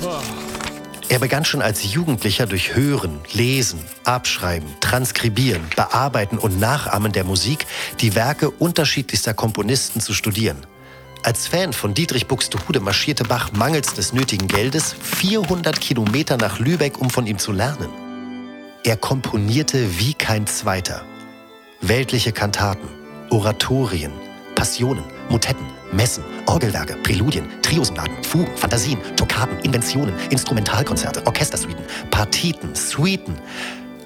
Er 1.09 1.19
begann 1.19 1.43
schon 1.43 1.61
als 1.61 1.91
Jugendlicher 1.93 2.45
durch 2.45 2.73
Hören, 2.73 3.19
Lesen, 3.33 3.81
Abschreiben, 4.05 4.69
Transkribieren, 4.79 5.61
Bearbeiten 5.75 6.37
und 6.37 6.57
Nachahmen 6.57 7.11
der 7.11 7.25
Musik 7.25 7.65
die 7.99 8.15
Werke 8.15 8.49
unterschiedlichster 8.49 9.33
Komponisten 9.33 9.99
zu 9.99 10.13
studieren. 10.13 10.65
Als 11.23 11.47
Fan 11.47 11.73
von 11.73 11.93
Dietrich 11.93 12.27
Buxtehude 12.27 12.79
marschierte 12.79 13.25
Bach 13.25 13.51
mangels 13.51 13.93
des 13.93 14.13
nötigen 14.13 14.47
Geldes 14.47 14.95
400 15.01 15.81
Kilometer 15.81 16.37
nach 16.37 16.59
Lübeck, 16.59 16.99
um 16.99 17.09
von 17.09 17.27
ihm 17.27 17.37
zu 17.37 17.51
lernen. 17.51 17.89
Er 18.83 18.97
komponierte 18.97 19.99
wie 19.99 20.15
kein 20.15 20.47
Zweiter. 20.47 21.03
Weltliche 21.81 22.31
Kantaten, 22.31 22.89
Oratorien, 23.29 24.11
Passionen, 24.55 25.03
Motetten, 25.29 25.67
Messen, 25.91 26.23
Orgelwerke, 26.47 26.95
Präludien, 27.03 27.45
Triosonaten, 27.61 28.23
Fugen, 28.23 28.57
Fantasien, 28.57 28.97
Toccaten, 29.15 29.59
Inventionen, 29.59 30.15
Instrumentalkonzerte, 30.31 31.27
Orchestersuiten, 31.27 31.85
Partiten, 32.09 32.73
Suiten. 32.73 33.35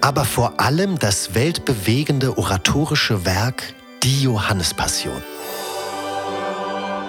Aber 0.02 0.26
vor 0.26 0.60
allem 0.60 1.00
das 1.00 1.34
weltbewegende 1.34 2.38
oratorische 2.38 3.26
Werk 3.26 3.74
Die 4.04 4.24
Johannespassion. 4.24 5.24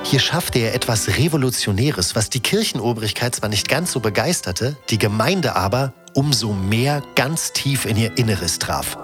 Hier 0.05 0.21
schaffte 0.21 0.61
er 0.61 0.73
etwas 0.73 1.19
Revolutionäres, 1.19 2.15
was 2.15 2.31
die 2.31 2.39
Kirchenobrigkeit 2.39 3.35
zwar 3.35 3.49
nicht 3.49 3.69
ganz 3.69 3.91
so 3.91 3.99
begeisterte, 3.99 4.77
die 4.89 4.99
Gemeinde 4.99 5.57
aber 5.57 5.95
umso 6.17 6.53
mehr 6.55 7.03
ganz 7.15 7.53
tief 7.53 7.85
in 7.85 7.97
ihr 7.97 8.17
Inneres 8.17 8.59
traf. 8.59 8.97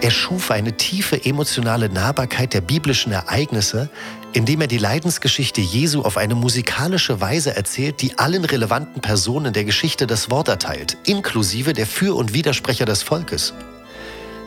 Er 0.00 0.10
schuf 0.10 0.50
eine 0.50 0.76
tiefe 0.76 1.24
emotionale 1.24 1.88
Nahbarkeit 1.88 2.54
der 2.54 2.60
biblischen 2.60 3.12
Ereignisse, 3.12 3.88
indem 4.32 4.62
er 4.62 4.66
die 4.66 4.78
Leidensgeschichte 4.78 5.60
Jesu 5.60 6.02
auf 6.02 6.16
eine 6.16 6.34
musikalische 6.34 7.20
Weise 7.20 7.54
erzählt, 7.54 8.02
die 8.02 8.18
allen 8.18 8.44
relevanten 8.44 9.00
Personen 9.00 9.52
der 9.52 9.64
Geschichte 9.64 10.06
das 10.06 10.30
Wort 10.30 10.48
erteilt, 10.48 10.96
inklusive 11.06 11.72
der 11.72 11.86
Für- 11.86 12.16
und 12.16 12.34
Widersprecher 12.34 12.84
des 12.84 13.02
Volkes. 13.02 13.52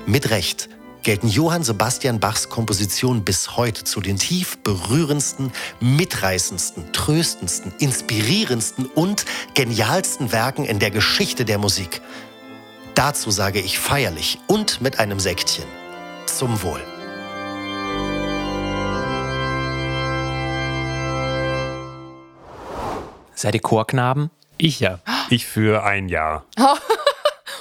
Mit 0.06 0.30
Recht 0.30 0.70
gelten 1.06 1.28
Johann 1.28 1.64
Sebastian 1.64 2.20
Bachs 2.20 2.50
Kompositionen 2.50 3.24
bis 3.24 3.56
heute 3.56 3.84
zu 3.84 4.02
den 4.02 4.18
tief 4.18 4.58
berührendsten, 4.64 5.52
mitreißendsten, 5.80 6.92
tröstendsten, 6.94 7.72
inspirierendsten 7.78 8.88
und 8.88 9.24
genialsten 9.54 10.32
Werken 10.32 10.66
in 10.66 10.80
der 10.80 10.90
Geschichte 10.90 11.46
der 11.46 11.60
Musik. 11.60 12.02
Dazu 12.96 13.30
sage 13.30 13.60
ich 13.60 13.78
feierlich 13.78 14.40
und 14.48 14.82
mit 14.82 14.98
einem 14.98 15.20
Sektchen. 15.20 15.66
Zum 16.26 16.64
Wohl. 16.64 16.82
Seid 23.36 23.54
ihr 23.54 23.62
Chorknaben? 23.62 24.32
Ich 24.58 24.80
ja. 24.80 25.00
Ich 25.30 25.46
für 25.46 25.84
ein 25.84 26.10
Jahr. 26.10 26.46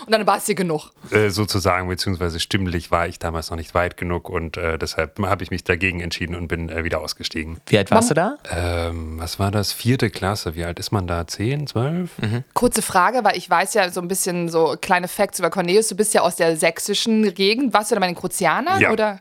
Und 0.07 0.13
dann 0.13 0.27
war 0.27 0.39
es 0.39 0.45
dir 0.45 0.55
genug. 0.55 0.91
Äh, 1.11 1.31
sozusagen, 1.31 1.89
beziehungsweise 1.89 2.41
stimmlich 2.41 2.91
war 2.91 3.07
ich 3.09 3.19
damals 3.19 3.51
noch 3.51 3.57
nicht 3.57 3.75
weit 3.75 3.97
genug 3.97 4.29
und 4.29 4.57
äh, 4.57 4.79
deshalb 4.79 5.19
habe 5.21 5.43
ich 5.43 5.51
mich 5.51 5.65
dagegen 5.65 6.01
entschieden 6.01 6.35
und 6.35 6.49
bin 6.49 6.69
äh, 6.69 6.85
wieder 6.85 7.01
ausgestiegen. 7.01 7.59
Wie 7.67 7.79
alt 7.79 7.91
warst 7.91 8.11
du 8.11 8.15
da? 8.15 8.37
Ähm, 8.51 9.19
was 9.19 9.39
war 9.39 9.51
das? 9.51 9.73
Vierte 9.73 10.11
Klasse. 10.11 10.55
Wie 10.55 10.65
alt 10.65 10.79
ist 10.79 10.93
man 10.93 11.07
da? 11.07 11.27
Zehn, 11.27 11.67
zwölf? 11.67 12.11
Kurze 12.53 12.83
Frage, 12.83 13.25
weil 13.25 13.37
ich 13.37 13.49
weiß 13.49 13.75
ja 13.75 13.91
so 13.91 14.01
ein 14.01 14.09
bisschen 14.09 14.49
so 14.49 14.77
kleine 14.81 15.09
Facts 15.09 15.39
über 15.39 15.51
Cornelius. 15.51 15.89
Du 15.89 15.97
bist 15.97 16.15
ja 16.15 16.23
aus 16.23 16.37
der 16.37 16.57
sächsischen 16.57 17.35
Gegend. 17.35 17.73
Warst 17.73 17.91
du 17.91 17.95
da 17.95 18.01
bei 18.01 18.07
den 18.07 18.17
Kruzianern? 18.17 18.81
Ja. 18.81 18.91
Oder? 18.91 19.21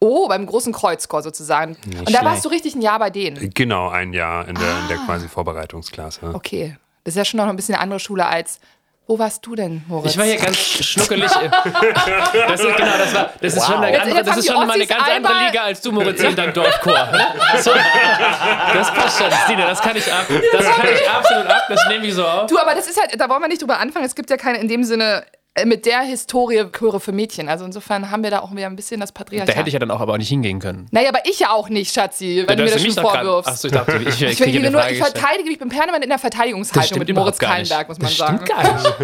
Oh, 0.00 0.28
beim 0.28 0.46
großen 0.46 0.72
Kreuzchor 0.72 1.22
sozusagen. 1.22 1.76
Und 1.86 2.12
da 2.12 2.24
warst 2.24 2.44
du 2.44 2.48
richtig 2.48 2.74
ein 2.74 2.82
Jahr 2.82 2.98
bei 2.98 3.10
denen. 3.10 3.50
Genau, 3.54 3.88
ein 3.88 4.12
Jahr 4.12 4.48
in 4.48 4.54
der, 4.54 4.78
in 4.80 4.88
der 4.88 4.96
quasi 4.98 5.28
Vorbereitungsklasse. 5.28 6.34
Okay. 6.34 6.76
Das 7.04 7.14
ist 7.14 7.18
ja 7.18 7.24
schon 7.24 7.38
noch 7.38 7.48
ein 7.48 7.56
bisschen 7.56 7.74
eine 7.74 7.82
andere 7.82 8.00
Schule 8.00 8.26
als. 8.26 8.60
Wo 9.08 9.18
warst 9.18 9.44
du 9.44 9.54
denn, 9.56 9.84
Moritz? 9.88 10.12
Ich 10.12 10.18
war 10.18 10.24
hier 10.24 10.36
ganz 10.36 10.56
schnuckelig. 10.56 11.30
Das 12.48 12.60
ist, 12.60 12.76
genau, 12.76 12.98
das, 12.98 13.14
war, 13.14 13.30
das 13.40 13.54
ist 13.54 13.66
schon 13.66 13.76
eine, 13.76 13.90
Jetzt- 13.92 14.00
andere, 14.02 14.16
jetzt 14.18 14.26
das 14.28 14.36
ist 14.38 14.46
schon 14.46 14.66
mal 14.66 14.70
eine 14.72 14.86
ganz 14.86 15.08
andere 15.08 15.34
Liga 15.46 15.62
als 15.62 15.80
du, 15.80 15.92
Moritz, 15.92 16.20
in 16.20 16.34
deinem 16.36 16.52
Dorfchor. 16.52 16.92
ne? 17.12 17.26
So, 17.60 17.70
das 18.74 18.94
passt 18.94 19.18
schon, 19.18 19.30
Stine, 19.44 19.62
das 19.66 19.80
kann 19.80 19.96
ich 19.96 20.10
ab. 20.12 20.26
Das 20.52 20.64
kann 20.66 20.88
ich 20.94 21.10
absolut 21.10 21.46
ab, 21.46 21.62
das 21.68 21.80
nehme 21.88 22.06
ich 22.06 22.14
so 22.14 22.26
auf. 22.26 22.46
Du, 22.46 22.58
aber 22.58 22.74
das 22.74 22.86
ist 22.88 22.98
halt, 23.00 23.18
da 23.20 23.28
wollen 23.28 23.40
wir 23.42 23.48
nicht 23.48 23.60
drüber 23.62 23.78
anfangen. 23.78 24.04
Es 24.04 24.14
gibt 24.14 24.30
ja 24.30 24.36
keine 24.36 24.58
in 24.58 24.68
dem 24.68 24.84
Sinne 24.84 25.24
mit 25.66 25.84
der 25.84 26.00
Historie 26.00 26.64
Chöre 26.72 26.98
für 26.98 27.12
Mädchen. 27.12 27.48
Also 27.50 27.66
insofern 27.66 28.10
haben 28.10 28.22
wir 28.22 28.30
da 28.30 28.40
auch 28.40 28.52
wieder 28.52 28.66
ein 28.66 28.76
bisschen 28.76 29.00
das 29.00 29.12
Patriarchat. 29.12 29.50
Da 29.50 29.52
hätte 29.52 29.68
ich 29.68 29.74
ja 29.74 29.78
dann 29.78 29.90
auch 29.90 30.00
aber 30.00 30.14
auch 30.14 30.18
nicht 30.18 30.30
hingehen 30.30 30.60
können. 30.60 30.86
naja, 30.90 31.10
aber 31.10 31.20
ich 31.28 31.40
ja 31.40 31.50
auch 31.50 31.68
nicht, 31.68 31.92
Schatzi, 31.92 32.44
wenn 32.46 32.56
du 32.56 32.64
mir 32.64 32.70
das 32.70 32.82
schon 32.82 32.92
vorwirfst. 32.92 33.50
Achso, 33.50 33.68
ich 33.68 33.74
dachte, 33.74 33.98
ich, 33.98 34.22
ich, 34.22 34.40
ich, 34.40 34.70
nur, 34.70 34.88
ich 34.88 34.98
verteidige 34.98 35.44
mich, 35.44 35.52
ich 35.52 35.58
bin 35.58 35.68
permanent 35.68 36.04
in 36.04 36.08
der 36.08 36.18
Verteidigungshaltung 36.18 36.98
mit 36.98 37.12
Moritz. 37.14 37.38
Kallenberg, 37.38 37.88
muss 37.88 37.98
man 37.98 38.08
Das 38.08 38.16
sagen. 38.16 38.40
stimmt 38.46 38.48
gar 38.48 38.74
nicht. 38.74 38.96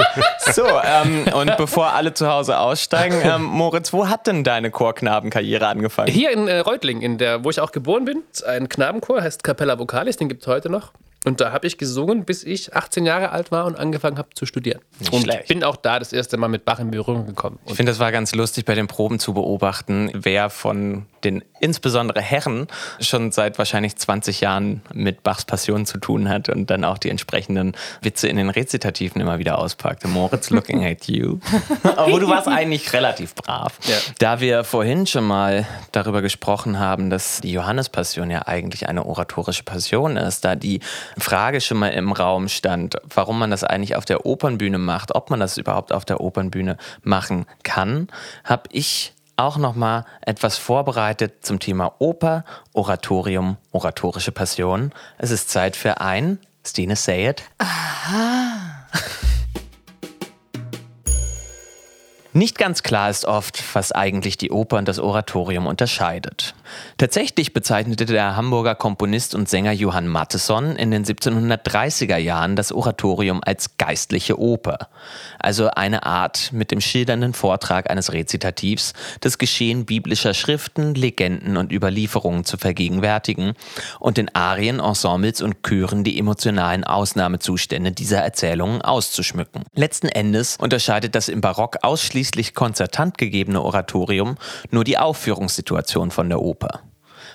So, 0.54 0.64
ähm, 0.66 1.26
und 1.34 1.54
bevor 1.58 1.92
alle 1.92 2.14
zu 2.14 2.26
Hause 2.26 2.58
aussteigen, 2.58 3.20
ähm, 3.22 3.42
Moritz, 3.42 3.92
wo 3.92 4.08
hat 4.08 4.26
denn 4.26 4.44
deine 4.44 4.70
Chorknabenkarriere 4.70 5.66
angefangen? 5.66 6.10
Hier 6.10 6.30
in 6.30 6.48
äh, 6.48 6.60
Reutlingen, 6.60 7.02
in 7.02 7.18
der, 7.18 7.44
wo 7.44 7.50
ich 7.50 7.60
auch 7.60 7.70
geboren 7.70 8.06
bin, 8.06 8.22
ein 8.46 8.70
Knabenchor, 8.70 9.20
heißt 9.20 9.44
Capella 9.44 9.78
Vocalis, 9.78 10.16
den 10.16 10.30
gibt 10.30 10.42
es 10.42 10.48
heute 10.48 10.70
noch. 10.70 10.92
Und 11.24 11.40
da 11.40 11.52
habe 11.52 11.66
ich 11.66 11.78
gesungen, 11.78 12.24
bis 12.24 12.44
ich 12.44 12.74
18 12.74 13.04
Jahre 13.04 13.30
alt 13.30 13.50
war 13.50 13.66
und 13.66 13.76
angefangen 13.76 14.18
habe 14.18 14.28
zu 14.34 14.46
studieren. 14.46 14.80
und 15.10 15.22
schlecht. 15.22 15.48
bin 15.48 15.64
auch 15.64 15.76
da 15.76 15.98
das 15.98 16.12
erste 16.12 16.36
Mal 16.36 16.48
mit 16.48 16.64
Bach 16.64 16.78
in 16.78 16.90
Berührung 16.90 17.26
gekommen. 17.26 17.58
Ich 17.64 17.70
Und 17.70 17.76
finde, 17.76 17.90
das 17.90 17.98
war 17.98 18.12
ganz 18.12 18.34
lustig 18.34 18.64
bei 18.64 18.74
den 18.74 18.86
Proben 18.86 19.18
zu 19.18 19.34
beobachten, 19.34 20.10
wer 20.14 20.48
von 20.48 21.06
den 21.24 21.42
insbesondere 21.60 22.20
Herren 22.20 22.68
schon 23.00 23.32
seit 23.32 23.58
wahrscheinlich 23.58 23.96
20 23.96 24.40
Jahren 24.40 24.82
mit 24.92 25.24
Bachs 25.24 25.44
Passion 25.44 25.86
zu 25.86 25.98
tun 25.98 26.28
hat 26.28 26.48
und 26.48 26.70
dann 26.70 26.84
auch 26.84 26.98
die 26.98 27.10
entsprechenden 27.10 27.74
Witze 28.00 28.28
in 28.28 28.36
den 28.36 28.50
Rezitativen 28.50 29.20
immer 29.20 29.40
wieder 29.40 29.58
auspackt. 29.58 30.06
Moritz 30.06 30.50
looking 30.50 30.84
at 30.84 31.08
you. 31.08 31.38
Aber 31.82 32.20
du 32.20 32.28
warst 32.28 32.46
eigentlich 32.46 32.92
relativ 32.92 33.34
brav. 33.34 33.78
Ja. 33.88 33.96
Da 34.18 34.40
wir 34.40 34.62
vorhin 34.62 35.06
schon 35.06 35.24
mal 35.24 35.66
darüber 35.90 36.22
gesprochen 36.22 36.78
haben, 36.78 37.10
dass 37.10 37.40
die 37.40 37.52
Johannespassion 37.52 38.30
ja 38.30 38.46
eigentlich 38.46 38.88
eine 38.88 39.04
oratorische 39.04 39.64
Passion 39.64 40.16
ist, 40.16 40.44
da 40.44 40.54
die 40.54 40.80
Frage 41.20 41.60
schon 41.60 41.78
mal 41.78 41.88
im 41.88 42.12
Raum 42.12 42.48
stand, 42.48 42.96
warum 43.14 43.38
man 43.38 43.50
das 43.50 43.64
eigentlich 43.64 43.96
auf 43.96 44.04
der 44.04 44.26
Opernbühne 44.26 44.78
macht, 44.78 45.14
ob 45.14 45.30
man 45.30 45.40
das 45.40 45.56
überhaupt 45.56 45.92
auf 45.92 46.04
der 46.04 46.20
Opernbühne 46.20 46.76
machen 47.02 47.46
kann, 47.62 48.08
habe 48.44 48.64
ich 48.72 49.14
auch 49.36 49.56
noch 49.56 49.74
mal 49.74 50.04
etwas 50.20 50.58
vorbereitet 50.58 51.46
zum 51.46 51.60
Thema 51.60 51.94
Oper, 51.98 52.44
Oratorium, 52.72 53.56
oratorische 53.72 54.32
Passion. 54.32 54.92
Es 55.16 55.30
ist 55.30 55.48
Zeit 55.48 55.76
für 55.76 56.00
ein 56.00 56.38
Stine 56.66 56.96
Say 56.96 57.30
It. 57.30 57.44
Nicht 62.32 62.58
ganz 62.58 62.82
klar 62.82 63.10
ist 63.10 63.24
oft, 63.24 63.62
was 63.74 63.92
eigentlich 63.92 64.36
die 64.36 64.50
Oper 64.50 64.76
und 64.76 64.86
das 64.86 64.98
Oratorium 64.98 65.66
unterscheidet. 65.66 66.54
Tatsächlich 66.96 67.52
bezeichnete 67.52 68.06
der 68.06 68.36
Hamburger 68.36 68.74
Komponist 68.74 69.34
und 69.34 69.48
Sänger 69.48 69.72
Johann 69.72 70.08
Matteson 70.08 70.76
in 70.76 70.90
den 70.90 71.04
1730er 71.04 72.16
Jahren 72.16 72.56
das 72.56 72.72
Oratorium 72.72 73.40
als 73.44 73.76
geistliche 73.78 74.38
Oper, 74.38 74.88
also 75.38 75.70
eine 75.70 76.04
Art 76.04 76.52
mit 76.52 76.70
dem 76.70 76.80
schildernden 76.80 77.34
Vortrag 77.34 77.90
eines 77.90 78.12
Rezitativs 78.12 78.92
das 79.20 79.38
Geschehen 79.38 79.86
biblischer 79.86 80.34
Schriften, 80.34 80.94
Legenden 80.94 81.56
und 81.56 81.72
Überlieferungen 81.72 82.44
zu 82.44 82.58
vergegenwärtigen 82.58 83.54
und 84.00 84.16
den 84.16 84.34
Arien, 84.34 84.80
Ensembles 84.80 85.42
und 85.42 85.62
Chören 85.62 86.04
die 86.04 86.18
emotionalen 86.18 86.84
Ausnahmezustände 86.84 87.92
dieser 87.92 88.18
Erzählungen 88.18 88.82
auszuschmücken. 88.82 89.64
Letzten 89.74 90.08
Endes 90.08 90.56
unterscheidet 90.56 91.14
das 91.14 91.28
im 91.28 91.40
Barock 91.40 91.78
ausschließlich 91.82 92.54
konzertant 92.54 93.18
gegebene 93.18 93.62
Oratorium 93.62 94.36
nur 94.70 94.84
die 94.84 94.98
Aufführungssituation 94.98 96.10
von 96.10 96.28
der 96.28 96.40
Oper. 96.40 96.57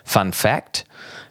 Fun 0.03 0.33
Fact: 0.33 0.85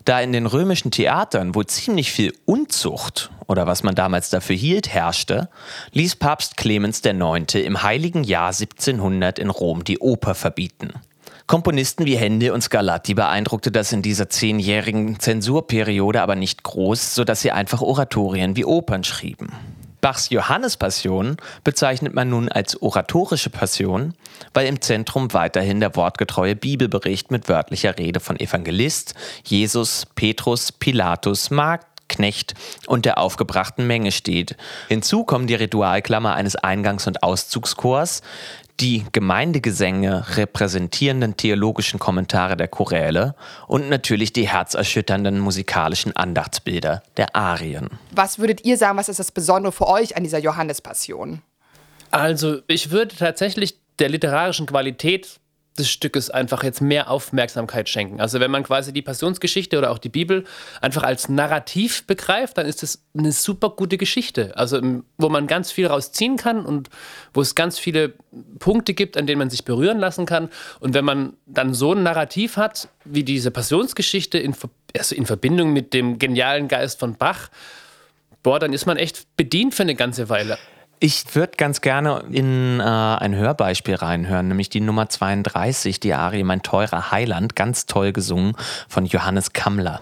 Da 0.05 0.21
in 0.21 0.33
den 0.33 0.47
römischen 0.47 0.91
Theatern 0.91 1.55
wohl 1.55 1.67
ziemlich 1.67 2.13
viel 2.13 2.33
Unzucht 2.45 3.31
oder 3.47 3.67
was 3.67 3.83
man 3.83 3.95
damals 3.95 4.31
dafür 4.31 4.57
hielt 4.57 4.89
herrschte, 4.89 5.49
ließ 5.93 6.17
Papst 6.17 6.57
Clemens 6.57 7.03
IX. 7.05 7.55
im 7.55 7.83
heiligen 7.83 8.25
Jahr 8.25 8.49
1700 8.49 9.39
in 9.39 9.51
Rom 9.51 9.85
die 9.85 9.99
Oper 9.99 10.35
verbieten. 10.35 10.95
Komponisten 11.47 12.07
wie 12.07 12.17
Händel 12.17 12.53
und 12.53 12.63
Scarlatti 12.63 13.15
beeindruckte 13.15 13.71
das 13.71 13.93
in 13.93 14.01
dieser 14.01 14.31
zehnjährigen 14.31 15.21
Zensurperiode 15.21 16.23
aber 16.23 16.35
nicht 16.35 16.63
groß, 16.63 17.15
sodass 17.15 17.43
sie 17.43 17.51
einfach 17.51 17.83
Oratorien 17.83 18.57
wie 18.57 18.65
Opern 18.65 19.05
schrieben. 19.05 19.53
Bachs 20.03 20.31
Johannespassion 20.31 21.37
bezeichnet 21.63 22.13
man 22.13 22.29
nun 22.29 22.49
als 22.49 22.83
oratorische 22.83 23.51
Passion, 23.51 24.15
weil 24.53 24.67
im 24.67 24.81
Zentrum 24.81 25.33
weiterhin 25.33 25.79
der 25.79 25.95
wortgetreue 25.95 26.57
Bibelbericht 26.57 27.31
mit 27.31 27.49
wörtlicher 27.49 27.97
Rede 27.97 28.19
von 28.19 28.39
Evangelist, 28.39 29.15
Jesus, 29.45 30.05
Petrus, 30.17 30.73
Pilatus, 30.73 31.51
Magd, 31.51 31.87
Knecht 32.09 32.55
und 32.87 33.05
der 33.05 33.19
aufgebrachten 33.19 33.87
Menge 33.87 34.13
steht. 34.13 34.57
Hinzu 34.89 35.25
kommen 35.25 35.47
die 35.47 35.55
Ritualklammer 35.55 36.35
eines 36.35 36.57
Eingangs- 36.57 37.07
und 37.07 37.23
Auszugschors, 37.23 38.23
die 38.83 39.05
Gemeindegesänge 39.13 40.37
repräsentierenden 40.37 41.37
theologischen 41.37 42.01
Kommentare 42.01 42.57
der 42.57 42.67
Choräle 42.67 43.37
und 43.69 43.89
natürlich 43.89 44.33
die 44.33 44.49
herzerschütternden 44.49 45.39
musikalischen 45.39 46.17
Andachtsbilder 46.17 47.05
der 47.17 47.37
Arien. 47.37 47.91
Was 48.11 48.41
würdet 48.41 48.65
ihr 48.65 48.77
sagen, 48.77 48.99
was 48.99 49.09
ist 49.09 49.21
das 49.21 49.31
Besondere 49.31 49.71
für 49.71 49.87
euch 49.87 50.17
an 50.17 50.25
dieser 50.25 50.41
Johannespassion? 50.41 51.43
Also, 52.11 52.59
ich 52.67 52.91
würde 52.91 53.15
tatsächlich 53.15 53.77
der 54.01 54.09
literarischen 54.09 54.67
Qualität 54.67 55.39
des 55.79 55.91
Stückes 55.91 56.29
einfach 56.29 56.63
jetzt 56.63 56.81
mehr 56.81 57.11
Aufmerksamkeit 57.11 57.89
schenken. 57.89 58.21
Also 58.21 58.41
wenn 58.41 58.51
man 58.51 58.63
quasi 58.63 58.93
die 58.93 59.03
Passionsgeschichte 59.03 59.79
oder 59.79 59.91
auch 59.91 59.99
die 59.99 60.11
Bibel 60.11 60.45
einfach 60.81 61.03
als 61.03 61.29
Narrativ 61.29 62.07
begreift, 62.07 62.59
dann 62.59 62.67
ist 62.67 62.83
es 62.83 63.03
eine 63.17 63.33
super 63.33 63.71
gute 63.71 63.97
Geschichte. 63.97 64.57
Also 64.57 64.79
ähm, 64.79 65.05
wo 65.17 65.29
man 65.29 65.47
ganz 65.47 65.73
viel 65.73 65.87
rausziehen 65.87 66.37
kann 66.37 66.67
und 66.67 66.91
wo 67.33 67.41
es 67.41 67.55
ganz 67.55 67.79
viele 67.79 68.13
Punkte 68.59 68.93
gibt, 68.93 69.17
an 69.17 69.27
denen 69.27 69.39
man 69.39 69.51
sich 69.51 69.65
berühren 69.65 69.99
lassen 69.99 70.27
kann. 70.27 70.51
Und 70.81 70.95
wenn 70.95 71.05
man 71.05 71.35
dann 71.47 71.73
so 71.73 71.95
ein 71.95 72.03
Narrativ 72.03 72.57
hat, 72.57 72.89
wie 73.05 73.25
diese 73.25 73.51
Passionsgeschichte 73.51 74.39
in, 74.39 74.55
also 74.97 75.15
in 75.15 75.27
Verbindung 75.27 75.73
mit 75.73 75.95
dem 75.95 76.19
genialen 76.19 76.69
Geist 76.69 77.01
von 77.01 77.17
Bach, 77.17 77.49
boah, 78.43 78.59
dann 78.59 78.73
ist 78.73 78.87
man 78.87 78.99
echt 78.99 79.37
bedient 79.37 79.75
für 79.75 79.83
eine 79.83 79.95
ganze 79.95 80.29
Weile. 80.29 80.59
Ich 81.05 81.35
würde 81.35 81.55
ganz 81.57 81.81
gerne 81.81 82.23
in 82.31 82.79
äh, 82.79 82.85
ein 82.85 83.35
Hörbeispiel 83.35 83.97
reinhören, 83.97 84.47
nämlich 84.47 84.69
die 84.69 84.79
Nummer 84.79 85.09
32, 85.09 85.99
die 85.99 86.15
Arie 86.15 86.45
Mein 86.45 86.63
teurer 86.63 87.11
Heiland, 87.11 87.57
ganz 87.57 87.87
toll 87.87 88.13
gesungen 88.13 88.55
von 88.89 89.05
Johannes 89.07 89.53
Kammler. 89.53 90.01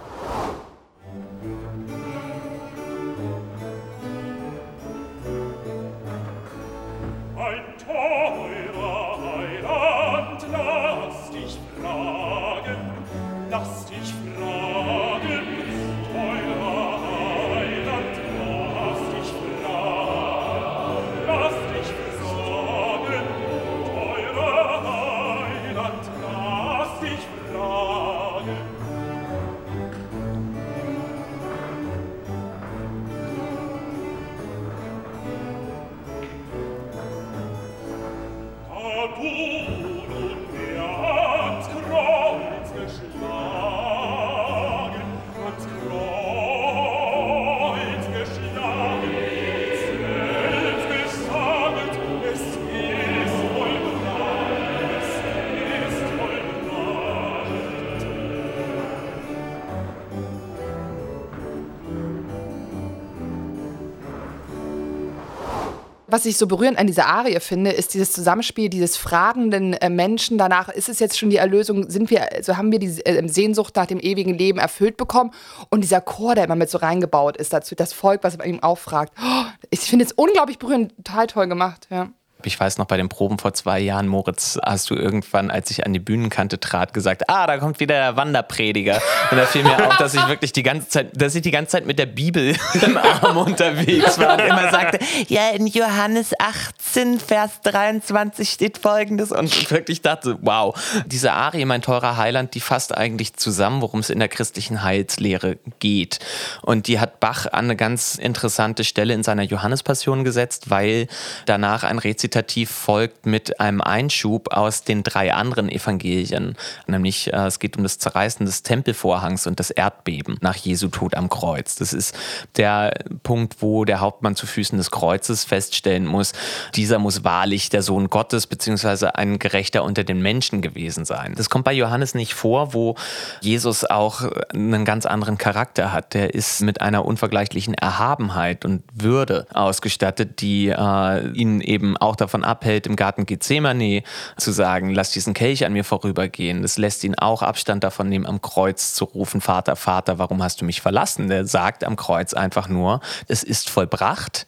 Was 66.10 66.26
ich 66.26 66.36
so 66.36 66.46
berührend 66.46 66.78
an 66.78 66.86
dieser 66.88 67.06
Arie 67.06 67.38
finde, 67.40 67.70
ist 67.70 67.94
dieses 67.94 68.12
Zusammenspiel 68.12 68.68
dieses 68.68 68.96
fragenden 68.96 69.74
äh, 69.74 69.88
Menschen 69.88 70.38
danach, 70.38 70.68
ist 70.68 70.88
es 70.88 70.98
jetzt 70.98 71.18
schon 71.18 71.30
die 71.30 71.36
Erlösung, 71.36 71.88
sind 71.88 72.10
wir, 72.10 72.32
also 72.32 72.56
haben 72.56 72.72
wir 72.72 72.80
die 72.80 73.00
äh, 73.04 73.28
Sehnsucht 73.28 73.76
nach 73.76 73.86
dem 73.86 74.00
ewigen 74.00 74.34
Leben 74.34 74.58
erfüllt 74.58 74.96
bekommen 74.96 75.32
und 75.68 75.82
dieser 75.82 76.00
Chor, 76.00 76.34
der 76.34 76.44
immer 76.44 76.56
mit 76.56 76.68
so 76.68 76.78
reingebaut 76.78 77.36
ist 77.36 77.52
dazu, 77.52 77.74
das 77.74 77.92
Volk, 77.92 78.24
was 78.24 78.36
bei 78.36 78.46
ihm 78.46 78.60
auffragt. 78.60 79.12
Oh, 79.22 79.44
ich 79.70 79.80
finde 79.80 80.04
es 80.04 80.12
unglaublich 80.12 80.58
berührend, 80.58 80.96
total 80.96 81.26
toll 81.28 81.46
gemacht, 81.46 81.86
ja. 81.90 82.08
Ich 82.46 82.58
weiß 82.58 82.78
noch, 82.78 82.86
bei 82.86 82.96
den 82.96 83.08
Proben 83.08 83.38
vor 83.38 83.54
zwei 83.54 83.80
Jahren, 83.80 84.08
Moritz, 84.08 84.58
hast 84.64 84.90
du 84.90 84.94
irgendwann, 84.94 85.50
als 85.50 85.70
ich 85.70 85.86
an 85.86 85.92
die 85.92 85.98
Bühnenkante 85.98 86.58
trat, 86.58 86.94
gesagt, 86.94 87.28
ah, 87.28 87.46
da 87.46 87.58
kommt 87.58 87.80
wieder 87.80 87.94
der 87.94 88.16
Wanderprediger. 88.16 89.00
Und 89.30 89.36
da 89.36 89.46
fiel 89.46 89.62
mir 89.62 89.86
auf, 89.86 89.96
dass 89.98 90.14
ich 90.14 90.26
wirklich 90.28 90.52
die 90.52 90.62
ganze 90.62 90.88
Zeit, 90.88 91.10
dass 91.14 91.34
ich 91.34 91.42
die 91.42 91.50
ganze 91.50 91.72
Zeit 91.72 91.86
mit 91.86 91.98
der 91.98 92.06
Bibel 92.06 92.56
im 92.82 92.96
Arm 92.96 93.36
unterwegs 93.36 94.18
war 94.18 94.34
und 94.34 94.40
immer 94.40 94.70
sagte, 94.70 94.98
ja, 95.28 95.50
in 95.50 95.66
Johannes 95.66 96.32
18, 96.38 97.20
Vers 97.20 97.60
23 97.62 98.48
steht 98.48 98.78
folgendes. 98.78 99.32
Und 99.32 99.44
ich 99.44 99.70
wirklich 99.70 100.02
dachte, 100.02 100.38
wow, 100.40 100.74
diese 101.06 101.32
Arie, 101.32 101.64
mein 101.64 101.82
teurer 101.82 102.16
Heiland, 102.16 102.54
die 102.54 102.60
fasst 102.60 102.96
eigentlich 102.96 103.34
zusammen, 103.34 103.82
worum 103.82 104.00
es 104.00 104.10
in 104.10 104.18
der 104.18 104.28
christlichen 104.28 104.82
Heilslehre 104.82 105.58
geht. 105.78 106.18
Und 106.62 106.86
die 106.86 106.98
hat 106.98 107.20
Bach 107.20 107.46
an 107.46 107.66
eine 107.66 107.76
ganz 107.76 108.14
interessante 108.16 108.84
Stelle 108.84 109.14
in 109.14 109.22
seiner 109.22 109.42
Johannespassion 109.42 110.24
gesetzt, 110.24 110.70
weil 110.70 111.06
danach 111.46 111.84
ein 111.84 111.98
Rezitativ 111.98 112.29
Rezitativ 112.30 112.70
folgt 112.70 113.26
mit 113.26 113.58
einem 113.58 113.80
Einschub 113.80 114.52
aus 114.52 114.84
den 114.84 115.02
drei 115.02 115.34
anderen 115.34 115.68
Evangelien. 115.68 116.56
Nämlich 116.86 117.32
äh, 117.32 117.46
es 117.46 117.58
geht 117.58 117.76
um 117.76 117.82
das 117.82 117.98
Zerreißen 117.98 118.46
des 118.46 118.62
Tempelvorhangs 118.62 119.48
und 119.48 119.58
das 119.58 119.70
Erdbeben 119.70 120.38
nach 120.40 120.54
Jesu 120.54 120.88
Tod 120.88 121.16
am 121.16 121.28
Kreuz. 121.28 121.74
Das 121.74 121.92
ist 121.92 122.16
der 122.56 122.94
Punkt, 123.24 123.56
wo 123.62 123.84
der 123.84 123.98
Hauptmann 123.98 124.36
zu 124.36 124.46
Füßen 124.46 124.78
des 124.78 124.92
Kreuzes 124.92 125.42
feststellen 125.42 126.06
muss, 126.06 126.32
dieser 126.76 127.00
muss 127.00 127.24
wahrlich 127.24 127.68
der 127.68 127.82
Sohn 127.82 128.08
Gottes 128.08 128.46
bzw. 128.46 129.06
ein 129.06 129.40
Gerechter 129.40 129.82
unter 129.82 130.04
den 130.04 130.22
Menschen 130.22 130.62
gewesen 130.62 131.04
sein. 131.04 131.34
Das 131.36 131.50
kommt 131.50 131.64
bei 131.64 131.72
Johannes 131.72 132.14
nicht 132.14 132.34
vor, 132.34 132.74
wo 132.74 132.94
Jesus 133.40 133.84
auch 133.84 134.22
einen 134.52 134.84
ganz 134.84 135.04
anderen 135.04 135.36
Charakter 135.36 135.92
hat. 135.92 136.14
Der 136.14 136.32
ist 136.32 136.60
mit 136.60 136.80
einer 136.80 137.04
unvergleichlichen 137.04 137.74
Erhabenheit 137.74 138.64
und 138.64 138.84
Würde 138.94 139.48
ausgestattet, 139.52 140.40
die 140.40 140.68
äh, 140.68 141.28
ihn 141.32 141.60
eben 141.60 141.96
auch 141.96 142.19
davon 142.20 142.44
abhält, 142.44 142.86
im 142.86 142.96
Garten 142.96 143.26
Gethsemane 143.26 144.02
zu 144.36 144.52
sagen, 144.52 144.90
lass 144.90 145.10
diesen 145.12 145.34
Kelch 145.34 145.64
an 145.64 145.72
mir 145.72 145.84
vorübergehen. 145.84 146.62
Das 146.62 146.78
lässt 146.78 147.04
ihn 147.04 147.14
auch 147.14 147.42
Abstand 147.42 147.84
davon 147.84 148.08
nehmen, 148.08 148.26
am 148.26 148.40
Kreuz 148.40 148.94
zu 148.94 149.04
rufen, 149.04 149.40
Vater, 149.40 149.76
Vater, 149.76 150.18
warum 150.18 150.42
hast 150.42 150.60
du 150.60 150.64
mich 150.64 150.80
verlassen? 150.80 151.28
Der 151.28 151.46
sagt 151.46 151.84
am 151.84 151.96
Kreuz 151.96 152.34
einfach 152.34 152.68
nur, 152.68 153.00
es 153.28 153.42
ist 153.42 153.70
vollbracht. 153.70 154.46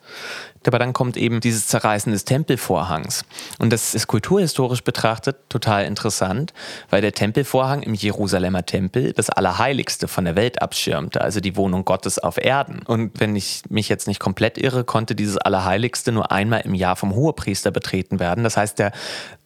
Aber 0.68 0.78
dann 0.78 0.92
kommt 0.92 1.16
eben 1.16 1.40
dieses 1.40 1.66
Zerreißen 1.66 2.12
des 2.12 2.24
Tempelvorhangs. 2.24 3.24
Und 3.58 3.72
das 3.72 3.94
ist 3.94 4.06
kulturhistorisch 4.06 4.82
betrachtet 4.82 5.36
total 5.48 5.84
interessant, 5.84 6.52
weil 6.90 7.00
der 7.00 7.12
Tempelvorhang 7.12 7.82
im 7.82 7.94
Jerusalemer 7.94 8.64
Tempel 8.64 9.12
das 9.12 9.30
Allerheiligste 9.30 10.08
von 10.08 10.24
der 10.24 10.36
Welt 10.36 10.62
abschirmte, 10.62 11.20
also 11.20 11.40
die 11.40 11.56
Wohnung 11.56 11.84
Gottes 11.84 12.18
auf 12.18 12.38
Erden. 12.38 12.82
Und 12.86 13.18
wenn 13.20 13.36
ich 13.36 13.62
mich 13.68 13.88
jetzt 13.88 14.06
nicht 14.08 14.20
komplett 14.20 14.58
irre, 14.58 14.84
konnte 14.84 15.14
dieses 15.14 15.38
Allerheiligste 15.38 16.12
nur 16.12 16.32
einmal 16.32 16.60
im 16.60 16.74
Jahr 16.74 16.96
vom 16.96 17.14
Hohepriester 17.14 17.70
betreten 17.70 18.20
werden. 18.20 18.44
Das 18.44 18.56
heißt, 18.56 18.78
der 18.78 18.92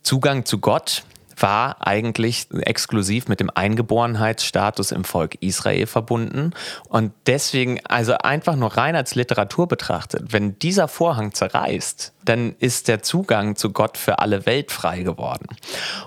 Zugang 0.03 0.45
zu 0.45 0.59
Gott 0.59 1.03
war 1.37 1.87
eigentlich 1.87 2.49
exklusiv 2.51 3.29
mit 3.29 3.41
dem 3.41 3.51
Eingeborenheitsstatus 3.55 4.93
im 4.93 5.05
Volk 5.05 5.37
Israel 5.41 5.87
verbunden. 5.87 6.53
Und 6.89 7.13
deswegen, 7.27 7.85
also 7.87 8.15
einfach 8.19 8.57
nur 8.57 8.77
rein 8.77 8.97
als 8.97 9.15
Literatur 9.15 9.69
betrachtet, 9.69 10.33
wenn 10.33 10.59
dieser 10.59 10.89
Vorhang 10.89 11.35
zerreißt, 11.35 12.13
dann 12.25 12.55
ist 12.59 12.89
der 12.89 13.03
Zugang 13.03 13.57
zu 13.57 13.71
Gott 13.71 13.99
für 13.99 14.19
alle 14.19 14.47
Welt 14.47 14.73
frei 14.73 15.03
geworden. 15.03 15.47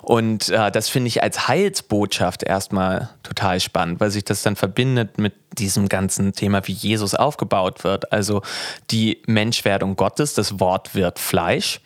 Und 0.02 0.50
äh, 0.50 0.72
das 0.72 0.90
finde 0.90 1.08
ich 1.08 1.24
als 1.24 1.48
Heilsbotschaft 1.48 2.44
erstmal 2.44 3.10
total 3.24 3.60
spannend, 3.60 4.00
weil 4.00 4.12
sich 4.12 4.26
das 4.26 4.42
dann 4.42 4.56
verbindet 4.56 5.18
mit 5.18 5.34
diesem 5.58 5.90
ganzen 5.90 6.34
Thema, 6.34 6.68
wie 6.68 6.74
Jesus 6.74 7.16
aufgebaut 7.16 7.84
wird. 7.84 8.12
Also 8.12 8.42
die 8.92 9.22
Menschwerdung 9.28 9.96
Gottes, 9.96 10.34
das 10.34 10.60
Wort 10.60 10.96
wird 10.96 11.20
Fleisch, 11.20 11.82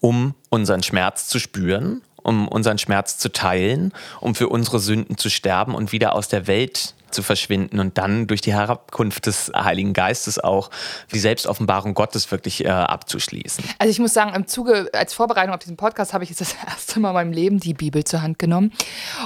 um 0.00 0.34
unseren 0.48 0.82
Schmerz 0.82 1.28
zu 1.28 1.38
spüren 1.38 2.02
um 2.24 2.48
unseren 2.48 2.78
Schmerz 2.78 3.18
zu 3.18 3.30
teilen, 3.30 3.92
um 4.20 4.34
für 4.34 4.48
unsere 4.48 4.80
Sünden 4.80 5.16
zu 5.16 5.30
sterben 5.30 5.74
und 5.74 5.92
wieder 5.92 6.14
aus 6.14 6.28
der 6.28 6.46
Welt 6.46 6.94
zu 7.14 7.22
verschwinden 7.22 7.78
und 7.78 7.96
dann 7.96 8.26
durch 8.26 8.40
die 8.40 8.52
Herabkunft 8.52 9.26
des 9.26 9.50
Heiligen 9.54 9.92
Geistes 9.92 10.38
auch 10.38 10.70
die 11.12 11.20
Selbstoffenbarung 11.20 11.94
Gottes 11.94 12.30
wirklich 12.30 12.64
äh, 12.64 12.68
abzuschließen. 12.68 13.64
Also 13.78 13.90
ich 13.90 14.00
muss 14.00 14.12
sagen, 14.12 14.34
im 14.34 14.46
Zuge, 14.46 14.90
als 14.92 15.14
Vorbereitung 15.14 15.54
auf 15.54 15.60
diesen 15.60 15.76
Podcast 15.76 16.12
habe 16.12 16.24
ich 16.24 16.30
jetzt 16.30 16.40
das 16.40 16.56
erste 16.66 17.00
Mal 17.00 17.10
in 17.10 17.14
meinem 17.14 17.32
Leben 17.32 17.60
die 17.60 17.72
Bibel 17.72 18.04
zur 18.04 18.20
Hand 18.20 18.38
genommen 18.38 18.72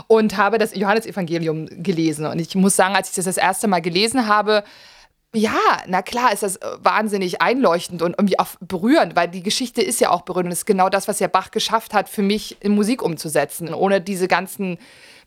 und 0.06 0.36
habe 0.36 0.58
das 0.58 0.76
Johannesevangelium 0.76 1.82
gelesen. 1.82 2.26
Und 2.26 2.38
ich 2.38 2.54
muss 2.54 2.76
sagen, 2.76 2.94
als 2.94 3.08
ich 3.08 3.14
das 3.16 3.24
das 3.24 3.38
erste 3.38 3.66
Mal 3.66 3.80
gelesen 3.80 4.28
habe, 4.28 4.62
ja, 5.34 5.82
na 5.86 6.00
klar 6.00 6.32
ist 6.32 6.42
das 6.42 6.56
äh, 6.56 6.66
wahnsinnig 6.78 7.42
einleuchtend 7.42 8.00
und 8.00 8.12
irgendwie 8.12 8.38
auch 8.38 8.48
berührend, 8.60 9.14
weil 9.14 9.28
die 9.28 9.42
Geschichte 9.42 9.82
ist 9.82 10.00
ja 10.00 10.10
auch 10.10 10.22
berührend 10.22 10.46
und 10.46 10.52
ist 10.52 10.64
genau 10.64 10.88
das, 10.88 11.06
was 11.06 11.20
ja 11.20 11.28
Bach 11.28 11.50
geschafft 11.50 11.92
hat, 11.92 12.08
für 12.08 12.22
mich 12.22 12.56
in 12.60 12.72
Musik 12.72 13.02
umzusetzen, 13.02 13.74
ohne 13.74 14.00
diese 14.00 14.26
ganzen 14.26 14.78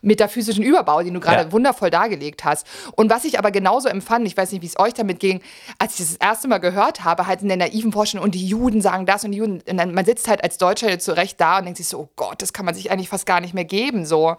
metaphysischen 0.01 0.63
Überbau, 0.63 1.03
den 1.03 1.13
du 1.13 1.19
gerade 1.19 1.43
ja. 1.43 1.51
wundervoll 1.51 1.91
dargelegt 1.91 2.43
hast. 2.43 2.65
Und 2.95 3.11
was 3.11 3.23
ich 3.23 3.37
aber 3.37 3.51
genauso 3.51 3.87
empfand, 3.87 4.25
ich 4.25 4.35
weiß 4.35 4.51
nicht, 4.51 4.63
wie 4.63 4.67
es 4.67 4.79
euch 4.79 4.95
damit 4.95 5.19
ging, 5.19 5.41
als 5.77 5.93
ich 5.93 5.97
das, 5.99 6.17
das 6.17 6.27
erste 6.27 6.47
Mal 6.47 6.57
gehört 6.57 7.03
habe, 7.03 7.27
halt 7.27 7.43
in 7.43 7.47
der 7.47 7.57
naiven 7.57 7.91
Vorstellung, 7.91 8.25
und 8.25 8.33
die 8.33 8.47
Juden 8.47 8.81
sagen 8.81 9.05
das 9.05 9.23
und 9.23 9.31
die 9.31 9.37
Juden, 9.37 9.61
und 9.69 9.77
dann, 9.77 9.93
man 9.93 10.05
sitzt 10.05 10.27
halt 10.27 10.43
als 10.43 10.57
Deutscher 10.57 10.89
jetzt 10.89 11.05
so 11.05 11.13
recht 11.13 11.39
da 11.39 11.59
und 11.59 11.65
denkt 11.65 11.77
sich 11.77 11.87
so, 11.87 11.99
oh 11.99 12.09
Gott, 12.15 12.41
das 12.41 12.53
kann 12.53 12.65
man 12.65 12.73
sich 12.73 12.89
eigentlich 12.89 13.09
fast 13.09 13.27
gar 13.27 13.39
nicht 13.39 13.53
mehr 13.53 13.65
geben, 13.65 14.07
so. 14.07 14.37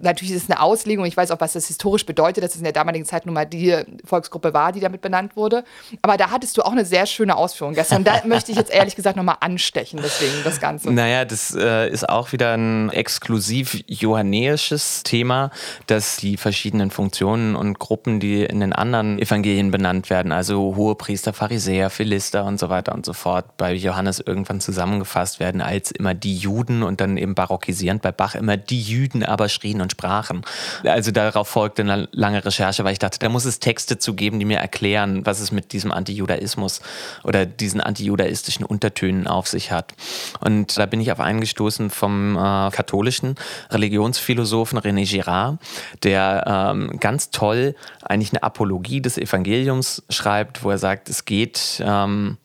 Natürlich 0.00 0.34
ist 0.34 0.44
es 0.44 0.50
eine 0.50 0.60
Auslegung, 0.60 1.04
ich 1.04 1.16
weiß 1.16 1.30
auch, 1.30 1.40
was 1.40 1.52
das 1.52 1.66
historisch 1.66 2.06
bedeutet, 2.06 2.44
dass 2.44 2.52
es 2.52 2.58
in 2.58 2.64
der 2.64 2.72
damaligen 2.72 3.04
Zeit 3.04 3.26
nun 3.26 3.34
mal 3.34 3.44
die 3.44 3.76
Volksgruppe 4.04 4.54
war, 4.54 4.72
die 4.72 4.80
damit 4.80 5.00
benannt 5.00 5.36
wurde. 5.36 5.64
Aber 6.00 6.16
da 6.16 6.30
hattest 6.30 6.56
du 6.56 6.62
auch 6.62 6.72
eine 6.72 6.84
sehr 6.84 7.06
schöne 7.06 7.36
Ausführung 7.36 7.74
gestern. 7.74 8.04
Da 8.04 8.22
möchte 8.26 8.52
ich 8.52 8.58
jetzt 8.58 8.72
ehrlich 8.72 8.96
gesagt 8.96 9.16
nochmal 9.16 9.36
anstechen, 9.40 10.00
deswegen 10.02 10.32
das 10.44 10.60
Ganze. 10.60 10.92
Naja, 10.92 11.24
das 11.24 11.54
äh, 11.54 11.88
ist 11.90 12.08
auch 12.08 12.32
wieder 12.32 12.54
ein 12.56 12.90
exklusiv 12.90 13.82
johannäisches 13.86 15.02
Thema, 15.02 15.50
dass 15.86 16.16
die 16.16 16.36
verschiedenen 16.36 16.90
Funktionen 16.90 17.56
und 17.56 17.78
Gruppen, 17.78 18.20
die 18.20 18.44
in 18.44 18.60
den 18.60 18.72
anderen 18.72 19.18
Evangelien 19.18 19.70
benannt 19.70 20.10
werden, 20.10 20.32
also 20.32 20.76
Hohepriester, 20.76 21.32
Pharisäer, 21.32 21.90
Philister 21.90 22.44
und 22.44 22.58
so 22.58 22.68
weiter 22.68 22.94
und 22.94 23.04
so 23.04 23.12
fort, 23.12 23.56
bei 23.56 23.74
Johannes 23.74 24.20
irgendwann 24.20 24.60
zusammengefasst 24.60 25.40
werden 25.40 25.60
als 25.60 25.90
immer 25.90 26.14
die 26.14 26.36
Juden 26.36 26.82
und 26.82 27.00
dann 27.00 27.16
eben 27.16 27.34
barockisierend 27.34 28.02
bei 28.02 28.12
Bach 28.12 28.34
immer 28.34 28.56
die 28.56 28.80
Jüden 28.80 29.24
aber 29.24 29.48
schrien 29.48 29.80
und 29.82 29.92
sprachen. 29.92 30.42
Also 30.84 31.10
darauf 31.10 31.48
folgte 31.48 31.82
eine 31.82 32.08
lange 32.12 32.44
Recherche, 32.44 32.84
weil 32.84 32.92
ich 32.92 32.98
dachte, 32.98 33.18
da 33.18 33.28
muss 33.28 33.44
es 33.44 33.60
Texte 33.60 33.98
zu 33.98 34.14
geben, 34.14 34.38
die 34.38 34.44
mir 34.44 34.58
erklären, 34.58 35.26
was 35.26 35.40
es 35.40 35.52
mit 35.52 35.72
diesem 35.72 35.92
Antijudaismus 35.92 36.80
oder 37.24 37.46
diesen 37.46 37.80
antijudaistischen 37.80 38.64
Untertönen 38.64 39.26
auf 39.26 39.48
sich 39.48 39.72
hat. 39.72 39.92
Und 40.40 40.78
da 40.78 40.86
bin 40.86 41.00
ich 41.00 41.12
auf 41.12 41.20
einen 41.20 41.40
gestoßen 41.40 41.90
vom 41.90 42.36
äh, 42.36 42.70
katholischen 42.70 43.34
Religionsphilosophen 43.70 44.78
René 44.78 45.08
Girard, 45.08 45.58
der 46.02 46.44
ähm, 46.46 46.98
ganz 47.00 47.30
toll 47.30 47.74
eigentlich 48.02 48.32
eine 48.32 48.42
Apologie 48.42 49.00
des 49.00 49.18
Evangeliums 49.18 50.02
schreibt, 50.08 50.64
wo 50.64 50.70
er 50.70 50.78
sagt, 50.78 51.08
es 51.08 51.24
geht 51.24 51.82
ähm, 51.84 52.38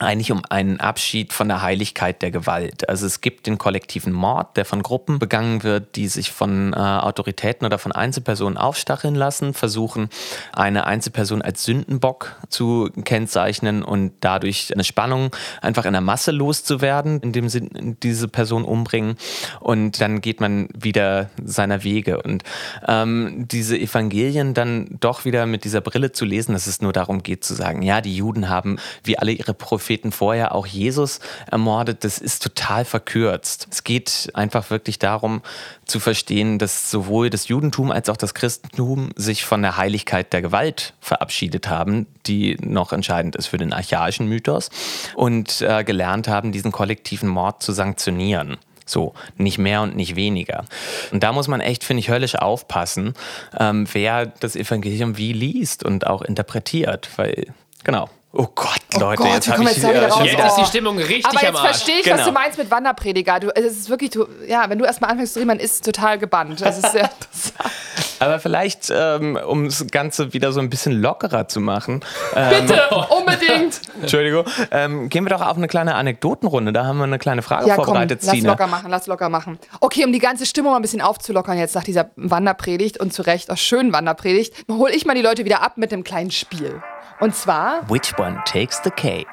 eigentlich 0.00 0.32
um 0.32 0.42
einen 0.48 0.80
Abschied 0.80 1.32
von 1.32 1.48
der 1.48 1.62
Heiligkeit 1.62 2.22
der 2.22 2.30
Gewalt. 2.30 2.88
Also 2.88 3.06
es 3.06 3.20
gibt 3.20 3.46
den 3.46 3.58
kollektiven 3.58 4.12
Mord, 4.12 4.56
der 4.56 4.64
von 4.64 4.82
Gruppen 4.82 5.18
begangen 5.18 5.62
wird, 5.62 5.96
die 5.96 6.08
sich 6.08 6.32
von 6.32 6.72
äh, 6.72 6.76
Autoritäten 6.76 7.66
oder 7.66 7.78
von 7.78 7.92
Einzelpersonen 7.92 8.56
aufstacheln 8.56 9.14
lassen, 9.14 9.52
versuchen 9.52 10.08
eine 10.52 10.86
Einzelperson 10.86 11.42
als 11.42 11.64
Sündenbock 11.64 12.36
zu 12.48 12.90
kennzeichnen 13.04 13.82
und 13.82 14.12
dadurch 14.20 14.72
eine 14.72 14.84
Spannung 14.84 15.36
einfach 15.60 15.84
in 15.84 15.92
der 15.92 16.00
Masse 16.00 16.30
loszuwerden, 16.30 17.20
indem 17.20 17.50
sie 17.50 17.68
diese 18.02 18.28
Person 18.28 18.64
umbringen. 18.64 19.16
Und 19.60 20.00
dann 20.00 20.22
geht 20.22 20.40
man 20.40 20.68
wieder 20.74 21.30
seiner 21.44 21.84
Wege. 21.84 22.22
Und 22.22 22.42
ähm, 22.88 23.46
diese 23.50 23.78
Evangelien 23.78 24.54
dann 24.54 24.96
doch 25.00 25.26
wieder 25.26 25.44
mit 25.44 25.64
dieser 25.64 25.82
Brille 25.82 26.12
zu 26.12 26.24
lesen, 26.24 26.52
dass 26.52 26.66
es 26.66 26.80
nur 26.80 26.94
darum 26.94 27.22
geht 27.22 27.44
zu 27.44 27.54
sagen, 27.54 27.82
ja, 27.82 28.00
die 28.00 28.16
Juden 28.16 28.48
haben 28.48 28.78
wie 29.04 29.18
alle 29.18 29.32
ihre 29.32 29.52
Propheten 29.52 29.89
Propheten 29.90 30.12
vorher 30.12 30.54
auch 30.54 30.66
Jesus 30.68 31.18
ermordet, 31.50 32.04
das 32.04 32.18
ist 32.18 32.44
total 32.44 32.84
verkürzt. 32.84 33.66
Es 33.72 33.82
geht 33.82 34.30
einfach 34.34 34.70
wirklich 34.70 35.00
darum 35.00 35.42
zu 35.84 35.98
verstehen, 35.98 36.60
dass 36.60 36.92
sowohl 36.92 37.28
das 37.28 37.48
Judentum 37.48 37.90
als 37.90 38.08
auch 38.08 38.16
das 38.16 38.32
Christentum 38.32 39.10
sich 39.16 39.44
von 39.44 39.62
der 39.62 39.76
Heiligkeit 39.76 40.32
der 40.32 40.42
Gewalt 40.42 40.94
verabschiedet 41.00 41.68
haben, 41.68 42.06
die 42.28 42.56
noch 42.60 42.92
entscheidend 42.92 43.34
ist 43.34 43.48
für 43.48 43.58
den 43.58 43.72
archaischen 43.72 44.28
Mythos, 44.28 44.70
und 45.16 45.60
äh, 45.60 45.82
gelernt 45.82 46.28
haben, 46.28 46.52
diesen 46.52 46.70
kollektiven 46.70 47.28
Mord 47.28 47.60
zu 47.60 47.72
sanktionieren. 47.72 48.58
So, 48.86 49.14
nicht 49.38 49.58
mehr 49.58 49.82
und 49.82 49.96
nicht 49.96 50.14
weniger. 50.14 50.66
Und 51.10 51.24
da 51.24 51.32
muss 51.32 51.48
man 51.48 51.60
echt, 51.60 51.82
finde 51.82 51.98
ich, 51.98 52.10
höllisch 52.10 52.36
aufpassen, 52.36 53.14
ähm, 53.58 53.88
wer 53.90 54.26
das 54.26 54.54
Evangelium 54.54 55.16
wie 55.16 55.32
liest 55.32 55.84
und 55.84 56.06
auch 56.06 56.22
interpretiert, 56.22 57.08
weil, 57.16 57.52
genau, 57.82 58.08
Oh 58.32 58.46
Gott, 58.54 58.68
Leute, 59.00 59.22
Gott, 59.24 59.32
jetzt 59.34 59.50
habe 59.50 59.64
ich 59.64 59.70
jetzt 59.70 59.82
da 59.82 59.90
wieder 59.90 60.08
raus. 60.08 60.22
Jetzt 60.24 60.36
Oh. 60.40 60.46
ist 60.46 60.56
die 60.56 60.64
Stimmung 60.66 60.98
richtig 60.98 61.26
Aber 61.26 61.38
am 61.40 61.46
jetzt 61.46 61.56
Arsch. 61.56 61.68
verstehe 61.68 61.94
ich, 61.98 62.06
was 62.06 62.12
Genau. 62.12 62.26
du 62.26 62.32
meinst 62.32 62.58
mit 62.58 62.70
Wanderprediger. 62.70 63.40
Du, 63.40 63.48
es 63.56 63.64
ist 63.76 63.90
wirklich, 63.90 64.10
du, 64.10 64.26
ja, 64.46 64.66
wenn 64.68 64.78
du 64.78 64.84
erstmal 64.84 65.10
anfängst 65.10 65.32
zu 65.32 65.40
reden, 65.40 65.48
man 65.48 65.58
ist 65.58 65.84
total 65.84 66.16
gebannt. 66.16 66.60
Das 66.60 66.78
ist 66.78 66.92
sehr 66.92 67.10
interessant. 67.32 67.74
Aber 68.20 68.38
vielleicht, 68.38 68.92
ähm, 68.94 69.36
um 69.48 69.64
das 69.64 69.84
Ganze 69.90 70.32
wieder 70.32 70.52
so 70.52 70.60
ein 70.60 70.70
bisschen 70.70 70.92
lockerer 71.02 71.48
zu 71.48 71.58
machen, 71.58 72.04
ähm, 72.36 72.66
Bitte, 72.66 72.88
unbedingt. 73.18 73.80
Entschuldigung, 74.00 74.44
ähm, 74.70 75.08
gehen 75.08 75.24
wir 75.24 75.30
doch 75.30 75.40
auf 75.44 75.56
eine 75.56 75.66
kleine 75.66 75.96
Anekdotenrunde. 75.96 76.72
Da 76.72 76.84
haben 76.84 76.98
wir 76.98 77.04
eine 77.04 77.18
kleine 77.18 77.42
Frage 77.42 77.66
Ja, 77.66 77.74
komm, 77.74 77.86
vorbereitet, 77.86 78.20
lass 78.22 78.30
Stine. 78.36 78.46
locker 78.48 78.68
machen, 78.68 78.90
lass 78.90 79.08
locker 79.08 79.28
machen. 79.28 79.58
Okay, 79.80 80.04
um 80.04 80.12
die 80.12 80.18
ganze 80.20 80.46
Stimmung 80.46 80.70
mal 80.70 80.76
ein 80.78 80.82
bisschen 80.82 81.00
aufzulockern 81.00 81.58
jetzt 81.58 81.74
nach 81.74 81.82
dieser 81.84 82.10
Wanderpredigt 82.14 83.00
und 83.00 83.12
zu 83.12 83.22
Recht 83.22 83.50
auch 83.50 83.56
schönen 83.56 83.92
Wanderpredigt, 83.92 84.54
hole 84.70 84.92
ich 84.94 85.04
mal 85.04 85.14
die 85.16 85.22
Leute 85.22 85.44
wieder 85.44 85.62
ab 85.62 85.72
mit 85.78 85.92
einem 85.92 86.04
kleinen 86.04 86.30
Spiel. 86.30 86.80
Und 87.20 87.36
zwar 87.36 87.86
Which 87.90 88.18
one 88.18 88.42
takes 88.46 88.80
the 88.82 88.90
cake? 88.90 89.26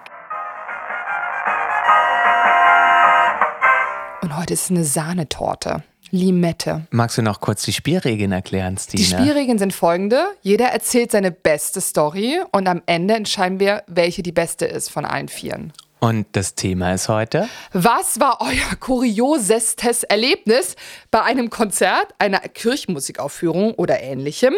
Und 4.21 4.35
heute 4.35 4.53
ist 4.55 4.63
es 4.63 4.71
eine 4.71 4.83
Sahnetorte. 4.83 5.83
Limette. 6.11 6.85
Magst 6.91 7.17
du 7.17 7.21
noch 7.21 7.39
kurz 7.39 7.63
die 7.63 7.71
Spielregeln 7.71 8.33
erklären, 8.33 8.77
Stine? 8.77 9.01
Die 9.01 9.09
Spielregeln 9.09 9.57
sind 9.57 9.73
folgende. 9.73 10.21
Jeder 10.41 10.65
erzählt 10.67 11.11
seine 11.11 11.31
beste 11.31 11.79
Story 11.79 12.41
und 12.51 12.67
am 12.67 12.81
Ende 12.87 13.13
entscheiden 13.13 13.61
wir, 13.61 13.83
welche 13.87 14.21
die 14.21 14.33
beste 14.33 14.65
ist 14.65 14.89
von 14.89 15.05
allen 15.05 15.29
Vieren. 15.29 15.71
Und 15.99 16.27
das 16.33 16.55
Thema 16.55 16.93
ist 16.93 17.07
heute? 17.07 17.47
Was 17.71 18.19
war 18.19 18.39
euer 18.41 18.75
kuriosestes 18.79 20.03
Erlebnis 20.03 20.75
bei 21.09 21.23
einem 21.23 21.49
Konzert, 21.49 22.13
einer 22.19 22.39
Kirchenmusikaufführung 22.39 23.73
oder 23.75 24.01
ähnlichem? 24.01 24.53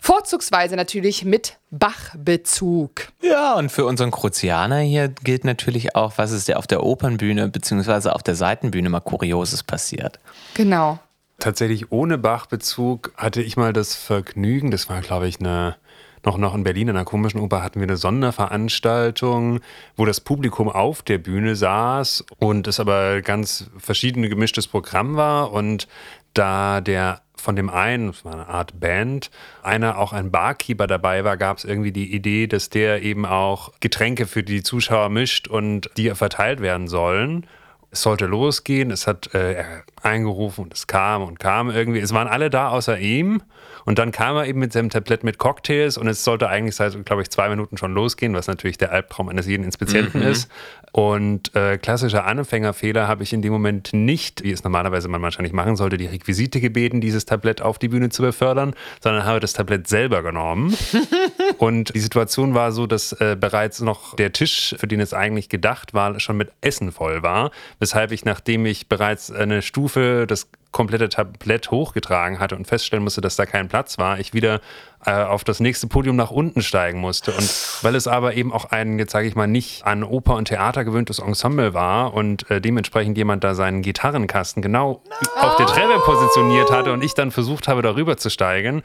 Vorzugsweise 0.00 0.76
natürlich 0.76 1.26
mit 1.26 1.58
Bach-Bezug. 1.70 3.08
Ja, 3.22 3.54
und 3.54 3.70
für 3.70 3.84
unseren 3.84 4.10
Kruzianer 4.10 4.78
hier 4.78 5.08
gilt 5.08 5.44
natürlich 5.44 5.94
auch, 5.94 6.14
was 6.16 6.32
ist 6.32 6.48
ja 6.48 6.56
auf 6.56 6.66
der 6.66 6.82
Opernbühne 6.82 7.48
bzw. 7.48 8.08
auf 8.08 8.22
der 8.22 8.34
Seitenbühne 8.34 8.88
mal 8.88 9.00
Kurioses 9.00 9.62
passiert. 9.62 10.18
Genau. 10.54 10.98
Tatsächlich 11.38 11.92
ohne 11.92 12.16
Bach-Bezug 12.16 13.12
hatte 13.16 13.42
ich 13.42 13.56
mal 13.56 13.72
das 13.74 13.94
Vergnügen, 13.94 14.70
das 14.70 14.88
war, 14.88 15.02
glaube 15.02 15.28
ich, 15.28 15.38
eine, 15.38 15.76
noch, 16.24 16.38
noch 16.38 16.54
in 16.54 16.64
Berlin 16.64 16.88
in 16.88 16.96
einer 16.96 17.04
komischen 17.04 17.40
Oper 17.40 17.62
hatten 17.62 17.80
wir 17.80 17.86
eine 17.86 17.96
Sonderveranstaltung, 17.96 19.60
wo 19.96 20.06
das 20.06 20.20
Publikum 20.20 20.70
auf 20.70 21.02
der 21.02 21.18
Bühne 21.18 21.56
saß 21.56 22.24
und 22.38 22.66
es 22.68 22.80
aber 22.80 23.20
ganz 23.20 23.70
verschiedene 23.78 24.30
gemischtes 24.30 24.66
Programm 24.66 25.16
war 25.16 25.52
und 25.52 25.88
da 26.34 26.80
der 26.80 27.20
von 27.40 27.56
dem 27.56 27.70
einen, 27.70 28.08
das 28.08 28.24
war 28.24 28.34
eine 28.34 28.46
Art 28.48 28.78
Band, 28.78 29.30
einer 29.62 29.98
auch 29.98 30.12
ein 30.12 30.30
Barkeeper 30.30 30.86
dabei 30.86 31.24
war, 31.24 31.36
gab 31.36 31.58
es 31.58 31.64
irgendwie 31.64 31.92
die 31.92 32.14
Idee, 32.14 32.46
dass 32.46 32.70
der 32.70 33.02
eben 33.02 33.26
auch 33.26 33.72
Getränke 33.80 34.26
für 34.26 34.42
die 34.42 34.62
Zuschauer 34.62 35.08
mischt 35.08 35.48
und 35.48 35.90
die 35.96 36.10
verteilt 36.10 36.60
werden 36.60 36.88
sollen. 36.88 37.46
Es 37.90 38.02
sollte 38.02 38.26
losgehen, 38.26 38.90
es 38.90 39.06
hat 39.06 39.34
äh, 39.34 39.54
er 39.54 39.84
eingerufen 40.02 40.64
und 40.64 40.74
es 40.74 40.86
kam 40.86 41.22
und 41.22 41.40
kam 41.40 41.70
irgendwie. 41.70 41.98
Es 41.98 42.14
waren 42.14 42.28
alle 42.28 42.48
da 42.50 42.68
außer 42.68 42.98
ihm. 42.98 43.42
Und 43.84 43.98
dann 43.98 44.12
kam 44.12 44.36
er 44.36 44.46
eben 44.46 44.60
mit 44.60 44.72
seinem 44.72 44.90
Tablett 44.90 45.24
mit 45.24 45.38
Cocktails 45.38 45.96
und 45.96 46.06
es 46.06 46.24
sollte 46.24 46.48
eigentlich 46.48 46.76
seit, 46.76 47.04
glaube 47.04 47.22
ich, 47.22 47.30
zwei 47.30 47.48
Minuten 47.48 47.76
schon 47.76 47.92
losgehen, 47.94 48.34
was 48.34 48.46
natürlich 48.46 48.78
der 48.78 48.92
Albtraum 48.92 49.28
eines 49.28 49.46
jeden 49.46 49.64
Inspizienten 49.64 50.22
ist. 50.22 50.50
Und 50.92 51.54
äh, 51.54 51.78
klassischer 51.78 52.26
Anfängerfehler 52.26 53.06
habe 53.06 53.22
ich 53.22 53.32
in 53.32 53.42
dem 53.42 53.52
Moment 53.52 53.92
nicht, 53.92 54.42
wie 54.42 54.50
es 54.50 54.64
normalerweise 54.64 55.08
man 55.08 55.22
wahrscheinlich 55.22 55.52
machen 55.52 55.76
sollte, 55.76 55.96
die 55.96 56.06
Requisite 56.06 56.60
gebeten, 56.60 57.00
dieses 57.00 57.26
Tablett 57.26 57.62
auf 57.62 57.78
die 57.78 57.88
Bühne 57.88 58.08
zu 58.08 58.22
befördern, 58.22 58.74
sondern 59.00 59.24
habe 59.24 59.38
das 59.38 59.52
Tablett 59.52 59.86
selber 59.86 60.22
genommen. 60.22 60.76
Und 61.58 61.94
die 61.94 62.00
Situation 62.00 62.54
war 62.54 62.72
so, 62.72 62.86
dass 62.86 63.12
äh, 63.12 63.36
bereits 63.38 63.80
noch 63.80 64.16
der 64.16 64.32
Tisch, 64.32 64.74
für 64.78 64.88
den 64.88 65.00
es 65.00 65.14
eigentlich 65.14 65.48
gedacht 65.48 65.94
war, 65.94 66.18
schon 66.18 66.36
mit 66.36 66.50
Essen 66.60 66.90
voll 66.90 67.22
war. 67.22 67.50
Weshalb 67.78 68.10
ich, 68.10 68.24
nachdem 68.24 68.66
ich 68.66 68.88
bereits 68.88 69.30
eine 69.30 69.62
Stufe 69.62 70.26
das 70.26 70.48
komplette 70.72 71.08
Tablett 71.08 71.70
hochgetragen 71.70 72.38
hatte 72.38 72.56
und 72.56 72.66
feststellen 72.66 73.02
musste, 73.02 73.20
dass 73.20 73.36
da 73.36 73.46
kein 73.46 73.68
Platz 73.68 73.98
war, 73.98 74.20
ich 74.20 74.32
wieder 74.32 74.60
äh, 75.04 75.12
auf 75.12 75.42
das 75.44 75.60
nächste 75.60 75.86
Podium 75.86 76.16
nach 76.16 76.30
unten 76.30 76.62
steigen 76.62 77.00
musste. 77.00 77.32
Und 77.32 77.82
weil 77.82 77.94
es 77.94 78.06
aber 78.06 78.34
eben 78.34 78.52
auch 78.52 78.66
ein, 78.66 78.98
jetzt 78.98 79.12
sage 79.12 79.26
ich 79.26 79.34
mal, 79.34 79.46
nicht 79.46 79.84
an 79.84 80.04
Oper 80.04 80.36
und 80.36 80.46
Theater 80.46 80.84
gewöhntes 80.84 81.18
Ensemble 81.18 81.74
war 81.74 82.14
und 82.14 82.50
äh, 82.50 82.60
dementsprechend 82.60 83.16
jemand 83.16 83.42
da 83.42 83.54
seinen 83.54 83.82
Gitarrenkasten 83.82 84.62
genau 84.62 85.02
auf 85.40 85.56
der 85.56 85.66
Treppe 85.66 85.98
positioniert 86.04 86.70
hatte 86.70 86.92
und 86.92 87.02
ich 87.02 87.14
dann 87.14 87.30
versucht 87.30 87.66
habe, 87.66 87.82
darüber 87.82 88.16
zu 88.16 88.30
steigen, 88.30 88.82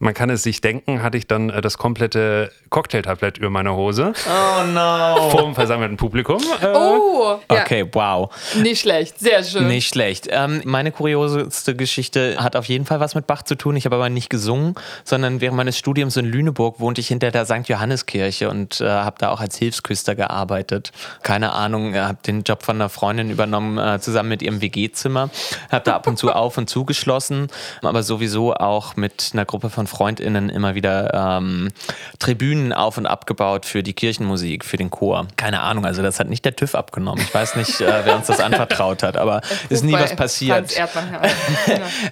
man 0.00 0.14
kann 0.14 0.30
es 0.30 0.42
sich 0.42 0.60
denken, 0.60 1.02
hatte 1.02 1.18
ich 1.18 1.26
dann 1.26 1.50
äh, 1.50 1.60
das 1.60 1.76
komplette 1.78 2.50
Cocktailtablett 2.70 3.38
über 3.38 3.50
meiner 3.50 3.74
Hose. 3.74 4.12
Oh 4.26 4.64
no. 4.64 5.30
Vor 5.30 5.42
dem 5.42 5.54
versammelten 5.54 5.96
Publikum. 5.96 6.38
Äh, 6.62 6.66
Oh, 6.74 7.38
ja, 7.50 7.62
Okay, 7.62 7.84
wow. 7.92 8.30
nicht 8.62 8.80
schlecht, 8.80 9.18
sehr 9.18 9.42
schön. 9.42 9.66
Nicht 9.68 9.88
schlecht. 9.88 10.28
Ähm, 10.30 10.62
meine 10.64 10.92
kurioseste 10.92 11.74
Geschichte 11.74 12.36
hat 12.38 12.54
auf 12.56 12.66
jeden 12.66 12.84
Fall 12.86 13.00
was 13.00 13.14
mit 13.14 13.26
Bach 13.26 13.42
zu 13.42 13.56
tun. 13.56 13.74
Ich 13.76 13.84
habe 13.86 13.96
aber 13.96 14.08
nicht 14.08 14.30
gesungen, 14.30 14.74
sondern 15.04 15.40
während 15.40 15.56
meines 15.56 15.76
Studiums 15.76 16.16
in 16.16 16.26
Lüneburg 16.26 16.78
wohnte 16.78 17.00
ich 17.00 17.08
hinter 17.08 17.30
der 17.32 17.44
St. 17.46 17.66
Johanneskirche 17.68 18.48
und 18.50 18.80
äh, 18.80 18.88
habe 18.88 19.16
da 19.18 19.30
auch 19.30 19.40
als 19.40 19.56
Hilfsküster 19.56 20.14
gearbeitet. 20.14 20.92
Keine 21.22 21.52
Ahnung, 21.52 21.94
äh, 21.94 22.00
habe 22.00 22.18
den 22.26 22.42
Job 22.44 22.62
von 22.62 22.76
einer 22.76 22.88
Freundin 22.88 23.30
übernommen, 23.30 23.78
äh, 23.78 23.98
zusammen 24.00 24.28
mit 24.28 24.42
ihrem 24.42 24.60
WG-Zimmer. 24.60 25.30
Habe 25.72 25.84
da 25.84 25.94
ab 25.96 26.06
und 26.06 26.18
zu 26.18 26.32
auf 26.34 26.56
und 26.58 26.70
zugeschlossen, 26.70 27.48
aber 27.82 28.02
sowieso 28.04 28.54
auch 28.54 28.94
mit 28.96 29.30
einer 29.32 29.44
Gruppe 29.44 29.70
von 29.70 29.87
FreundInnen 29.88 30.48
immer 30.48 30.74
wieder 30.74 31.38
ähm, 31.38 31.70
Tribünen 32.18 32.72
auf 32.72 32.98
und 32.98 33.06
abgebaut 33.06 33.66
für 33.66 33.82
die 33.82 33.92
Kirchenmusik, 33.92 34.64
für 34.64 34.76
den 34.76 34.90
Chor. 34.90 35.26
Keine 35.36 35.60
Ahnung, 35.60 35.84
also 35.84 36.02
das 36.02 36.20
hat 36.20 36.28
nicht 36.28 36.44
der 36.44 36.54
TÜV 36.54 36.74
abgenommen. 36.74 37.24
Ich 37.26 37.34
weiß 37.34 37.56
nicht, 37.56 37.80
äh, 37.80 38.04
wer 38.04 38.16
uns 38.16 38.26
das 38.26 38.40
anvertraut 38.48 39.02
hat, 39.02 39.16
aber 39.16 39.40
ist 39.68 39.84
nie 39.84 39.92
was 39.92 40.14
passiert. 40.14 40.72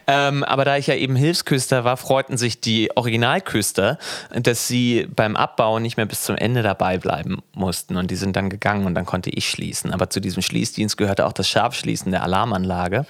Ähm, 0.07 0.45
aber 0.45 0.65
da 0.65 0.77
ich 0.77 0.87
ja 0.87 0.95
eben 0.95 1.17
Hilfsküster 1.17 1.85
war, 1.85 1.97
freuten 1.97 2.37
sich 2.37 2.61
die 2.61 2.91
Originalküster, 2.97 3.99
dass 4.35 4.69
sie 4.69 5.07
beim 5.15 5.37
Abbau 5.37 5.79
nicht 5.79 5.97
mehr 5.97 6.07
bis 6.07 6.23
zum 6.23 6.37
Ende 6.37 6.63
dabei 6.63 6.99
bleiben 6.99 7.43
mussten. 7.55 7.97
Und 7.97 8.11
die 8.11 8.17
sind 8.17 8.37
dann 8.37 8.51
gegangen 8.51 8.87
und 8.87 8.95
dann 8.95 9.07
konnte 9.07 9.31
ich 9.31 9.49
schließen. 9.49 9.93
Aber 9.93 10.11
zu 10.11 10.21
diesem 10.21 10.43
Schließdienst 10.43 10.97
gehörte 10.97 11.27
auch 11.27 11.33
das 11.33 11.49
Scharfschließen 11.49 12.11
der 12.13 12.23
Alarmanlage. 12.23 13.07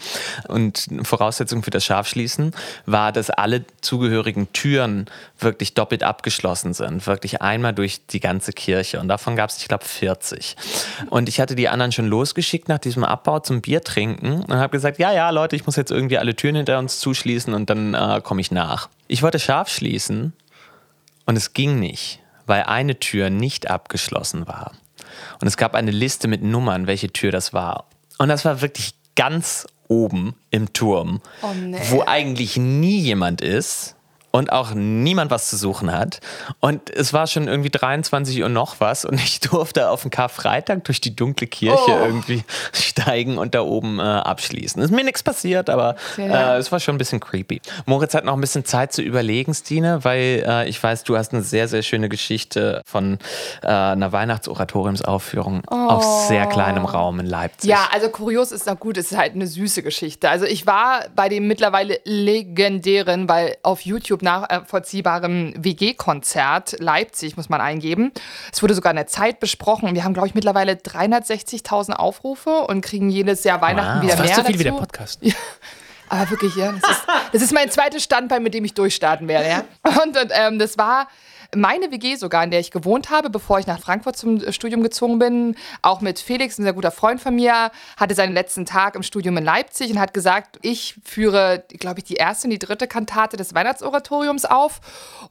Und 0.49 0.87
Voraussetzung 1.03 1.63
für 1.63 1.71
das 1.71 1.85
Scharfschließen 1.85 2.53
war, 2.87 3.13
dass 3.13 3.31
alle 3.31 3.65
zugehörigen 3.81 4.49
Türen 4.57 5.05
wirklich 5.39 5.75
doppelt 5.75 6.03
abgeschlossen 6.03 6.73
sind. 6.73 7.07
Wirklich 7.07 7.43
einmal 7.43 7.75
durch 7.75 8.07
die 8.07 8.21
ganze 8.21 8.53
Kirche. 8.53 8.99
Und 9.01 9.09
davon 9.09 9.37
gab 9.37 9.51
es, 9.51 9.59
ich 9.59 9.69
glaube, 9.69 9.85
40. 9.85 10.57
Und 11.11 11.29
ich 11.29 11.41
hatte 11.41 11.55
die 11.55 11.69
anderen 11.69 11.93
schon 11.93 12.07
losgeschickt 12.07 12.67
nach 12.69 12.79
diesem 12.79 13.05
Abbau 13.05 13.41
zum 13.41 13.61
Bier 13.61 13.83
trinken 13.83 14.41
und 14.43 14.55
habe 14.55 14.71
gesagt, 14.71 14.99
ja, 14.99 15.13
ja, 15.13 15.29
Leute, 15.29 15.57
ich 15.57 15.67
muss 15.67 15.77
jetzt 15.77 15.91
irgendwie 15.91 16.17
alle 16.17 16.35
Türen 16.35 16.57
hinter 16.57 16.79
uns 16.79 17.01
zuschließen 17.01 17.53
und 17.53 17.69
dann 17.69 17.93
äh, 17.93 18.23
komme 18.25 18.41
ich 18.41 18.51
nach. 18.51 18.89
Ich 19.09 19.23
wollte 19.23 19.39
scharf 19.39 19.69
schließen 19.69 20.33
und 21.27 21.37
es 21.37 21.53
ging 21.53 21.79
nicht, 21.79 22.21
weil 22.47 22.63
eine 22.63 22.99
Tür 22.99 23.29
nicht 23.29 23.69
abgeschlossen 23.71 24.47
war. 24.49 24.73
Und 25.43 25.49
es 25.49 25.59
gab 25.59 25.75
eine 25.75 25.91
Liste 25.91 26.29
mit 26.29 26.43
Nummern, 26.43 26.87
welche 26.87 27.13
Tür 27.13 27.31
das 27.31 27.53
war. 27.53 27.85
Und 28.17 28.29
das 28.29 28.47
war 28.47 28.63
wirklich 28.63 28.95
ganz 29.17 29.67
oben 29.89 30.35
im 30.51 30.73
Turm, 30.73 31.21
Oh, 31.43 31.53
nee. 31.55 31.79
wo 31.91 32.03
eigentlich 32.07 32.57
nie 32.57 32.99
jemand 33.01 33.43
ist 33.43 33.96
und 34.31 34.53
auch 34.53 34.73
niemand 34.75 35.31
was 35.31 35.49
zu 35.49 35.57
suchen 35.57 35.91
hat. 35.93 36.21
Und 36.61 36.91
es 36.91 37.13
war 37.13 37.27
schon 37.27 37.49
irgendwie 37.49 37.71
23 37.71 38.43
Uhr 38.43 38.49
noch 38.49 38.77
was 38.81 39.05
und 39.05 39.15
ich 39.23 39.41
durfte 39.41 39.89
auf 39.91 40.03
den 40.03 40.11
Karfreitag 40.11 40.85
durch 40.85 41.01
die 41.01 41.15
dunkle 41.17 41.47
Kirche 41.47 41.77
Oh. 41.89 42.05
irgendwie 42.05 42.45
steigen 42.73 43.39
und 43.39 43.55
da 43.55 43.63
oben 43.63 43.99
äh, 43.99 44.03
abschließen. 44.03 44.83
Ist 44.83 44.91
mir 44.91 45.05
nichts 45.05 45.23
passiert, 45.23 45.71
aber 45.71 45.97
äh, 46.19 46.57
es 46.57 46.71
war 46.73 46.81
schon 46.81 46.95
ein 46.97 46.99
bisschen 46.99 47.21
creepy. 47.21 47.61
Moritz 47.87 48.15
hat 48.15 48.25
noch 48.25 48.35
ein 48.35 48.41
bisschen 48.41 48.65
Zeit 48.65 48.93
zu 48.93 49.03
überlegen, 49.03 49.55
Stine, 49.55 50.05
weil 50.05 50.45
äh, 50.47 50.69
ich 50.69 50.83
weiß, 50.83 51.05
du 51.05 51.17
hast 51.17 51.33
eine 51.33 51.43
sehr, 51.43 51.69
sehr 51.69 51.83
schöne 51.83 52.09
Geschichte 52.09 52.83
von 52.87 53.19
äh, 53.63 53.67
einer 53.69 54.13
Weihnachtsoratoriumsaufführung 54.13 55.65
auf 55.69 56.05
sehr 56.29 56.47
kleinem 56.47 56.85
Raum 56.85 57.21
in 57.21 57.27
Leipzig. 57.27 57.71
Ja, 57.71 57.89
also 57.93 58.09
kurios 58.09 58.53
ist 58.53 58.67
noch 58.67 58.79
gut, 58.79 58.97
es 58.97 59.13
ist 59.13 59.19
halt 59.19 59.35
eine 59.35 59.47
süße 59.47 59.83
Geschichte. 59.83 60.29
Also 60.31 60.45
ich 60.45 60.67
war 60.67 61.05
bei 61.15 61.29
dem 61.29 61.47
mittlerweile 61.47 62.01
legendären, 62.05 63.29
weil 63.29 63.57
auf 63.63 63.81
YouTube 63.83 64.23
nachvollziehbaren 64.27 65.55
WG-Konzert 65.57 66.77
Leipzig, 66.81 67.37
muss 67.37 67.49
man 67.49 67.61
eingeben. 67.61 68.13
Es 68.53 68.63
wurde 68.63 68.75
sogar 68.75 68.91
in 68.93 68.97
der 68.97 69.07
Zeit 69.07 69.41
besprochen. 69.41 69.95
Wir 69.95 70.05
haben, 70.05 70.13
glaube 70.15 70.29
ich, 70.29 70.35
mittlerweile 70.35 70.73
360.000 70.73 71.93
Aufrufe 71.93 72.51
und 72.67 72.83
kriegen 72.83 73.09
jedes 73.09 73.45
Jahr 73.45 73.61
Weihnachten 73.61 73.97
Wow. 73.99 74.03
wieder 74.03 74.17
Fast 74.17 74.29
mehr 74.29 74.37
so 74.37 74.45
viel 74.45 74.59
wie 74.59 74.65
der 74.65 74.73
dazu. 74.73 74.83
Podcast. 74.83 75.21
Aber 76.09 76.31
wirklich, 76.31 76.55
ja. 76.57 76.73
Das 76.73 76.91
ist, 76.91 77.03
das 77.33 77.43
ist 77.43 77.53
mein 77.53 77.71
zweites 77.71 78.03
Standbein, 78.05 78.43
mit 78.43 78.55
dem 78.55 78.65
ich 78.65 78.75
durchstarten 78.75 79.27
werde, 79.29 79.49
ja. 79.49 79.65
Und, 80.03 80.17
und 80.17 80.31
ähm, 80.33 80.59
das 80.59 80.79
war 80.79 81.09
meine 81.55 81.91
WG 81.93 82.17
sogar, 82.17 82.45
in 82.45 82.51
der 82.51 82.61
ich 82.61 82.71
gewohnt 82.71 83.11
habe, 83.11 83.31
bevor 83.31 83.59
ich 83.59 83.67
nach 83.67 83.79
Frankfurt 83.79 84.17
zum 84.17 84.43
äh, 84.43 84.53
Studium 84.53 84.83
gezogen 84.83 85.19
bin, 85.19 85.57
auch 85.83 86.01
mit 86.01 86.19
Felix, 86.19 86.59
ein 86.59 86.65
sehr 86.65 86.73
guter 86.73 86.91
Freund 86.91 87.21
von 87.21 87.35
mir, 87.35 87.71
hatte 87.97 88.15
seinen 88.15 88.33
letzten 88.33 88.67
Tag 88.67 88.97
im 88.97 89.03
Studium 89.03 89.37
in 89.37 89.45
Leipzig 89.45 89.91
und 89.91 90.01
hat 90.01 90.13
gesagt, 90.13 90.59
ich 90.63 90.97
führe, 91.05 91.65
glaube 91.69 92.01
ich, 92.01 92.05
die 92.05 92.15
erste 92.15 92.47
und 92.47 92.51
die 92.51 92.59
dritte 92.59 92.87
Kantate 92.87 93.37
des 93.37 93.55
Weihnachtsoratoriums 93.55 94.45
auf 94.45 94.81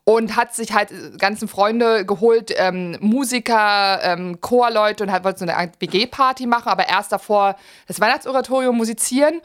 und 0.06 0.36
hat 0.36 0.56
sich 0.56 0.74
halt 0.74 0.92
äh, 0.92 1.18
ganzen 1.18 1.48
Freunde 1.48 2.06
geholt, 2.06 2.54
ähm, 2.56 2.98
Musiker, 3.02 4.00
ähm, 4.04 4.40
Chorleute 4.40 5.04
und 5.04 5.12
hat 5.12 5.26
wollte 5.26 5.40
so 5.40 5.46
eine 5.46 5.72
WG-Party 5.80 6.46
machen, 6.46 6.70
aber 6.70 6.88
erst 6.88 7.12
davor 7.12 7.56
das 7.88 8.00
Weihnachtsoratorium 8.00 8.78
musizieren. 8.78 9.42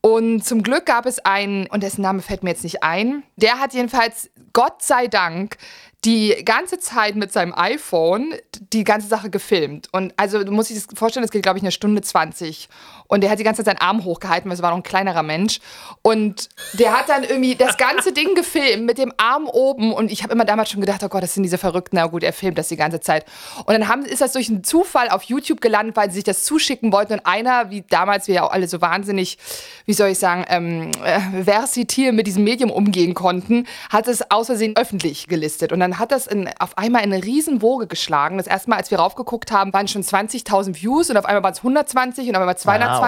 Und 0.00 0.44
zum 0.44 0.62
Glück 0.62 0.86
gab 0.86 1.04
es 1.04 1.18
einen, 1.18 1.66
und 1.66 1.82
dessen 1.82 2.02
Name 2.02 2.22
fällt 2.22 2.42
mir 2.42 2.50
jetzt 2.50 2.64
nicht 2.64 2.82
ein, 2.82 3.22
der 3.36 3.60
hat 3.60 3.74
jedenfalls, 3.74 4.30
Gott 4.52 4.82
sei 4.82 5.08
Dank, 5.08 5.58
die 6.04 6.44
ganze 6.44 6.78
Zeit 6.78 7.16
mit 7.16 7.32
seinem 7.32 7.54
iPhone 7.54 8.34
die 8.72 8.84
ganze 8.84 9.08
Sache 9.08 9.30
gefilmt. 9.30 9.88
Und 9.92 10.12
also 10.16 10.44
du 10.44 10.52
musst 10.52 10.70
dir 10.70 10.74
das 10.74 10.86
vorstellen, 10.94 11.22
das 11.22 11.30
geht, 11.30 11.42
glaube 11.42 11.58
ich, 11.58 11.62
eine 11.62 11.72
Stunde 11.72 12.02
20. 12.02 12.68
Und 13.06 13.22
der 13.22 13.30
hat 13.30 13.38
die 13.38 13.44
ganze 13.44 13.62
Zeit 13.62 13.76
seinen 13.76 13.86
Arm 13.86 14.04
hochgehalten, 14.04 14.48
weil 14.50 14.56
es 14.56 14.62
war 14.62 14.70
noch 14.70 14.78
ein 14.78 14.82
kleinerer 14.82 15.22
Mensch. 15.22 15.60
Und 16.02 16.48
der 16.74 16.98
hat 16.98 17.08
dann 17.08 17.22
irgendwie 17.22 17.54
das 17.54 17.76
ganze 17.76 18.12
Ding 18.12 18.34
gefilmt 18.34 18.86
mit 18.86 18.98
dem 18.98 19.12
Arm 19.16 19.46
oben. 19.46 19.92
Und 19.92 20.10
ich 20.10 20.22
habe 20.22 20.32
immer 20.32 20.44
damals 20.44 20.70
schon 20.70 20.80
gedacht, 20.80 21.02
oh 21.04 21.08
Gott, 21.08 21.22
das 21.22 21.34
sind 21.34 21.42
diese 21.42 21.58
Verrückten. 21.58 21.96
Na 21.96 22.06
gut, 22.06 22.22
er 22.22 22.32
filmt 22.32 22.58
das 22.58 22.68
die 22.68 22.76
ganze 22.76 23.00
Zeit. 23.00 23.24
Und 23.66 23.72
dann 23.74 23.88
haben, 23.88 24.04
ist 24.04 24.20
das 24.20 24.32
durch 24.32 24.48
einen 24.48 24.64
Zufall 24.64 25.08
auf 25.10 25.24
YouTube 25.24 25.60
gelandet, 25.60 25.96
weil 25.96 26.08
sie 26.10 26.16
sich 26.16 26.24
das 26.24 26.44
zuschicken 26.44 26.92
wollten. 26.92 27.14
Und 27.14 27.26
einer, 27.26 27.70
wie 27.70 27.82
damals 27.82 28.26
wir 28.28 28.36
ja 28.36 28.42
auch 28.44 28.52
alle 28.52 28.68
so 28.68 28.80
wahnsinnig, 28.80 29.38
wie 29.86 29.92
soll 29.92 30.08
ich 30.08 30.18
sagen, 30.18 30.44
ähm, 30.48 30.90
äh, 31.04 31.42
versitil 31.44 32.12
mit 32.12 32.26
diesem 32.26 32.44
Medium 32.44 32.70
umgehen 32.70 33.14
konnten, 33.14 33.66
hat 33.90 34.08
es 34.08 34.30
aus 34.30 34.46
Versehen 34.46 34.76
öffentlich 34.76 35.28
gelistet. 35.28 35.72
Und 35.72 35.80
dann 35.80 35.98
hat 35.98 36.12
das 36.12 36.26
in, 36.26 36.48
auf 36.58 36.78
einmal 36.78 37.04
in 37.04 37.12
eine 37.12 37.24
Riesenwoge 37.24 37.86
geschlagen. 37.86 38.38
Das 38.38 38.46
erste 38.46 38.70
Mal, 38.70 38.76
als 38.76 38.90
wir 38.90 38.98
raufgeguckt 38.98 39.52
haben, 39.52 39.72
waren 39.72 39.88
schon 39.88 40.02
20.000 40.02 40.80
Views 40.80 41.10
und 41.10 41.16
auf 41.16 41.24
einmal 41.24 41.42
waren 41.42 41.52
es 41.52 41.58
120 41.58 42.28
und 42.28 42.36
auf 42.36 42.40
einmal 42.40 42.56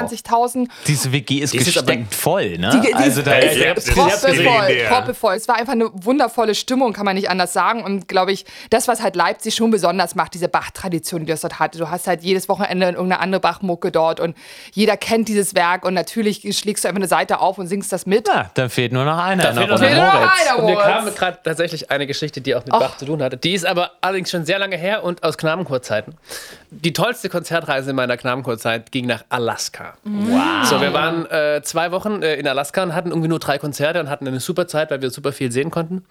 220.000. 0.05 0.69
Diese 0.87 1.13
WG 1.13 1.39
ist 1.39 1.53
Die 1.53 1.59
ist 1.59 1.67
gesteckt 1.67 2.15
voll, 2.15 2.59
ne? 2.59 2.71
Die, 2.75 2.89
die 2.89 2.95
also 2.95 3.23
da 3.23 3.35
ist 3.37 3.57
ja- 3.57 3.75
proppevoll, 3.75 4.77
proppevoll. 4.89 5.35
Es 5.35 5.49
war 5.49 5.57
einfach 5.57 5.73
eine 5.73 5.91
wundervolle 5.93 6.55
Stimmung, 6.55 6.93
kann 6.93 7.05
man 7.05 7.17
nicht 7.17 7.31
anders 7.31 7.53
sagen. 7.53 7.85
Und 7.85 8.09
glaube 8.09 8.33
ich, 8.33 8.45
das, 8.71 8.89
was 8.89 9.03
halt 9.03 9.17
Leipzig 9.17 9.55
schon 9.55 9.71
besonders 9.71 10.15
macht, 10.15 10.35
diese 10.35 10.49
Bach-Tradition, 10.49 11.21
die 11.21 11.27
das 11.27 11.41
dort 11.41 11.59
hatte. 11.59 11.79
Du 11.79 11.91
hast 11.91 12.07
halt 12.07 12.23
jedes 12.23 12.49
Wochenende 12.49 12.87
irgendeine 12.87 13.21
andere 13.21 13.41
Bach-Mucke 13.41 13.91
dort 13.91 14.21
und 14.21 14.37
jeder 14.73 14.97
kennt 14.97 15.29
dieses 15.29 15.55
Werk 15.55 15.85
und 15.85 15.95
natürlich 15.95 16.43
schlägst 16.57 16.85
du 16.85 16.89
einfach 16.89 16.99
eine 17.01 17.09
Seite 17.09 17.41
auf 17.41 17.59
und 17.59 17.67
singst 17.67 17.93
das 17.93 18.07
mit. 18.07 18.29
Ja, 18.29 18.51
dann 18.55 18.71
fehlt 18.71 18.93
nur 18.93 19.05
noch 19.05 19.19
einer. 19.19 19.43
Da 19.43 19.53
fehlt 19.55 19.69
noch 19.69 19.81
Runde. 19.81 19.89
einer. 19.89 20.59
Und 20.59 20.67
mir 20.67 20.77
kam 20.77 21.15
gerade 21.15 21.39
tatsächlich 21.43 21.91
eine 21.91 22.07
Geschichte, 22.07 22.41
die 22.41 22.55
auch 22.55 22.65
mit 22.65 22.71
Bach 22.71 22.97
zu 22.97 23.07
tun 23.07 23.23
hatte. 23.23 23.37
Die 23.37 23.55
ist 23.55 23.67
aber 23.67 23.93
allerdings 24.01 24.31
schon 24.31 24.45
sehr 24.45 24.59
lange 24.59 24.77
her 24.77 25.05
und 25.05 25.23
aus 25.23 25.39
Knabenchorzeiten. 25.39 26.15
Die 26.85 26.93
tollste 26.93 27.29
Konzertreise 27.29 27.91
in 27.91 27.97
meiner 27.97 28.17
Knabenchorzeit 28.17 28.93
ging 28.93 29.07
nach 29.07 29.25
Alaska. 29.29 29.95
Wow. 30.05 30.65
So, 30.65 30.81
wir 30.81 30.93
waren 30.93 31.27
äh, 31.27 31.63
zwei 31.63 31.91
Wochen 31.91 32.23
äh, 32.23 32.37
in 32.37 32.47
Alaska 32.47 32.83
und 32.83 32.95
hatten 32.95 33.11
irgendwie 33.11 33.29
nur 33.29 33.39
drei 33.39 33.59
Konzerte 33.59 33.99
und 34.01 34.11
hatten 34.11 34.29
eine 34.29 34.41
super 34.41 34.67
Zeit, 34.69 34.91
weil 34.91 35.01
wir 35.01 35.11
super 35.11 35.33
viel 35.33 35.51
sehen 35.51 35.71
konnten. 35.71 36.05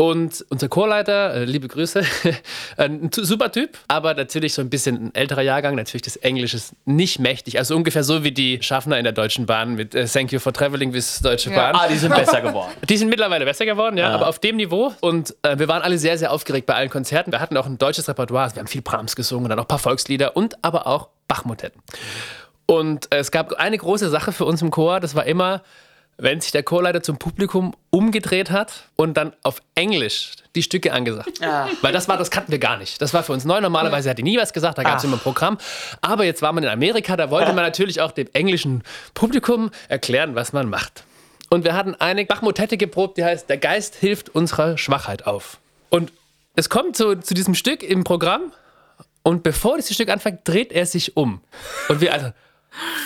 Und 0.00 0.46
unser 0.48 0.70
Chorleiter, 0.70 1.34
äh, 1.34 1.44
liebe 1.44 1.68
Grüße, 1.68 2.02
ein 2.78 3.10
super 3.12 3.52
Typ, 3.52 3.76
aber 3.86 4.14
natürlich 4.14 4.54
so 4.54 4.62
ein 4.62 4.70
bisschen 4.70 5.08
ein 5.08 5.14
älterer 5.14 5.42
Jahrgang, 5.42 5.74
natürlich 5.74 6.00
des 6.00 6.16
Englisches 6.16 6.74
nicht 6.86 7.18
mächtig. 7.18 7.58
Also 7.58 7.76
ungefähr 7.76 8.02
so 8.02 8.24
wie 8.24 8.32
die 8.32 8.62
Schaffner 8.62 8.96
in 8.96 9.04
der 9.04 9.12
Deutschen 9.12 9.44
Bahn 9.44 9.74
mit 9.74 9.94
äh, 9.94 10.06
Thank 10.06 10.32
you 10.32 10.38
for 10.38 10.54
traveling 10.54 10.94
with 10.94 11.20
Deutsche 11.20 11.50
Bahn. 11.50 11.74
Ah, 11.74 11.86
die 11.86 11.98
sind 11.98 12.14
besser 12.14 12.40
geworden. 12.40 12.72
Die 12.88 12.96
sind 12.96 13.10
mittlerweile 13.10 13.44
besser 13.44 13.66
geworden, 13.66 13.98
ja, 13.98 14.08
aber 14.08 14.28
auf 14.28 14.38
dem 14.38 14.56
Niveau. 14.56 14.94
Und 15.00 15.36
äh, 15.42 15.58
wir 15.58 15.68
waren 15.68 15.82
alle 15.82 15.98
sehr, 15.98 16.16
sehr 16.16 16.32
aufgeregt 16.32 16.64
bei 16.64 16.76
allen 16.76 16.88
Konzerten. 16.88 17.30
Wir 17.30 17.40
hatten 17.40 17.58
auch 17.58 17.66
ein 17.66 17.76
deutsches 17.76 18.08
Repertoire. 18.08 18.44
Also 18.44 18.56
wir 18.56 18.60
haben 18.60 18.68
viel 18.68 18.80
Brahms 18.80 19.16
gesungen, 19.16 19.50
dann 19.50 19.58
auch 19.58 19.64
ein 19.64 19.68
paar 19.68 19.78
Volkslieder 19.78 20.34
und 20.34 20.64
aber 20.64 20.86
auch 20.86 21.10
Bachmotetten. 21.28 21.82
Und 22.64 23.12
äh, 23.12 23.18
es 23.18 23.30
gab 23.30 23.52
eine 23.52 23.76
große 23.76 24.08
Sache 24.08 24.32
für 24.32 24.46
uns 24.46 24.62
im 24.62 24.70
Chor, 24.70 24.98
das 24.98 25.14
war 25.14 25.26
immer, 25.26 25.62
wenn 26.20 26.40
sich 26.40 26.52
der 26.52 26.62
Chorleiter 26.62 27.02
zum 27.02 27.18
Publikum 27.18 27.74
umgedreht 27.90 28.50
hat 28.50 28.84
und 28.96 29.16
dann 29.16 29.32
auf 29.42 29.62
Englisch 29.74 30.32
die 30.54 30.62
Stücke 30.62 30.92
angesagt. 30.92 31.40
Weil 31.82 31.92
das 31.92 32.08
war, 32.08 32.16
das 32.16 32.30
kannten 32.30 32.52
wir 32.52 32.58
gar 32.58 32.76
nicht. 32.76 33.00
Das 33.00 33.14
war 33.14 33.22
für 33.22 33.32
uns 33.32 33.44
neu. 33.44 33.60
Normalerweise 33.60 34.10
hat 34.10 34.18
er 34.18 34.24
nie 34.24 34.38
was 34.38 34.52
gesagt, 34.52 34.78
da 34.78 34.82
gab 34.82 34.98
es 34.98 35.04
immer 35.04 35.16
ein 35.16 35.20
Programm. 35.20 35.58
Aber 36.00 36.24
jetzt 36.24 36.42
war 36.42 36.52
man 36.52 36.64
in 36.64 36.70
Amerika, 36.70 37.16
da 37.16 37.30
wollte 37.30 37.52
man 37.52 37.64
natürlich 37.64 38.00
auch 38.00 38.12
dem 38.12 38.28
englischen 38.32 38.82
Publikum 39.14 39.70
erklären, 39.88 40.34
was 40.34 40.52
man 40.52 40.68
macht. 40.68 41.04
Und 41.48 41.64
wir 41.64 41.74
hatten 41.74 41.94
eine 41.96 42.24
Bachmotette 42.24 42.76
geprobt, 42.76 43.16
die 43.18 43.24
heißt 43.24 43.48
Der 43.48 43.58
Geist 43.58 43.96
hilft 43.96 44.28
unserer 44.28 44.78
Schwachheit 44.78 45.26
auf. 45.26 45.58
Und 45.88 46.12
es 46.54 46.68
kommt 46.68 46.96
zu, 46.96 47.16
zu 47.16 47.34
diesem 47.34 47.54
Stück 47.54 47.82
im 47.82 48.04
Programm 48.04 48.52
und 49.22 49.42
bevor 49.42 49.76
dieses 49.76 49.94
Stück 49.94 50.08
anfängt, 50.08 50.40
dreht 50.44 50.72
er 50.72 50.86
sich 50.86 51.16
um. 51.16 51.40
Und 51.88 52.00
wir 52.00 52.12
also, 52.12 52.32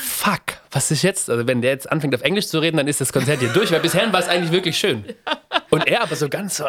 fuck, 0.02 0.58
was 0.74 0.90
ist 0.90 1.02
jetzt? 1.02 1.30
Also 1.30 1.46
wenn 1.46 1.62
der 1.62 1.70
jetzt 1.70 1.90
anfängt 1.90 2.14
auf 2.14 2.22
Englisch 2.22 2.48
zu 2.48 2.58
reden, 2.58 2.76
dann 2.76 2.88
ist 2.88 3.00
das 3.00 3.12
Konzert 3.12 3.40
hier 3.40 3.48
durch, 3.50 3.70
weil 3.70 3.80
bisher 3.80 4.12
war 4.12 4.20
es 4.20 4.28
eigentlich 4.28 4.52
wirklich 4.52 4.76
schön. 4.76 5.04
Und 5.70 5.86
er 5.86 6.02
aber 6.02 6.16
so 6.16 6.28
ganz 6.28 6.56
so 6.56 6.66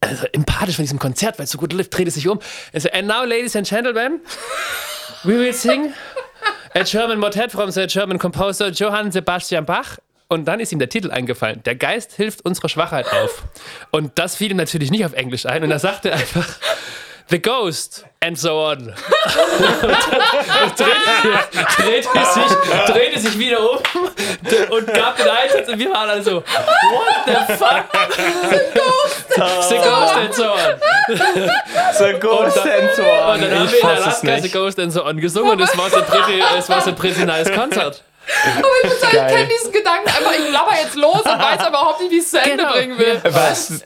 also 0.00 0.26
empathisch 0.32 0.76
von 0.76 0.84
diesem 0.84 0.98
Konzert, 0.98 1.38
weil 1.38 1.44
es 1.44 1.50
so 1.50 1.58
gut 1.58 1.72
lief, 1.72 1.90
dreht 1.90 2.06
er 2.06 2.12
sich 2.12 2.28
um. 2.28 2.38
Er 2.72 2.80
so, 2.80 2.88
and 2.90 3.08
now, 3.08 3.24
ladies 3.24 3.56
and 3.56 3.68
gentlemen, 3.68 4.20
we 5.24 5.38
will 5.38 5.52
sing 5.52 5.92
a 6.74 6.84
German 6.84 7.18
motet 7.18 7.50
from 7.50 7.70
the 7.70 7.86
German 7.86 8.18
composer 8.18 8.68
Johann 8.68 9.10
Sebastian 9.10 9.66
Bach. 9.66 9.98
Und 10.28 10.46
dann 10.46 10.60
ist 10.60 10.72
ihm 10.72 10.78
der 10.78 10.90
Titel 10.90 11.10
eingefallen. 11.10 11.62
Der 11.64 11.74
Geist 11.74 12.12
hilft 12.12 12.44
unserer 12.44 12.68
Schwachheit 12.68 13.06
auf. 13.10 13.44
Und 13.90 14.18
das 14.18 14.36
fiel 14.36 14.50
ihm 14.50 14.58
natürlich 14.58 14.90
nicht 14.90 15.06
auf 15.06 15.14
Englisch 15.14 15.46
ein. 15.46 15.64
Und 15.64 15.70
er 15.70 15.78
sagte 15.78 16.12
einfach, 16.12 16.46
The 17.30 17.38
Ghost 17.38 18.06
and 18.22 18.38
so 18.38 18.58
on. 18.58 18.78
und 18.88 18.94
drehte, 20.78 21.38
drehte, 21.76 22.08
sich, 22.08 22.52
drehte 22.86 23.20
sich 23.20 23.38
wieder 23.38 23.58
um 23.70 23.78
und 24.70 24.86
gab 24.94 25.16
den 25.18 25.28
Einsatz 25.28 25.68
und 25.68 25.78
wir 25.78 25.90
waren 25.90 26.08
alle 26.08 26.22
so, 26.22 26.36
what 26.36 26.44
the 27.26 27.54
fuck? 27.54 27.84
The 29.68 29.76
Ghost 29.76 30.16
and 30.16 30.34
so 30.34 30.52
on. 30.52 30.80
The 31.98 32.18
Ghost 32.18 32.58
and 32.58 32.90
so 32.96 33.02
on. 33.02 33.34
Und 33.34 33.42
dann 33.42 33.58
haben 33.58 33.66
Ich 33.66 33.72
wir 33.72 33.80
in 33.80 33.86
Alaska 33.86 34.38
The. 34.40 34.48
Ghost 34.48 34.78
and 34.78 34.92
so 34.92 35.04
on 35.04 35.20
gesungen 35.20 35.52
und 35.52 35.60
es 35.60 35.76
war 35.76 35.90
so 35.90 35.96
ein 35.98 36.06
pretty, 36.06 36.42
es 36.58 36.68
war 36.68 36.80
so 36.80 36.90
ein 36.90 36.96
pretty 36.96 37.24
nice 37.24 37.52
Konzert. 37.52 38.02
Aber 38.58 38.66
ich 38.82 38.88
muss 38.90 39.00
sagen, 39.00 39.16
ich 39.16 39.34
kenne 39.34 39.48
diesen 39.48 39.72
Gedanken 39.72 40.08
einfach, 40.08 40.32
ich 40.32 40.52
laber 40.52 40.72
jetzt 40.82 40.94
los 40.94 41.20
und 41.22 41.26
weiß 41.38 41.58
aber 41.60 41.68
überhaupt 41.68 42.00
nicht, 42.00 42.10
wie 42.12 42.16
ich 42.18 42.22
es 42.24 42.30
zu 42.30 42.38
Ende 42.40 42.56
Genau. 42.58 42.72
bringen 42.72 42.98
will. 42.98 43.20
Was? 43.24 43.82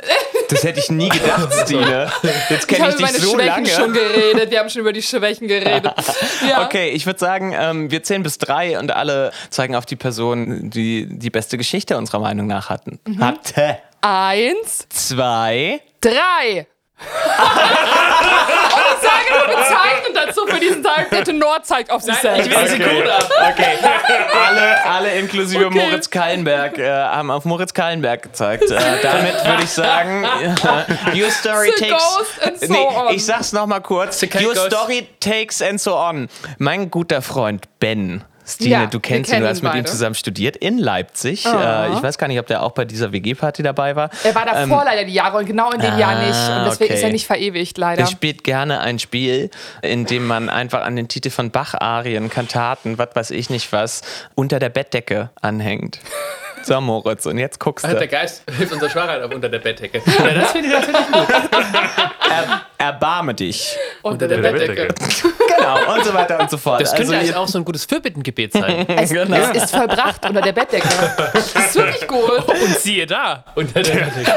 Das 0.49 0.63
hätte 0.65 0.81
ich 0.81 0.91
nie 0.91 1.09
gedacht, 1.09 1.49
Stine. 1.65 2.11
Jetzt 2.49 2.63
Ich 2.63 2.67
kenne 2.69 2.89
ich, 2.89 2.95
über 2.95 2.97
dich 2.97 3.01
meine 3.01 3.19
so 3.19 3.31
Schwächen 3.35 3.47
lange. 3.47 3.69
schon 3.69 3.93
geredet. 3.93 4.51
Wir 4.51 4.59
haben 4.59 4.69
schon 4.71 4.81
über 4.81 4.93
die 4.93 5.03
Schwächen 5.03 5.49
geredet. 5.49 5.93
Ja. 6.49 6.65
Okay, 6.65 6.91
ich 6.91 7.07
würde 7.07 7.19
sagen, 7.21 7.55
ähm, 7.57 7.91
wir 7.91 8.03
zählen 8.03 8.23
bis 8.25 8.37
drei 8.39 8.79
und 8.79 8.91
alle 8.91 9.31
zeigen 9.51 9.77
auf 9.77 9.87
die 9.87 9.95
Person, 9.97 10.71
die 10.71 11.07
die 11.09 11.31
beste 11.31 11.57
Geschichte 11.57 11.97
unserer 11.97 12.19
Meinung 12.19 12.47
nach 12.49 12.69
hatten. 12.69 12.99
Mhm. 13.07 13.23
Hatte. 13.25 13.79
Eins, 14.01 14.87
Zwei. 14.89 15.81
drei. 16.01 16.67
Und 17.03 18.81
ich 18.95 19.03
sage 19.03 19.25
nur 19.31 19.47
bezeichnend 19.57 20.17
dazu 20.17 20.47
für 20.47 20.61
diesen 20.61 20.83
Tag, 20.83 21.11
der 21.11 21.25
Tenor 21.25 21.63
zeigt 21.63 21.91
auf 21.91 22.03
sich 22.03 22.15
selbst. 22.17 22.47
Ich 22.47 22.57
will 22.57 22.67
sie 22.69 22.79
gut 22.79 23.09
ab. 23.09 23.29
Okay, 23.53 23.77
alle, 24.49 24.85
alle 24.85 25.15
inklusive 25.19 25.67
Okay. 25.67 25.87
Moritz 25.87 26.11
Kallenberg 26.11 26.79
äh, 26.79 26.91
haben 26.91 27.31
auf 27.31 27.45
Moritz 27.45 27.73
Kallenberg 27.73 28.23
gezeigt. 28.23 28.65
Äh, 28.71 28.79
damit 29.03 29.45
würde 29.45 29.63
ich 29.63 29.71
sagen, 29.71 30.25
your 31.15 31.31
story 31.31 31.73
The 31.77 31.87
takes. 31.89 32.03
ghost 32.17 32.47
and 32.47 32.61
so 32.61 32.73
nee, 32.73 32.87
on. 32.97 33.15
ich 33.15 33.25
sag's 33.25 33.53
noch 33.53 33.67
mal 33.67 33.81
kurz. 33.81 34.23
Your 34.23 34.55
story 34.57 35.07
takes 35.21 35.63
and 35.63 35.81
so 35.81 35.97
on. 35.97 36.29
Mein 36.59 36.91
guter 36.91 37.23
Freund 37.23 37.67
Ben. 37.79 38.25
Stine, 38.55 38.71
Ja, 38.71 38.87
du 38.87 39.01
kennst 39.01 39.33
ihn, 39.33 39.41
du 39.41 39.49
hast 39.49 39.63
mit 39.63 39.75
ihm 39.75 39.87
zusammen 39.87 40.15
studiert 40.15 40.57
in 40.57 40.79
Leipzig. 40.79 41.47
Äh, 41.47 41.93
ich 41.93 42.03
weiß 42.03 42.19
gar 42.19 42.29
nicht, 42.29 42.39
ob 42.39 42.47
der 42.47 42.63
auch 42.63 42.73
bei 42.73 42.85
dieser 42.85 43.13
WG-Party 43.13 43.63
dabei 43.63 43.97
war. 43.97 44.11
Er 44.25 44.35
war 44.35 44.45
davor 44.45 44.85
leider 44.85 45.05
die 45.05 45.15
Jahre 45.15 45.39
und 45.39 45.47
genau 45.47 45.71
in 45.73 45.81
dem 45.81 45.99
Jahr 45.99 46.21
nicht. 46.21 46.59
Und 46.59 46.65
deswegen 46.67 46.91
okay. 46.91 46.95
ist 46.95 47.03
er 47.03 47.11
nicht 47.11 47.27
verewigt, 47.27 47.79
leider. 47.79 48.03
Er 48.03 48.07
spielt 48.07 48.45
gerne 48.45 48.81
ein 48.81 48.99
Spiel, 48.99 49.51
in 49.83 50.07
dem 50.07 50.27
man 50.27 50.49
einfach 50.49 50.83
an 50.83 50.97
den 50.97 51.09
Titel 51.09 51.31
von 51.31 51.51
Bach-Arien, 51.51 52.31
Kantaten, 52.31 52.99
was 52.99 53.11
weiß 53.15 53.31
ich 53.31 53.51
nicht 53.51 53.73
was, 53.73 54.03
unter 54.35 54.59
der 54.59 54.69
Bettdecke 54.69 55.31
anhängt. 55.41 56.01
So, 56.65 56.81
Moritz, 56.81 57.27
und 57.27 57.39
jetzt 57.39 57.59
guckst 57.59 57.85
Der 57.85 57.95
du. 57.95 58.09
Geist 58.09 58.43
hilft 58.57 58.73
unserer 58.73 58.91
Schwachheit 58.91 59.23
auf 59.23 59.35
unter 59.35 59.49
der 59.49 59.59
Bettdecke. 59.59 60.01
Ja, 60.23 60.35
das 60.35 60.53
finde 60.53 60.69
ich 60.69 60.75
natürlich 60.75 61.07
gut. 61.07 61.27
Er, 62.31 62.87
erbarme 62.87 63.35
dich. 63.35 63.77
Unter 64.03 64.29
der 64.29 64.41
der 64.41 64.53
Bettdecke. 64.53 64.87
Bettdecke. 64.87 65.33
Genau, 65.63 65.95
und 65.95 66.05
so 66.05 66.15
weiter 66.15 66.41
und 66.41 66.51
so 66.51 66.57
fort. 66.57 66.81
Das 66.81 66.95
könnte 66.95 67.17
also, 67.17 67.35
auch 67.35 67.47
so 67.47 67.59
ein 67.59 67.65
gutes 67.65 67.85
Fürbittengebet 67.85 68.55
sein. 68.55 68.89
es, 68.89 69.13
es 69.13 69.63
ist 69.63 69.71
vollbracht 69.71 70.25
unter 70.27 70.41
der 70.41 70.53
Bettdecke. 70.53 70.89
Das 71.33 71.55
ist 71.55 71.77
wirklich 71.77 72.09
gut. 72.09 72.49
Und 72.49 72.79
siehe 72.79 73.07
da, 73.07 73.45
unter 73.55 73.83
der 73.83 73.95
Bettdecke. 73.95 74.33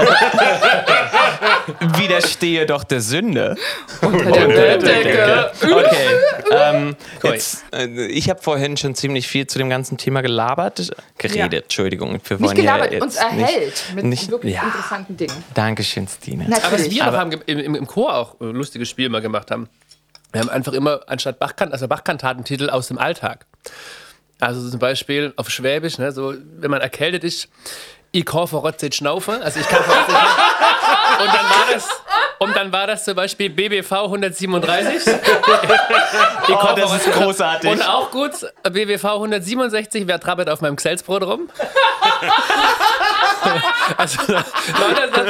Widerstehe 1.97 2.65
doch 2.65 2.83
der 2.83 3.01
Sünde. 3.01 3.55
Unter 4.01 4.23
der 4.47 4.77
Bettdecke. 4.77 5.51
Okay. 5.61 6.07
Ähm, 6.51 6.95
jetzt, 7.23 7.65
äh, 7.73 7.87
ich 8.07 8.29
habe 8.29 8.41
vorhin 8.41 8.77
schon 8.77 8.95
ziemlich 8.95 9.27
viel 9.27 9.47
zu 9.47 9.57
dem 9.57 9.69
ganzen 9.69 9.97
Thema 9.97 10.21
gelabert. 10.21 10.91
Geredet, 11.17 11.53
Ja. 11.53 11.59
Entschuldigung. 11.59 12.09
Wir 12.11 12.15
Nicht 12.15 12.29
wollen 12.29 12.41
ja 12.41 12.53
gelabert, 12.53 12.91
jetzt 12.93 13.01
uns 13.03 13.15
erhält 13.15 13.83
mit 13.95 14.05
nicht- 14.05 14.29
wirklich 14.29 14.55
ja. 14.55 14.63
interessanten 14.63 15.17
Dingen. 15.17 15.43
Dankeschön, 15.53 16.07
Stine. 16.07 16.45
Aber 16.45 16.55
was 16.55 16.71
Natürlich. 16.71 16.95
wir 16.95 17.05
noch 17.05 17.13
haben, 17.13 17.31
im, 17.45 17.59
im, 17.59 17.75
im 17.75 17.87
Chor 17.87 18.13
auch 18.15 18.39
ein 18.39 18.51
lustiges 18.53 18.89
Spiel 18.89 19.09
mal 19.09 19.21
gemacht 19.21 19.51
haben. 19.51 19.69
Wir 20.31 20.41
haben 20.41 20.49
einfach 20.49 20.73
immer 20.73 21.01
anstatt 21.07 21.39
Bachkant, 21.39 21.71
also 21.71 21.87
Bachkantatentitel 21.87 22.69
aus 22.69 22.87
dem 22.89 22.97
Alltag. 22.97 23.45
Also 24.39 24.69
zum 24.69 24.79
Beispiel 24.79 25.33
auf 25.37 25.49
Schwäbisch, 25.49 25.97
ne, 25.97 26.11
so, 26.11 26.33
wenn 26.57 26.69
man 26.69 26.81
erkältet 26.81 27.23
ist, 27.23 27.47
ich 28.11 28.25
kann 28.25 28.47
verrotzet 28.47 28.93
schnaufen, 28.95 29.41
also 29.41 29.59
ich 29.61 29.67
kann 29.67 29.81
verrotzet 29.83 30.09
schnaufen. 30.15 30.64
Und 31.19 31.27
dann 31.27 31.49
war 31.49 31.65
das, 31.73 31.89
und 32.39 32.55
dann 32.55 32.71
war 32.71 32.87
das 32.87 33.03
zum 33.05 33.15
Beispiel 33.15 33.49
BBV 33.49 33.91
137. 33.91 35.07
Ich 35.07 35.13
Oh, 36.49 36.73
das 36.75 36.93
ist 36.93 37.11
großartig. 37.11 37.71
Und 37.71 37.81
auch 37.87 38.11
gut, 38.11 38.31
BBV 38.63 39.05
167, 39.05 40.07
wer 40.07 40.19
trappelt 40.19 40.49
auf 40.49 40.61
meinem 40.61 40.75
Gselsbrot 40.75 41.23
rum? 41.23 41.49
also, 43.97 44.19
Leute, 44.27 45.09
das, 45.13 45.25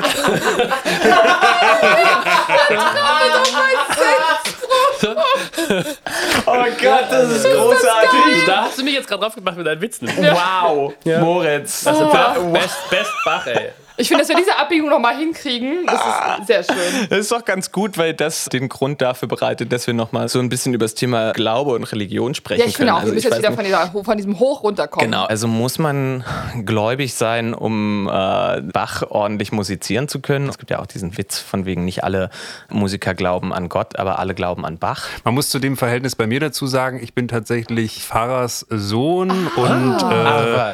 Oh 6.46 6.66
Gott, 6.82 7.06
das 7.10 7.30
ist 7.32 7.46
großartig. 7.46 8.46
Da 8.46 8.64
hast 8.64 8.78
du 8.78 8.84
mich 8.84 8.94
jetzt 8.94 9.08
gerade 9.08 9.24
drauf 9.24 9.36
gemacht 9.36 9.58
mit 9.58 9.68
deinen 9.68 9.82
Witzen. 9.82 10.08
Wow, 10.08 10.94
Moritz. 11.04 11.86
Also 11.88 12.12
best, 12.52 12.90
best 12.90 13.12
Bach, 13.26 13.46
ey. 13.48 13.72
Ich 13.98 14.08
finde, 14.10 14.24
dass 14.24 14.30
wir 14.30 14.36
diese 14.36 14.58
Abbiegung 14.58 14.90
nochmal 14.90 15.18
hinkriegen, 15.18 15.86
das 15.86 15.96
ist 16.42 16.48
sehr 16.48 16.64
schön. 16.64 17.08
Das 17.10 17.20
ist 17.20 17.32
doch 17.32 17.46
ganz 17.46 17.72
gut, 17.72 17.98
weil 17.98 18.14
das 18.14 18.46
den 18.46 18.68
Grund 18.70 19.02
dafür 19.02 19.28
bereitet, 19.28 19.72
dass 19.72 19.88
wir 19.88 19.94
nochmal 19.94 20.28
so 20.28 20.40
ein 20.40 20.50
bisschen 20.50 20.74
über 20.74 20.86
das 20.86 20.96
Thema 20.96 21.32
Glaube 21.32 21.72
und 21.72 21.84
Religion 21.86 22.36
sprechen 22.36 22.60
Ja, 22.62 22.66
ich 22.68 22.76
finde 22.76 22.92
können. 22.92 22.98
auch, 22.98 23.06
wir 23.06 23.14
Also 23.14 23.14
müssen 23.16 23.28
ich 23.28 23.34
jetzt 23.34 23.40
wieder 23.44 23.54
von, 23.54 23.64
dieser, 23.64 24.04
von 24.04 24.18
diesem 24.18 24.40
Hoch 24.40 24.64
runterkommen. 24.64 25.10
Genau, 25.12 25.26
also 25.26 25.48
muss 25.48 25.80
man 25.80 26.24
gläubig 26.66 27.14
sein, 27.14 27.54
um 27.54 28.08
äh, 28.08 28.62
Bach 28.62 29.04
ordentlich 29.10 29.52
musizieren 29.52 30.08
zu 30.08 30.20
können. 30.20 30.50
Es 30.50 30.58
gibt 30.58 30.72
ja 30.72 30.80
auch 30.80 30.88
diesen 30.88 31.18
Witz 31.18 31.40
von 31.40 31.66
wegen, 31.66 31.86
nicht 31.86 32.04
alle 32.04 32.30
Musiker 32.70 33.14
glauben 33.14 33.54
an 33.54 33.70
Gott, 33.70 33.98
aber 33.98 34.20
alle 34.20 34.36
glauben 34.36 34.66
an 34.66 34.78
Bach. 34.78 35.08
Man 35.24 35.34
muss 35.34 35.50
zu 35.50 35.60
dem 35.60 35.78
Verhältnis 35.78 36.16
bei 36.16 36.28
mir 36.28 36.40
dazu 36.40 36.68
sagen, 36.68 37.02
ich 37.02 37.14
bin 37.14 37.28
tatsächlich 37.28 38.04
Pfarrers 38.04 38.66
Sohn 38.70 39.32
und 39.56 39.98
äh, 40.12 40.74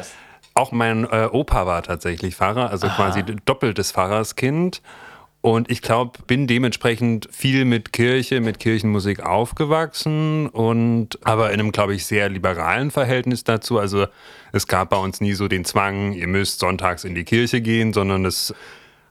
auch 0.54 0.72
mein 0.72 1.04
äh, 1.04 1.28
Opa 1.30 1.66
war 1.66 1.82
tatsächlich 1.82 2.36
Pfarrer, 2.36 2.70
also 2.70 2.88
quasi 2.88 3.22
doppeltes 3.44 3.92
Pfarrerskind. 3.92 4.82
Und 5.42 5.72
ich 5.72 5.82
glaube, 5.82 6.20
bin 6.28 6.46
dementsprechend 6.46 7.28
viel 7.32 7.64
mit 7.64 7.92
Kirche, 7.92 8.40
mit 8.40 8.60
Kirchenmusik 8.60 9.24
aufgewachsen 9.24 10.46
und 10.46 11.18
aber 11.24 11.50
in 11.50 11.58
einem, 11.58 11.72
glaube 11.72 11.94
ich, 11.94 12.06
sehr 12.06 12.28
liberalen 12.28 12.92
Verhältnis 12.92 13.42
dazu. 13.42 13.80
Also 13.80 14.06
es 14.52 14.68
gab 14.68 14.90
bei 14.90 14.96
uns 14.98 15.20
nie 15.20 15.32
so 15.32 15.48
den 15.48 15.64
Zwang, 15.64 16.12
ihr 16.12 16.28
müsst 16.28 16.60
sonntags 16.60 17.02
in 17.02 17.16
die 17.16 17.24
Kirche 17.24 17.60
gehen, 17.60 17.92
sondern 17.92 18.24
es 18.24 18.54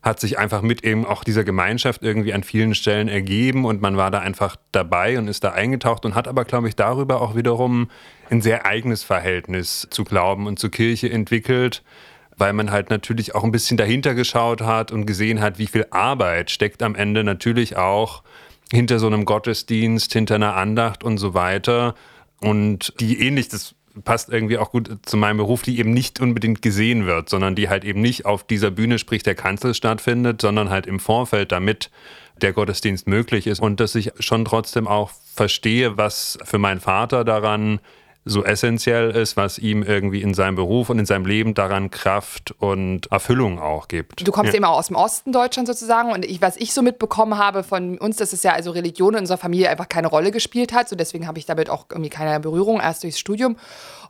hat 0.02 0.22
sich 0.22 0.40
einfach 0.40 0.62
mit 0.62 0.86
eben 0.86 1.06
auch 1.06 1.26
dieser 1.26 1.44
Gemeinschaft 1.44 2.02
irgendwie 2.02 2.34
an 2.34 2.44
vielen 2.44 2.76
Stellen 2.76 3.10
ergeben 3.10 3.66
und 3.66 3.82
man 3.82 3.98
war 3.98 4.10
da 4.10 4.20
einfach 4.20 4.56
dabei 4.72 5.20
und 5.20 5.28
ist 5.28 5.44
da 5.44 5.52
eingetaucht 5.52 6.06
und 6.06 6.16
hat 6.16 6.30
aber, 6.30 6.46
glaube 6.46 6.70
ich, 6.70 6.78
darüber 6.78 7.22
auch 7.22 7.36
wiederum 7.36 7.90
ein 8.32 8.42
sehr 8.42 8.66
eigenes 8.66 9.04
Verhältnis 9.04 9.88
zu 9.90 10.04
Glauben 10.04 10.48
und 10.48 10.58
zur 10.58 10.72
Kirche 10.72 11.12
entwickelt, 11.12 11.84
weil 12.38 12.54
man 12.54 12.72
halt 12.72 12.90
natürlich 12.90 13.36
auch 13.36 13.44
ein 13.44 13.52
bisschen 13.52 13.78
dahinter 13.78 14.16
geschaut 14.16 14.62
hat 14.62 14.92
und 14.92 15.06
gesehen 15.06 15.42
hat, 15.42 15.60
wie 15.60 15.68
viel 15.68 15.86
Arbeit 15.92 16.50
steckt 16.50 16.82
am 16.82 16.96
Ende 16.96 17.24
natürlich 17.24 17.76
auch 17.76 18.24
hinter 18.72 19.00
so 19.00 19.08
einem 19.08 19.26
Gottesdienst, 19.26 20.14
hinter 20.14 20.36
einer 20.36 20.56
Andacht 20.56 21.04
und 21.04 21.18
so 21.18 21.34
weiter. 21.34 21.94
Und 22.40 22.94
die 23.00 23.20
ähnlich, 23.20 23.50
das 23.50 23.76
passt 24.06 24.30
irgendwie 24.30 24.58
auch 24.58 24.72
gut 24.72 24.90
zu 25.04 25.18
meinem 25.18 25.38
Beruf, 25.38 25.62
die 25.62 25.78
eben 25.78 25.92
nicht 25.92 26.22
unbedingt 26.22 26.62
gesehen 26.62 27.06
wird, 27.06 27.30
sondern 27.30 27.56
die 27.56 27.68
halt 27.68 27.84
eben 27.84 28.00
nicht 28.00 28.26
auf 28.26 28.46
dieser 28.46 28.72
Bühne, 28.72 28.98
sprich 28.98 29.24
der 29.24 29.36
Kanzel 29.36 29.74
stattfindet, 29.74 30.42
sondern 30.42 30.70
halt 30.70 30.88
im 30.88 31.02
Vorfeld, 31.02 31.52
damit 31.52 31.92
der 32.42 32.54
Gottesdienst 32.54 33.08
möglich 33.08 33.46
ist. 33.46 33.60
Und 33.60 33.82
dass 33.82 33.94
ich 33.94 34.12
schon 34.20 34.46
trotzdem 34.46 34.88
auch 34.88 35.12
verstehe, 35.36 35.98
was 35.98 36.38
für 36.44 36.58
meinen 36.58 36.80
Vater 36.80 37.26
daran 37.26 37.82
so 38.24 38.44
essentiell 38.44 39.12
ist, 39.12 39.36
was 39.36 39.58
ihm 39.58 39.82
irgendwie 39.82 40.22
in 40.22 40.36
seinem 40.36 40.56
Beruf 40.56 40.90
und 40.92 41.00
in 41.00 41.08
seinem 41.08 41.26
Leben 41.26 41.56
daran 41.56 41.90
Kraft 41.90 42.54
und 42.60 43.12
Erfüllung 43.12 43.60
auch 43.60 43.88
gibt. 43.88 44.28
Du 44.28 44.32
kommst 44.32 44.54
Ja. 44.54 44.58
eben 44.58 44.66
auch 44.66 44.78
aus 44.78 44.88
dem 44.88 44.96
Osten 44.96 45.32
Deutschlands 45.32 45.72
sozusagen 45.72 46.12
und 46.12 46.24
ich, 46.24 46.40
was 46.40 46.56
ich 46.58 46.74
so 46.74 46.84
mitbekommen 46.84 47.40
habe 47.40 47.64
von 47.64 47.98
uns, 47.98 48.18
dass 48.18 48.32
es 48.32 48.44
ja 48.44 48.52
also 48.54 48.72
Religion 48.72 49.16
in 49.16 49.22
unserer 49.22 49.40
Familie 49.40 49.70
einfach 49.70 49.90
keine 49.90 50.08
Rolle 50.08 50.30
gespielt 50.30 50.72
hat. 50.72 50.88
So 50.88 50.96
deswegen 50.96 51.26
habe 51.26 51.40
ich 51.40 51.48
damit 51.48 51.70
auch 51.72 51.86
irgendwie 51.90 52.12
keine 52.12 52.40
Berührung, 52.40 52.80
erst 52.80 53.04
durchs 53.04 53.20
Studium. 53.20 53.58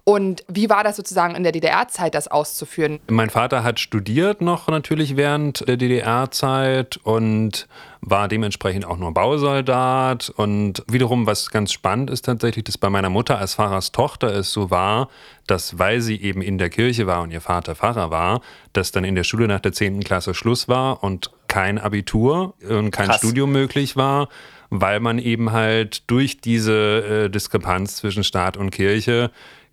Und 0.03 0.43
wie 0.47 0.69
war 0.69 0.83
das 0.83 0.95
sozusagen 0.95 1.35
in 1.35 1.43
der 1.43 1.51
DDR-Zeit, 1.51 2.15
das 2.15 2.27
auszuführen? 2.27 2.99
Mein 3.07 3.29
Vater 3.29 3.63
hat 3.63 3.79
studiert 3.79 4.41
noch 4.41 4.67
natürlich 4.67 5.15
während 5.15 5.67
der 5.67 5.77
DDR-Zeit 5.77 6.97
und 7.03 7.67
war 8.01 8.27
dementsprechend 8.27 8.85
auch 8.85 8.97
nur 8.97 9.13
Bausoldat. 9.13 10.31
Und 10.35 10.83
wiederum, 10.87 11.27
was 11.27 11.51
ganz 11.51 11.71
spannend 11.71 12.09
ist 12.09 12.25
tatsächlich, 12.25 12.63
dass 12.63 12.79
bei 12.79 12.89
meiner 12.89 13.11
Mutter 13.11 13.37
als 13.37 13.55
Pfarrers 13.55 13.91
Tochter 13.91 14.33
es 14.33 14.51
so 14.51 14.71
war, 14.71 15.09
dass 15.45 15.77
weil 15.77 16.01
sie 16.01 16.19
eben 16.19 16.41
in 16.41 16.57
der 16.57 16.69
Kirche 16.69 17.05
war 17.05 17.21
und 17.21 17.31
ihr 17.31 17.41
Vater 17.41 17.75
Pfarrer 17.75 18.09
war, 18.09 18.41
dass 18.73 18.91
dann 18.91 19.03
in 19.03 19.13
der 19.13 19.23
Schule 19.23 19.47
nach 19.47 19.59
der 19.59 19.71
10. 19.71 20.03
Klasse 20.03 20.33
Schluss 20.33 20.67
war 20.67 21.03
und 21.03 21.29
kein 21.47 21.77
Abitur 21.77 22.55
und 22.67 22.91
kein 22.91 23.07
Krass. 23.07 23.17
Studium 23.17 23.51
möglich 23.51 23.95
war, 23.95 24.29
weil 24.71 24.99
man 24.99 25.19
eben 25.19 25.51
halt 25.51 26.09
durch 26.09 26.39
diese 26.39 27.25
äh, 27.25 27.29
Diskrepanz 27.29 27.97
zwischen 27.97 28.23
Staat 28.23 28.57
und 28.57 28.71
Kirche 28.71 29.29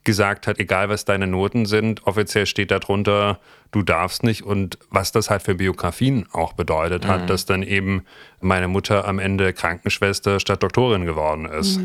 gesagt 0.08 0.46
hat, 0.46 0.58
egal 0.58 0.88
was 0.88 1.04
deine 1.04 1.26
Noten 1.26 1.66
sind, 1.66 2.06
offiziell 2.06 2.46
steht 2.46 2.70
darunter, 2.70 3.40
du 3.72 3.82
darfst 3.82 4.22
nicht. 4.22 4.42
Und 4.42 4.78
was 4.88 5.12
das 5.12 5.28
halt 5.28 5.42
für 5.42 5.54
Biografien 5.54 6.26
auch 6.32 6.54
bedeutet 6.54 7.06
hat, 7.06 7.28
dass 7.28 7.44
dann 7.44 7.62
eben 7.62 8.06
meine 8.40 8.68
Mutter 8.68 9.06
am 9.06 9.18
Ende 9.18 9.52
Krankenschwester 9.52 10.40
statt 10.40 10.62
Doktorin 10.62 11.04
geworden 11.04 11.44
ist. 11.44 11.78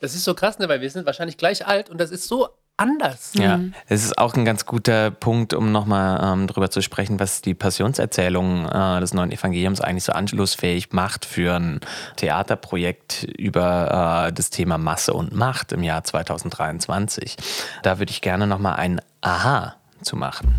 Das 0.00 0.14
ist 0.14 0.24
so 0.24 0.32
krass, 0.32 0.58
ne, 0.58 0.70
weil 0.70 0.80
wir 0.80 0.88
sind 0.88 1.04
wahrscheinlich 1.04 1.36
gleich 1.36 1.66
alt 1.66 1.90
und 1.90 2.00
das 2.00 2.10
ist 2.10 2.26
so 2.26 2.48
anders. 2.80 3.32
Ja, 3.34 3.60
es 3.88 4.04
ist 4.04 4.18
auch 4.18 4.34
ein 4.34 4.44
ganz 4.44 4.64
guter 4.64 5.10
Punkt, 5.10 5.52
um 5.52 5.70
nochmal 5.70 6.32
ähm, 6.32 6.46
darüber 6.46 6.70
zu 6.70 6.80
sprechen, 6.80 7.20
was 7.20 7.42
die 7.42 7.54
Passionserzählung 7.54 8.66
äh, 8.66 9.00
des 9.00 9.12
neuen 9.12 9.30
Evangeliums 9.30 9.80
eigentlich 9.80 10.04
so 10.04 10.12
anschlussfähig 10.12 10.92
macht 10.92 11.26
für 11.26 11.56
ein 11.56 11.80
Theaterprojekt 12.16 13.24
über 13.36 14.28
äh, 14.28 14.32
das 14.32 14.50
Thema 14.50 14.78
Masse 14.78 15.12
und 15.12 15.34
Macht 15.34 15.72
im 15.72 15.82
Jahr 15.82 16.02
2023. 16.02 17.36
Da 17.82 17.98
würde 17.98 18.10
ich 18.10 18.22
gerne 18.22 18.46
nochmal 18.46 18.76
ein 18.76 19.00
Aha 19.20 19.76
zu 20.02 20.16
machen. 20.16 20.54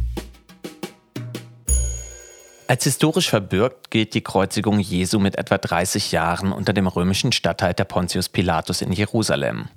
Als 2.68 2.86
historisch 2.86 3.30
verbürgt 3.30 3.92
gilt 3.92 4.14
die 4.14 4.22
Kreuzigung 4.22 4.80
Jesu 4.80 5.20
mit 5.20 5.38
etwa 5.38 5.58
30 5.58 6.14
Jahren 6.14 6.54
unter 6.54 6.72
dem 6.72 6.88
römischen 6.88 7.34
Statthalter 7.34 7.84
Pontius 7.84 8.30
Pilatus 8.30 8.82
in 8.82 8.94
Jerusalem. 8.94 9.68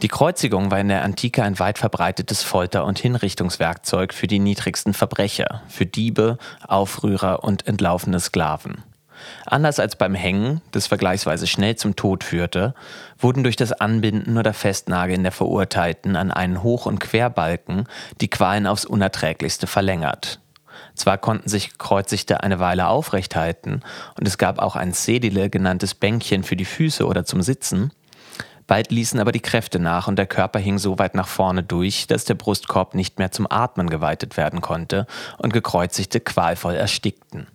Die 0.00 0.08
Kreuzigung 0.08 0.70
war 0.70 0.80
in 0.80 0.88
der 0.88 1.04
Antike 1.04 1.42
ein 1.42 1.58
weit 1.58 1.78
verbreitetes 1.78 2.42
Folter- 2.42 2.84
und 2.84 2.98
Hinrichtungswerkzeug 2.98 4.14
für 4.14 4.26
die 4.26 4.38
niedrigsten 4.38 4.94
Verbrecher, 4.94 5.62
für 5.68 5.86
Diebe, 5.86 6.38
Aufrührer 6.66 7.44
und 7.44 7.66
entlaufene 7.66 8.18
Sklaven. 8.18 8.82
Anders 9.46 9.78
als 9.78 9.96
beim 9.96 10.14
Hängen, 10.14 10.62
das 10.72 10.86
vergleichsweise 10.86 11.46
schnell 11.46 11.76
zum 11.76 11.94
Tod 11.94 12.24
führte, 12.24 12.74
wurden 13.18 13.44
durch 13.44 13.56
das 13.56 13.72
Anbinden 13.72 14.38
oder 14.38 14.52
Festnageln 14.52 15.22
der 15.22 15.32
Verurteilten 15.32 16.16
an 16.16 16.30
einen 16.30 16.62
Hoch- 16.62 16.86
und 16.86 16.98
Querbalken 16.98 17.86
die 18.20 18.30
Qualen 18.30 18.66
aufs 18.66 18.84
Unerträglichste 18.84 19.66
verlängert. 19.66 20.40
Zwar 20.94 21.18
konnten 21.18 21.48
sich 21.48 21.70
Gekreuzigte 21.70 22.42
eine 22.42 22.58
Weile 22.58 22.88
aufrecht 22.88 23.36
halten 23.36 23.82
und 24.18 24.26
es 24.26 24.38
gab 24.38 24.58
auch 24.58 24.76
ein 24.76 24.92
Sedile 24.92 25.50
genanntes 25.50 25.94
Bänkchen 25.94 26.42
für 26.42 26.56
die 26.56 26.64
Füße 26.64 27.06
oder 27.06 27.24
zum 27.24 27.42
Sitzen, 27.42 27.92
Bald 28.66 28.90
ließen 28.90 29.20
aber 29.20 29.32
die 29.32 29.40
Kräfte 29.40 29.78
nach 29.78 30.08
und 30.08 30.16
der 30.16 30.26
Körper 30.26 30.58
hing 30.58 30.78
so 30.78 30.98
weit 30.98 31.14
nach 31.14 31.28
vorne 31.28 31.62
durch, 31.62 32.06
dass 32.06 32.24
der 32.24 32.34
Brustkorb 32.34 32.94
nicht 32.94 33.18
mehr 33.18 33.30
zum 33.30 33.46
Atmen 33.50 33.90
geweitet 33.90 34.36
werden 34.36 34.60
konnte 34.60 35.06
und 35.38 35.52
Gekreuzigte 35.52 36.20
qualvoll 36.20 36.74
erstickten. 36.74 37.46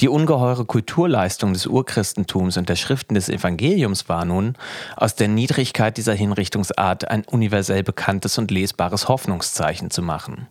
Die 0.00 0.08
ungeheure 0.08 0.64
Kulturleistung 0.64 1.52
des 1.52 1.66
Urchristentums 1.66 2.56
und 2.56 2.70
der 2.70 2.76
Schriften 2.76 3.14
des 3.14 3.28
Evangeliums 3.28 4.08
war 4.08 4.24
nun, 4.24 4.54
aus 4.96 5.14
der 5.14 5.28
Niedrigkeit 5.28 5.98
dieser 5.98 6.14
Hinrichtungsart 6.14 7.08
ein 7.08 7.24
universell 7.24 7.82
bekanntes 7.82 8.38
und 8.38 8.50
lesbares 8.50 9.08
Hoffnungszeichen 9.08 9.90
zu 9.90 10.00
machen. 10.00 10.48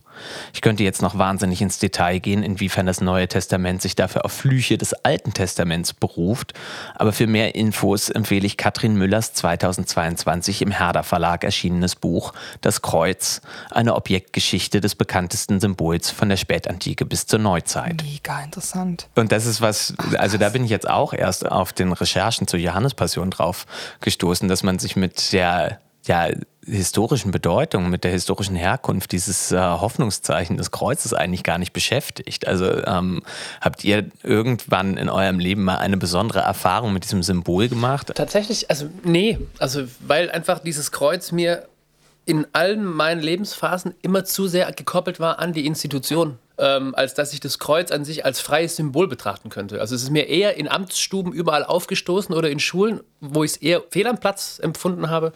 Ich 0.53 0.61
könnte 0.61 0.83
jetzt 0.83 1.01
noch 1.01 1.17
wahnsinnig 1.17 1.61
ins 1.61 1.79
Detail 1.79 2.19
gehen, 2.19 2.43
inwiefern 2.43 2.85
das 2.85 3.01
Neue 3.01 3.27
Testament 3.27 3.81
sich 3.81 3.95
dafür 3.95 4.25
auf 4.25 4.31
Flüche 4.31 4.77
des 4.77 4.93
Alten 4.93 5.33
Testaments 5.33 5.93
beruft, 5.93 6.53
aber 6.95 7.13
für 7.13 7.27
mehr 7.27 7.55
Infos 7.55 8.09
empfehle 8.09 8.45
ich 8.45 8.57
Katrin 8.57 8.95
Müllers 8.95 9.33
2022 9.33 10.61
im 10.61 10.71
Herder 10.71 11.03
Verlag 11.03 11.43
erschienenes 11.43 11.95
Buch 11.95 12.33
Das 12.61 12.81
Kreuz, 12.81 13.41
eine 13.71 13.95
Objektgeschichte 13.95 14.81
des 14.81 14.95
bekanntesten 14.95 15.59
Symbols 15.59 16.11
von 16.11 16.29
der 16.29 16.37
Spätantike 16.37 17.05
bis 17.05 17.25
zur 17.25 17.39
Neuzeit. 17.39 18.03
Mega 18.03 18.41
interessant. 18.41 19.07
Und 19.15 19.31
das 19.39 19.45
ist 19.45 19.61
was, 19.61 19.93
also 20.17 20.37
da 20.37 20.49
bin 20.49 20.65
ich 20.65 20.69
jetzt 20.69 20.89
auch 20.89 21.13
erst 21.13 21.49
auf 21.49 21.71
den 21.71 21.93
Recherchen 21.93 22.45
zur 22.45 22.59
Johannespassion 22.59 23.31
drauf 23.31 23.65
gestoßen, 24.01 24.49
dass 24.49 24.63
man 24.63 24.79
sich 24.79 24.97
mit 24.97 25.31
der 25.31 25.79
ja, 26.05 26.27
historischen 26.65 27.31
Bedeutung, 27.31 27.89
mit 27.89 28.03
der 28.03 28.11
historischen 28.11 28.57
Herkunft 28.57 29.13
dieses 29.13 29.53
äh, 29.53 29.57
Hoffnungszeichen 29.57 30.57
des 30.57 30.71
Kreuzes 30.71 31.13
eigentlich 31.13 31.43
gar 31.43 31.57
nicht 31.57 31.71
beschäftigt. 31.71 32.47
Also 32.47 32.83
ähm, 32.85 33.23
habt 33.61 33.85
ihr 33.85 34.07
irgendwann 34.23 34.97
in 34.97 35.07
eurem 35.07 35.39
Leben 35.39 35.63
mal 35.63 35.77
eine 35.77 35.95
besondere 35.95 36.39
Erfahrung 36.39 36.91
mit 36.91 37.05
diesem 37.05 37.23
Symbol 37.23 37.69
gemacht? 37.69 38.11
Tatsächlich, 38.15 38.69
also 38.69 38.89
nee, 39.05 39.39
also 39.57 39.83
weil 40.01 40.29
einfach 40.31 40.59
dieses 40.59 40.91
Kreuz 40.91 41.31
mir 41.31 41.65
in 42.29 42.45
allen 42.53 42.85
meinen 42.85 43.21
Lebensphasen 43.21 43.95
immer 44.03 44.23
zu 44.23 44.47
sehr 44.47 44.71
gekoppelt 44.71 45.19
war 45.19 45.39
an 45.39 45.51
die 45.51 45.65
Institution, 45.65 46.37
ähm, 46.59 46.93
als 46.93 47.15
dass 47.15 47.33
ich 47.33 47.39
das 47.39 47.57
Kreuz 47.57 47.89
an 47.89 48.05
sich 48.05 48.23
als 48.23 48.39
freies 48.39 48.75
Symbol 48.75 49.07
betrachten 49.07 49.49
könnte. 49.49 49.81
Also 49.81 49.95
es 49.95 50.03
ist 50.03 50.11
mir 50.11 50.27
eher 50.27 50.55
in 50.55 50.67
Amtsstuben 50.67 51.33
überall 51.33 51.63
aufgestoßen 51.63 52.35
oder 52.35 52.51
in 52.51 52.59
Schulen, 52.59 53.01
wo 53.19 53.43
ich 53.43 53.51
es 53.51 53.57
eher 53.57 53.81
fehl 53.89 54.05
am 54.05 54.19
Platz 54.19 54.59
empfunden 54.61 55.09
habe, 55.09 55.33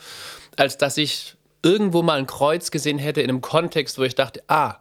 als 0.56 0.78
dass 0.78 0.98
ich 0.98 1.36
irgendwo 1.64 2.04
mal 2.04 2.20
ein 2.20 2.28
Kreuz 2.28 2.70
gesehen 2.70 3.00
hätte 3.00 3.22
in 3.22 3.30
einem 3.30 3.42
Kontext, 3.42 3.98
wo 3.98 4.04
ich 4.04 4.14
dachte, 4.14 4.44
ah, 4.48 4.76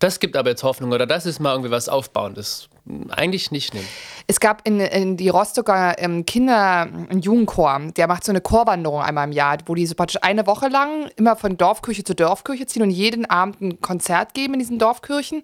das 0.00 0.18
gibt 0.18 0.36
aber 0.36 0.50
jetzt 0.50 0.64
Hoffnung 0.64 0.90
oder 0.90 1.06
das 1.06 1.26
ist 1.26 1.38
mal 1.38 1.52
irgendwie 1.52 1.70
was 1.70 1.88
Aufbauendes. 1.88 2.68
Eigentlich 3.10 3.52
nicht, 3.52 3.74
nee. 3.74 3.84
Es 4.26 4.40
gab 4.40 4.66
in, 4.66 4.80
in 4.80 5.16
die 5.16 5.28
Rostocker 5.28 5.94
ähm, 5.98 6.26
Kinder- 6.26 6.88
und 7.10 7.24
Jugendchor, 7.24 7.80
der 7.96 8.08
macht 8.08 8.24
so 8.24 8.32
eine 8.32 8.40
Chorwanderung 8.40 9.00
einmal 9.00 9.28
im 9.28 9.32
Jahr, 9.32 9.58
wo 9.66 9.76
die 9.76 9.86
so 9.86 9.94
praktisch 9.94 10.20
eine 10.22 10.46
Woche 10.48 10.66
lang 10.66 11.08
immer 11.16 11.36
von 11.36 11.56
Dorfkirche 11.56 12.02
zu 12.02 12.14
Dorfkirche 12.14 12.66
ziehen 12.66 12.82
und 12.82 12.90
jeden 12.90 13.24
Abend 13.24 13.60
ein 13.60 13.80
Konzert 13.80 14.34
geben 14.34 14.54
in 14.54 14.58
diesen 14.58 14.80
Dorfkirchen. 14.80 15.42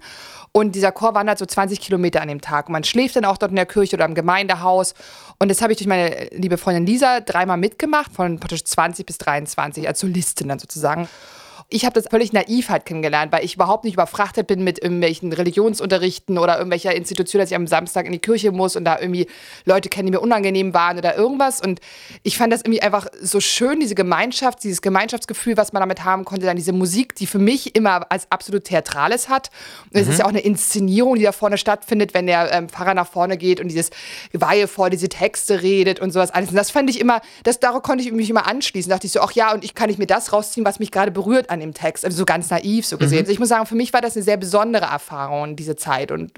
Und 0.50 0.74
dieser 0.74 0.90
Chor 0.90 1.14
wandert 1.14 1.38
so 1.38 1.46
20 1.46 1.80
Kilometer 1.80 2.20
an 2.22 2.28
dem 2.28 2.40
Tag. 2.40 2.68
Und 2.68 2.72
man 2.72 2.82
schläft 2.82 3.14
dann 3.14 3.24
auch 3.24 3.38
dort 3.38 3.52
in 3.52 3.56
der 3.56 3.66
Kirche 3.66 3.94
oder 3.94 4.06
im 4.06 4.14
Gemeindehaus. 4.14 4.94
Und 5.38 5.48
das 5.48 5.62
habe 5.62 5.72
ich 5.72 5.78
durch 5.78 5.88
meine 5.88 6.30
liebe 6.32 6.58
Freundin 6.58 6.86
Lisa 6.86 7.20
dreimal 7.20 7.56
mitgemacht, 7.56 8.12
von 8.12 8.40
praktisch 8.40 8.64
20 8.64 9.06
bis 9.06 9.18
23, 9.18 9.86
als 9.86 10.00
Solistin 10.00 10.48
dann 10.48 10.58
sozusagen. 10.58 11.08
Ich 11.70 11.84
habe 11.84 11.92
das 11.92 12.08
völlig 12.10 12.32
naiv 12.32 12.70
halt 12.70 12.86
kennengelernt, 12.86 13.30
weil 13.30 13.44
ich 13.44 13.56
überhaupt 13.56 13.84
nicht 13.84 13.92
überfrachtet 13.92 14.46
bin 14.46 14.64
mit 14.64 14.82
irgendwelchen 14.82 15.34
Religionsunterrichten 15.34 16.38
oder 16.38 16.56
irgendwelcher 16.56 16.94
Institution, 16.94 17.40
dass 17.40 17.50
ich 17.50 17.56
am 17.56 17.66
Samstag 17.66 18.06
in 18.06 18.12
die 18.12 18.20
Kirche 18.20 18.52
muss 18.52 18.74
und 18.74 18.86
da 18.86 18.98
irgendwie 18.98 19.26
Leute 19.66 19.90
kennen, 19.90 20.06
die 20.06 20.12
mir 20.12 20.20
unangenehm 20.20 20.72
waren 20.72 20.96
oder 20.96 21.14
irgendwas. 21.14 21.60
Und 21.60 21.80
ich 22.22 22.38
fand 22.38 22.54
das 22.54 22.62
irgendwie 22.62 22.80
einfach 22.80 23.08
so 23.20 23.38
schön, 23.40 23.80
diese 23.80 23.94
Gemeinschaft, 23.94 24.64
dieses 24.64 24.80
Gemeinschaftsgefühl, 24.80 25.58
was 25.58 25.74
man 25.74 25.80
damit 25.80 26.04
haben 26.04 26.24
konnte, 26.24 26.46
dann 26.46 26.56
diese 26.56 26.72
Musik, 26.72 27.14
die 27.16 27.26
für 27.26 27.38
mich 27.38 27.76
immer 27.76 28.10
als 28.10 28.32
absolut 28.32 28.64
Theatrales 28.64 29.28
hat. 29.28 29.50
Und 29.92 30.00
es 30.00 30.08
ist 30.08 30.20
ja 30.20 30.24
auch 30.24 30.30
eine 30.30 30.40
Inszenierung, 30.40 31.16
die 31.16 31.24
da 31.24 31.32
vorne 31.32 31.58
stattfindet, 31.58 32.14
wenn 32.14 32.26
der 32.26 32.50
ähm, 32.50 32.70
Pfarrer 32.70 32.94
nach 32.94 33.06
vorne 33.06 33.36
geht 33.36 33.60
und 33.60 33.68
dieses 33.68 33.90
Weihe 34.32 34.68
vor 34.68 34.88
diese 34.88 35.10
Texte 35.10 35.60
redet 35.60 36.00
und 36.00 36.12
sowas 36.12 36.30
alles. 36.30 36.48
Und 36.48 36.56
das 36.56 36.70
fand 36.70 36.88
ich 36.88 36.98
immer, 36.98 37.20
das, 37.42 37.60
darauf 37.60 37.82
konnte 37.82 38.02
ich 38.02 38.10
mich 38.10 38.30
immer 38.30 38.46
anschließen. 38.46 38.88
Da 38.88 38.96
dachte 38.96 39.06
ich 39.06 39.12
so, 39.12 39.20
ach 39.20 39.32
ja, 39.32 39.52
und 39.52 39.64
ich 39.64 39.74
kann 39.74 39.90
ich 39.90 39.98
mir 39.98 40.06
das 40.06 40.32
rausziehen, 40.32 40.64
was 40.64 40.78
mich 40.78 40.90
gerade 40.90 41.10
berührt 41.10 41.50
an 41.50 41.57
dem 41.60 41.74
Text. 41.74 42.04
Also 42.04 42.16
so 42.16 42.24
ganz 42.24 42.50
naiv 42.50 42.86
so 42.86 42.98
gesehen. 42.98 43.20
Also 43.20 43.32
ich 43.32 43.38
muss 43.38 43.48
sagen, 43.48 43.66
für 43.66 43.74
mich 43.74 43.92
war 43.92 44.00
das 44.00 44.16
eine 44.16 44.22
sehr 44.22 44.36
besondere 44.36 44.86
Erfahrung, 44.86 45.56
diese 45.56 45.76
Zeit. 45.76 46.12
Und 46.12 46.32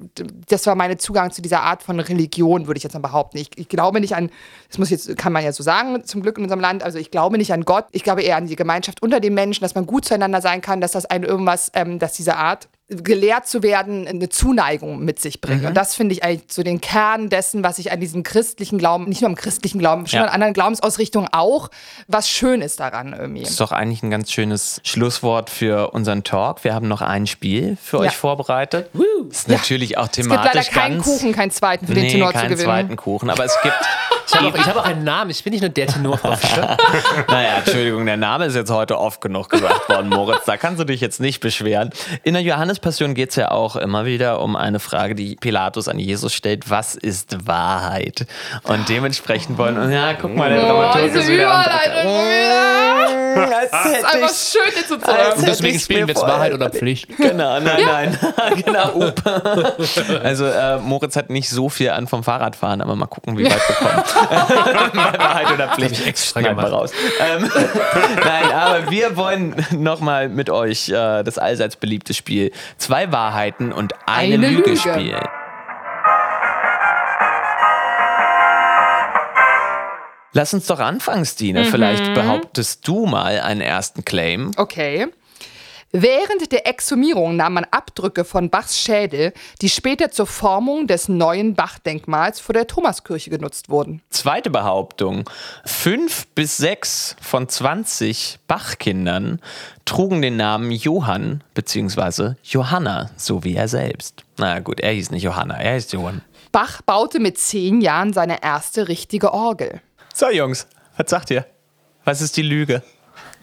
das 0.48 0.66
war 0.66 0.74
mein 0.74 0.98
Zugang 0.98 1.30
zu 1.30 1.42
dieser 1.42 1.62
Art 1.62 1.82
von 1.82 2.00
Religion, 2.00 2.66
würde 2.66 2.78
ich 2.78 2.84
jetzt 2.84 2.94
mal 2.94 3.00
behaupten. 3.00 3.38
Ich, 3.38 3.50
ich 3.56 3.68
glaube 3.68 4.00
nicht 4.00 4.14
an, 4.14 4.30
das 4.68 4.78
muss 4.78 4.90
jetzt, 4.90 5.16
kann 5.16 5.32
man 5.32 5.44
ja 5.44 5.52
so 5.52 5.62
sagen, 5.62 6.04
zum 6.04 6.22
Glück 6.22 6.38
in 6.38 6.44
unserem 6.44 6.60
Land. 6.60 6.82
Also 6.82 6.98
ich 6.98 7.10
glaube 7.10 7.38
nicht 7.38 7.52
an 7.52 7.64
Gott. 7.64 7.86
Ich 7.92 8.02
glaube 8.02 8.22
eher 8.22 8.36
an 8.36 8.46
die 8.46 8.56
Gemeinschaft 8.56 9.02
unter 9.02 9.20
den 9.20 9.34
Menschen, 9.34 9.62
dass 9.62 9.74
man 9.74 9.86
gut 9.86 10.04
zueinander 10.04 10.40
sein 10.40 10.60
kann, 10.60 10.80
dass 10.80 10.92
das 10.92 11.06
ein 11.06 11.22
irgendwas, 11.22 11.70
ähm, 11.74 11.98
dass 11.98 12.14
diese 12.14 12.36
Art 12.36 12.68
gelehrt 12.91 13.47
zu 13.47 13.62
werden, 13.62 14.07
eine 14.09 14.28
Zuneigung 14.28 14.99
mit 15.05 15.20
sich 15.20 15.41
bringt. 15.41 15.64
Und 15.64 15.74
das 15.74 15.95
finde 15.95 16.12
ich 16.14 16.24
eigentlich 16.24 16.53
so 16.53 16.62
den 16.64 16.80
Kern 16.80 17.28
dessen, 17.30 17.62
was 17.62 17.78
ich 17.78 17.93
an 17.93 18.01
diesem 18.01 18.24
christlichen 18.24 18.78
Glauben, 18.78 19.05
nicht 19.09 19.20
nur 19.20 19.30
am 19.30 19.36
christlichen 19.36 19.78
Glauben, 19.78 20.07
schon 20.09 20.18
Ja. 20.18 20.24
an 20.26 20.30
anderen 20.34 20.55
Glaubensausrichtungen 20.55 21.28
auch, 21.32 21.70
was 22.09 22.28
schön 22.28 22.61
ist 22.62 22.80
daran 22.80 23.12
irgendwie. 23.16 23.43
Das 23.43 23.51
ist 23.51 23.61
doch 23.61 23.72
eigentlich 23.72 24.03
ein 24.03 24.11
ganz 24.11 24.32
schönes 24.32 24.80
Schlusswort 24.84 25.51
für 25.51 25.91
unseren 25.93 26.24
Talk. 26.24 26.64
Wir 26.64 26.74
haben 26.74 26.88
noch 26.88 27.01
ein 27.01 27.26
Spiel 27.28 27.76
für 27.80 27.99
Ja. 27.99 28.03
euch 28.11 28.16
vorbereitet. 28.16 28.91
Ist 29.30 29.49
Ja. 29.49 29.55
natürlich 29.57 29.97
auch 29.97 30.07
Es 30.07 30.12
gibt 30.12 30.28
leider 30.28 30.43
thematisch 30.51 30.70
keinen. 30.70 31.01
Kuchen, 31.01 31.32
keinen 31.32 31.51
zweiten 31.53 31.86
für 31.86 31.95
den 31.95 32.05
nee, 32.05 32.11
Tenor 32.12 32.28
zu 32.32 32.38
keinen 32.38 32.49
gewinnen. 32.51 32.64
zweiten 32.66 32.97
Kuchen, 32.97 33.30
aber 33.30 33.45
es 33.45 33.57
gibt... 33.62 33.74
Ich 34.32 34.38
habe 34.38 34.48
auch, 34.48 34.54
ich 34.54 34.66
hab 34.66 34.76
auch 34.76 34.84
einen 34.84 35.04
Namen, 35.10 35.30
ich 35.30 35.42
bin 35.44 35.52
nicht 35.52 35.60
nur 35.62 35.70
der 35.70 35.86
Tenor. 35.86 36.18
Naja, 37.28 37.56
Entschuldigung, 37.58 38.06
der 38.06 38.16
Name 38.16 38.46
ist 38.46 38.54
jetzt 38.54 38.70
heute 38.70 38.98
oft 38.98 39.20
genug 39.20 39.48
gesagt 39.50 39.88
worden, 39.88 40.08
Moritz. 40.08 40.44
Da 40.46 40.56
kannst 40.56 40.80
du 40.80 40.84
dich 40.84 41.00
jetzt 41.00 41.20
nicht 41.20 41.40
beschweren. 41.40 41.90
In 42.22 42.34
der 42.34 42.42
Johannespassion 42.42 43.14
geht 43.14 43.30
es 43.30 43.36
ja 43.36 43.50
auch 43.50 43.76
immer 43.76 44.04
wieder 44.04 44.40
um 44.40 44.56
eine 44.56 44.80
Frage, 44.80 45.14
die 45.14 45.36
Pilatus 45.36 45.88
an 45.88 45.98
Jesus 45.98 46.32
stellt. 46.34 46.70
Was 46.70 46.94
ist 46.94 47.46
Wahrheit? 47.46 48.26
Und 48.64 48.88
dementsprechend 48.88 49.58
wollen... 49.58 49.90
Ja, 49.90 50.14
guck 50.14 50.34
mal, 50.36 50.50
der 50.50 50.62
Oh, 50.64 50.66
Dramaturg 50.68 51.04
diese 51.04 51.18
ist 51.20 51.28
wieder 51.28 51.52
am. 51.52 52.99
Als 53.11 53.70
Das 53.70 53.84
ist 53.86 54.04
einfach 54.04 54.30
ich 54.30 54.36
schön, 54.36 54.72
dir 54.82 54.86
zu 54.86 54.94
als 54.94 55.04
zeigen. 55.04 55.30
hätte 55.36 55.46
Deswegen 55.46 55.78
spielen 55.80 56.06
wir 56.08 56.14
jetzt 56.14 56.22
Wahrheit 56.26 56.52
oder 56.54 56.70
Pflicht. 56.70 57.08
Genau, 57.18 57.61
nein, 57.61 57.84
nein. 58.36 58.62
genau. 58.64 59.12
Also 60.22 60.46
äh, 60.46 60.78
Moritz 60.78 61.16
hat 61.16 61.30
nicht 61.30 61.48
so 61.48 61.68
viel 61.68 61.90
an 61.90 62.06
vom 62.06 62.24
Fahrradfahren, 62.24 62.80
aber 62.80 62.96
mal 62.96 63.06
gucken, 63.06 63.36
wie 63.38 63.44
weit 63.44 63.52
wir 63.68 63.76
kommen. 63.76 64.02
Wahrheit 65.18 65.52
oder 65.52 65.68
Pflicht. 65.68 65.92
ich 65.92 66.06
extra 66.06 66.40
gemacht. 66.40 66.70
raus. 66.72 66.92
Ähm, 67.20 67.50
nein, 68.24 68.52
aber 68.52 68.90
wir 68.90 69.16
wollen 69.16 69.54
nochmal 69.72 70.28
mit 70.28 70.50
euch 70.50 70.88
äh, 70.88 71.22
das 71.22 71.38
allseits 71.38 71.76
beliebte 71.76 72.14
Spiel 72.14 72.52
Zwei 72.78 73.11
Wahrheiten 73.12 73.72
und 73.72 73.92
eine, 74.06 74.34
Eine 74.34 74.48
Lüge, 74.48 74.70
Lüge. 74.70 74.76
spielen. 74.76 75.20
Lass 80.32 80.54
uns 80.54 80.66
doch 80.66 80.78
anfangen, 80.78 81.26
Stine. 81.26 81.64
Vielleicht 81.64 82.14
behauptest 82.14 82.86
du 82.86 83.06
mal 83.06 83.40
einen 83.40 83.60
ersten 83.60 84.04
Claim. 84.04 84.52
Okay. 84.56 85.08
Während 85.92 86.52
der 86.52 86.68
Exhumierung 86.68 87.34
nahm 87.34 87.54
man 87.54 87.66
Abdrücke 87.72 88.24
von 88.24 88.48
Bachs 88.48 88.78
Schädel, 88.78 89.32
die 89.60 89.68
später 89.68 90.12
zur 90.12 90.28
Formung 90.28 90.86
des 90.86 91.08
neuen 91.08 91.56
Bachdenkmals 91.56 92.38
vor 92.38 92.52
der 92.52 92.68
Thomaskirche 92.68 93.28
genutzt 93.28 93.70
wurden. 93.70 94.00
Zweite 94.08 94.50
Behauptung. 94.50 95.28
Fünf 95.64 96.28
bis 96.28 96.58
sechs 96.58 97.16
von 97.20 97.48
20 97.48 98.38
Bachkindern 98.46 99.40
trugen 99.84 100.22
den 100.22 100.36
Namen 100.36 100.70
Johann 100.70 101.42
bzw. 101.54 102.34
Johanna, 102.44 103.10
so 103.16 103.42
wie 103.42 103.56
er 103.56 103.66
selbst. 103.66 104.22
Na 104.38 104.60
gut, 104.60 104.78
er 104.78 104.92
hieß 104.92 105.10
nicht 105.10 105.24
Johanna, 105.24 105.56
er 105.60 105.74
hieß 105.74 105.90
Johann. 105.90 106.22
Bach 106.52 106.82
baute 106.82 107.18
mit 107.18 107.36
zehn 107.38 107.80
Jahren 107.80 108.12
seine 108.12 108.44
erste 108.44 108.86
richtige 108.86 109.32
Orgel. 109.32 109.80
So, 110.14 110.30
Jungs, 110.30 110.66
was 110.96 111.11
sagt 111.11 111.30
ihr? 111.30 111.46
Was 112.04 112.20
ist 112.20 112.36
die 112.36 112.42
Lüge? 112.42 112.82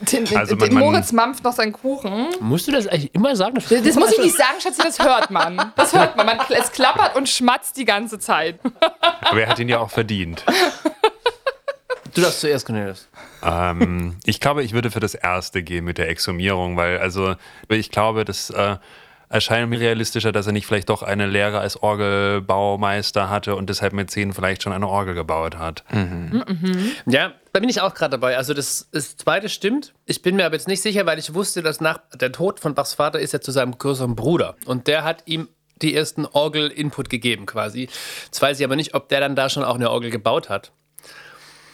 Den, 0.02 0.26
den, 0.26 0.38
Also 0.38 0.56
den 0.56 0.74
man- 0.74 0.84
man- 0.84 0.92
Moritz 0.94 1.12
mampft 1.12 1.44
noch 1.44 1.54
seinen 1.54 1.74
Kuchen. 1.74 2.28
Musst 2.40 2.68
du 2.68 2.72
das 2.72 2.86
eigentlich 2.88 3.14
immer 3.16 3.36
sagen? 3.36 3.56
Das 3.56 3.96
muss 3.96 4.12
ich 4.12 4.20
nicht 4.20 4.38
sagen, 4.38 4.60
Schatzi, 4.62 4.82
das 4.84 5.00
hört 5.00 5.32
man. 5.32 5.72
Das 5.76 5.94
hört 5.94 6.16
man. 6.16 6.26
man. 6.28 6.40
Es 6.50 6.72
klappert 6.72 7.16
und 7.16 7.28
schmatzt 7.28 7.78
die 7.78 7.86
ganze 7.86 8.20
Zeit. 8.20 8.60
Aber 9.22 9.42
er 9.42 9.50
hat 9.50 9.58
ihn 9.60 9.70
ja 9.70 9.80
auch 9.80 9.90
verdient. 9.90 10.44
Du 12.14 12.22
darfst 12.22 12.42
zuerst, 12.42 12.66
Cornelius. 12.66 13.08
ähm, 13.44 14.18
ich 14.26 14.40
glaube, 14.40 14.64
ich 14.64 14.74
würde 14.74 14.90
für 14.92 15.00
das 15.00 15.14
erste 15.16 15.62
gehen 15.64 15.84
mit 15.86 15.98
der 16.00 16.10
Exhumierung, 16.10 16.76
weil 16.78 16.98
also 17.00 17.36
ich 17.70 17.92
glaube, 17.92 18.26
das 18.26 18.50
äh, 18.50 18.78
erscheint 19.30 19.70
mir 19.70 19.80
realistischer, 19.80 20.32
dass 20.32 20.48
er 20.48 20.54
nicht 20.54 20.66
vielleicht 20.66 20.90
doch 20.90 21.04
eine 21.04 21.28
Lehre 21.28 21.60
als 21.60 21.82
Orgelbaumeister 21.82 23.30
hatte 23.30 23.56
und 23.56 23.70
deshalb 23.70 23.94
mit 23.94 24.10
zehn 24.10 24.34
vielleicht 24.34 24.64
schon 24.64 24.74
eine 24.74 24.88
Orgel 24.88 25.16
gebaut 25.16 25.58
hat. 25.58 25.84
Ja, 27.06 27.34
da 27.54 27.60
bin 27.60 27.70
ich 27.70 27.82
auch 27.82 27.94
gerade 27.94 28.12
dabei. 28.12 28.38
Also 28.38 28.54
das, 28.54 28.88
das 28.92 29.18
zweite 29.18 29.50
stimmt. 29.50 29.94
Ich 30.06 30.22
bin 30.22 30.36
mir 30.36 30.46
aber 30.46 30.56
jetzt 30.56 30.68
nicht 30.68 30.82
sicher, 30.82 31.06
weil 31.06 31.20
ich 31.20 31.34
wusste, 31.34 31.62
dass 31.62 31.82
nach 31.82 32.00
der 32.14 32.32
Tod 32.32 32.60
von 32.60 32.76
Bachs 32.76 32.94
Vater 32.94 33.20
ist 33.20 33.34
er 33.34 33.42
zu 33.42 33.52
seinem 33.52 33.78
größeren 33.78 34.16
Bruder. 34.16 34.56
Und 34.66 34.88
der 34.88 35.04
hat 35.04 35.24
ihm 35.26 35.48
die 35.82 35.94
ersten 35.94 36.26
Orgel-Input 36.26 37.10
gegeben 37.10 37.46
quasi. 37.46 37.90
Jetzt 38.26 38.42
weiß 38.42 38.60
ich 38.60 38.66
aber 38.66 38.76
nicht, 38.76 38.94
ob 38.94 39.10
der 39.10 39.20
dann 39.20 39.36
da 39.36 39.50
schon 39.50 39.64
auch 39.64 39.76
eine 39.76 39.92
Orgel 39.92 40.10
gebaut 40.10 40.50
hat. 40.50 40.72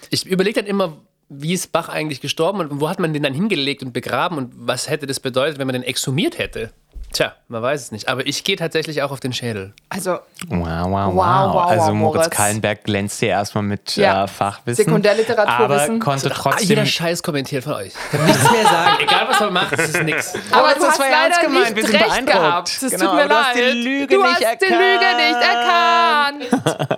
Ich 0.09 0.25
überlege 0.25 0.59
dann 0.59 0.67
immer, 0.67 0.97
wie 1.29 1.53
ist 1.53 1.71
Bach 1.71 1.89
eigentlich 1.89 2.21
gestorben 2.21 2.59
und 2.59 2.81
wo 2.81 2.89
hat 2.89 2.99
man 2.99 3.13
den 3.13 3.23
dann 3.23 3.33
hingelegt 3.33 3.81
und 3.81 3.93
begraben 3.93 4.37
und 4.37 4.53
was 4.55 4.89
hätte 4.89 5.07
das 5.07 5.19
bedeutet, 5.19 5.57
wenn 5.57 5.67
man 5.67 5.73
den 5.73 5.83
exhumiert 5.83 6.37
hätte? 6.37 6.71
Tja, 7.13 7.33
man 7.47 7.61
weiß 7.61 7.79
es 7.81 7.91
nicht. 7.91 8.07
Aber 8.09 8.25
ich 8.25 8.43
gehe 8.43 8.55
tatsächlich 8.55 9.03
auch 9.03 9.11
auf 9.11 9.19
den 9.19 9.33
Schädel. 9.33 9.71
Also, 9.89 10.17
Wow, 10.47 10.49
wow, 10.49 10.89
wow. 10.89 11.13
Wow, 11.15 11.53
wow, 11.53 11.65
also 11.69 11.93
Moritz 11.93 12.23
Moritz. 12.23 12.29
Kallenberg 12.35 12.83
glänzt 12.83 13.19
hier 13.19 13.29
erstmal 13.29 13.63
mit 13.63 13.95
Ja. 13.95 14.23
äh, 14.23 14.27
Fachwissen. 14.27 14.83
Sekundärliteraturwissen. 14.85 15.91
Aber 15.95 15.99
konnte 16.03 16.31
Ah, 16.31 16.35
trotzdem... 16.35 16.67
jeder 16.69 16.85
Scheiß 16.87 17.21
kommentiert 17.23 17.63
von 17.63 17.73
euch. 17.73 17.93
Ich 17.93 18.09
kann 18.11 18.25
nichts 18.25 18.51
mehr 18.51 18.63
sagen. 18.63 18.97
Egal, 19.03 19.27
was 19.29 19.39
man 19.39 19.53
macht, 19.53 19.73
es 19.73 19.89
ist 19.89 20.01
nichts. 20.03 20.33
aber 20.51 20.61
Moritz, 20.61 20.75
du 20.75 20.79
das 20.81 20.89
hast 20.89 20.99
war 20.99 21.07
ernst 21.07 21.37
leider 21.41 21.47
gemeint. 21.53 21.67
Wir 21.67 21.75
nicht 21.75 21.87
sind 21.91 21.95
recht 22.01 22.07
beeindruckt. 22.09 22.39
gehabt. 22.39 22.69
Es 22.69 22.79
Genau, 22.91 23.05
tut 23.05 23.13
mir 23.13 23.19
aber 23.21 23.29
du 23.29 23.35
hast 23.35 23.55
die 23.55 23.61
leid. 23.61 23.73
Lüge 23.75 24.07
du 24.15 24.21
nicht 24.23 24.45
hast 24.45 24.61
die 24.61 24.65
Lüge 24.65 25.15
nicht 25.15 25.41
erkannt. 25.43 26.45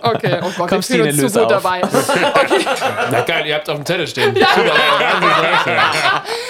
Okay, 0.02 0.40
oh 0.42 0.50
Gott, 0.56 0.68
Komm, 0.70 0.80
ich 0.80 0.86
fühle 0.86 1.12
Stine, 1.12 1.24
uns 1.24 1.32
zu 1.34 1.40
gut 1.40 1.52
auf. 1.52 1.62
dabei. 1.62 1.82
Na 3.10 3.20
geil, 3.20 3.46
ihr 3.46 3.54
habt 3.56 3.68
auf 3.68 3.76
dem 3.76 3.84
Zettel 3.84 4.06
stehen. 4.06 4.34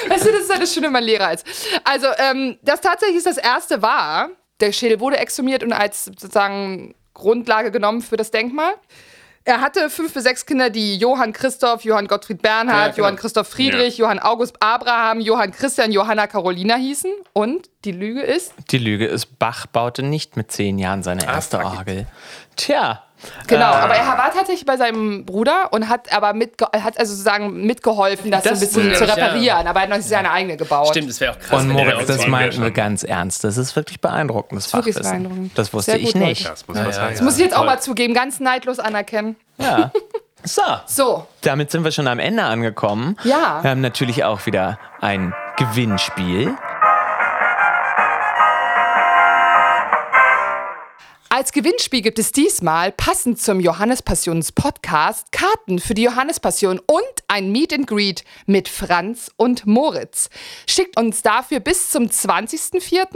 Weißt 0.08 0.24
du, 0.24 0.30
das 0.32 0.42
ist 0.42 0.50
eine 0.52 0.66
schöne 0.66 1.00
Lehrer 1.00 1.26
als. 1.28 1.44
Also, 1.84 2.06
ähm, 2.18 2.56
das 2.62 2.80
tatsächlich 2.80 3.16
ist 3.18 3.26
das 3.26 3.36
erste 3.38 3.55
war. 3.82 4.30
Der 4.60 4.72
Schädel 4.72 5.00
wurde 5.00 5.18
exhumiert 5.18 5.62
und 5.62 5.72
als 5.72 6.06
sozusagen 6.06 6.94
Grundlage 7.14 7.70
genommen 7.70 8.00
für 8.02 8.16
das 8.16 8.30
Denkmal. 8.30 8.72
Er 9.44 9.60
hatte 9.60 9.90
fünf 9.90 10.12
bis 10.12 10.24
sechs 10.24 10.44
Kinder, 10.44 10.70
die 10.70 10.96
Johann 10.96 11.32
Christoph, 11.32 11.84
Johann 11.84 12.08
Gottfried 12.08 12.42
Bernhard, 12.42 12.78
Ja, 12.78 12.86
genau. 12.88 12.98
Johann 13.06 13.16
Christoph 13.16 13.46
Friedrich, 13.48 13.96
Johann 13.96 14.18
August 14.18 14.60
Abraham, 14.60 15.20
Johann 15.20 15.52
Christian, 15.52 15.92
Johanna 15.92 16.26
Carolina 16.26 16.74
hießen. 16.74 17.12
Und 17.32 17.70
die 17.84 17.92
Lüge 17.92 18.22
ist, 18.22 18.52
Die 18.72 18.78
Lüge 18.78 19.06
ist, 19.06 19.38
Bach 19.38 19.66
baute 19.66 20.02
nicht 20.02 20.36
mit 20.36 20.50
zehn 20.50 20.78
Jahren 20.80 21.04
seine 21.04 21.24
erste 21.24 21.58
fuck 21.60 21.72
it. 21.72 21.78
Orgel. 21.78 22.06
Tja. 22.56 23.05
Genau, 23.46 23.66
aber 23.66 23.94
er 23.94 24.06
war 24.06 24.32
tatsächlich 24.32 24.64
bei 24.66 24.76
seinem 24.76 25.24
Bruder 25.24 25.72
und 25.72 25.88
hat 25.88 26.12
aber 26.12 26.32
mitge 26.32 26.66
hat 26.66 26.98
also 26.98 27.12
sozusagen 27.12 27.64
mitgeholfen, 27.66 28.30
das, 28.30 28.44
Das 28.44 28.60
so 28.60 28.80
ein 28.80 28.86
bisschen 28.88 28.94
zu 28.94 29.04
ja. 29.04 29.14
reparieren. 29.14 29.66
Aber 29.66 29.80
er 29.80 29.82
hat 29.84 29.90
noch 29.90 29.96
nicht 29.96 30.08
seine 30.08 30.30
eigene 30.30 30.56
gebaut. 30.56 30.88
Stimmt, 30.88 31.10
das 31.10 31.20
wäre 31.20 31.32
auch 31.32 31.38
krass. 31.38 31.62
Und 31.62 31.68
Moritz, 31.70 32.06
das 32.06 32.26
meinten 32.26 32.62
wir 32.62 32.70
ganz 32.70 33.02
ernst. 33.02 33.44
Das 33.44 33.56
ist 33.56 33.74
wirklich 33.76 34.00
beeindruckendes 34.00 34.72
wirklich 34.72 34.94
Fachwissen. 34.94 35.22
beeindruckend. 35.22 35.58
Das 35.58 35.72
wusste 35.72 35.92
Sehr 35.92 36.00
ich 36.00 36.12
gut, 36.12 36.22
nicht. 36.22 36.48
Das 36.48 36.66
muss 36.68 36.76
was 36.76 36.96
sein. 36.96 37.12
Das 37.12 37.22
muss 37.22 37.34
ich 37.36 37.44
jetzt 37.44 37.56
auch 37.56 37.64
mal 37.64 37.80
zugeben, 37.80 38.14
ganz 38.14 38.40
neidlos 38.40 38.78
anerkennen. 38.78 39.36
Ja. 39.58 39.90
So, 40.44 40.62
So, 40.86 41.26
damit 41.40 41.72
sind 41.72 41.82
wir 41.82 41.90
schon 41.90 42.06
am 42.06 42.20
Ende 42.20 42.44
angekommen. 42.44 43.16
Ja. 43.24 43.58
Wir 43.62 43.70
haben 43.70 43.80
natürlich 43.80 44.22
auch 44.22 44.46
wieder 44.46 44.78
ein 45.00 45.34
Gewinnspiel. 45.56 46.54
Als 51.36 51.52
Gewinnspiel 51.52 52.00
gibt 52.00 52.18
es 52.18 52.32
diesmal, 52.32 52.90
passend 52.92 53.38
zum 53.38 53.60
Johannespassions 53.60 54.52
Podcast, 54.52 55.30
Karten 55.32 55.80
für 55.80 55.92
die 55.92 56.04
Johannespassion 56.04 56.78
und 56.78 57.02
ein 57.28 57.52
Meet 57.52 57.74
and 57.74 57.86
Greet 57.86 58.24
mit 58.46 58.70
Franz 58.70 59.30
und 59.36 59.66
Moritz. 59.66 60.30
Schickt 60.66 60.98
uns 60.98 61.20
dafür 61.20 61.60
bis 61.60 61.90
zum 61.90 62.04
20.04. 62.04 63.08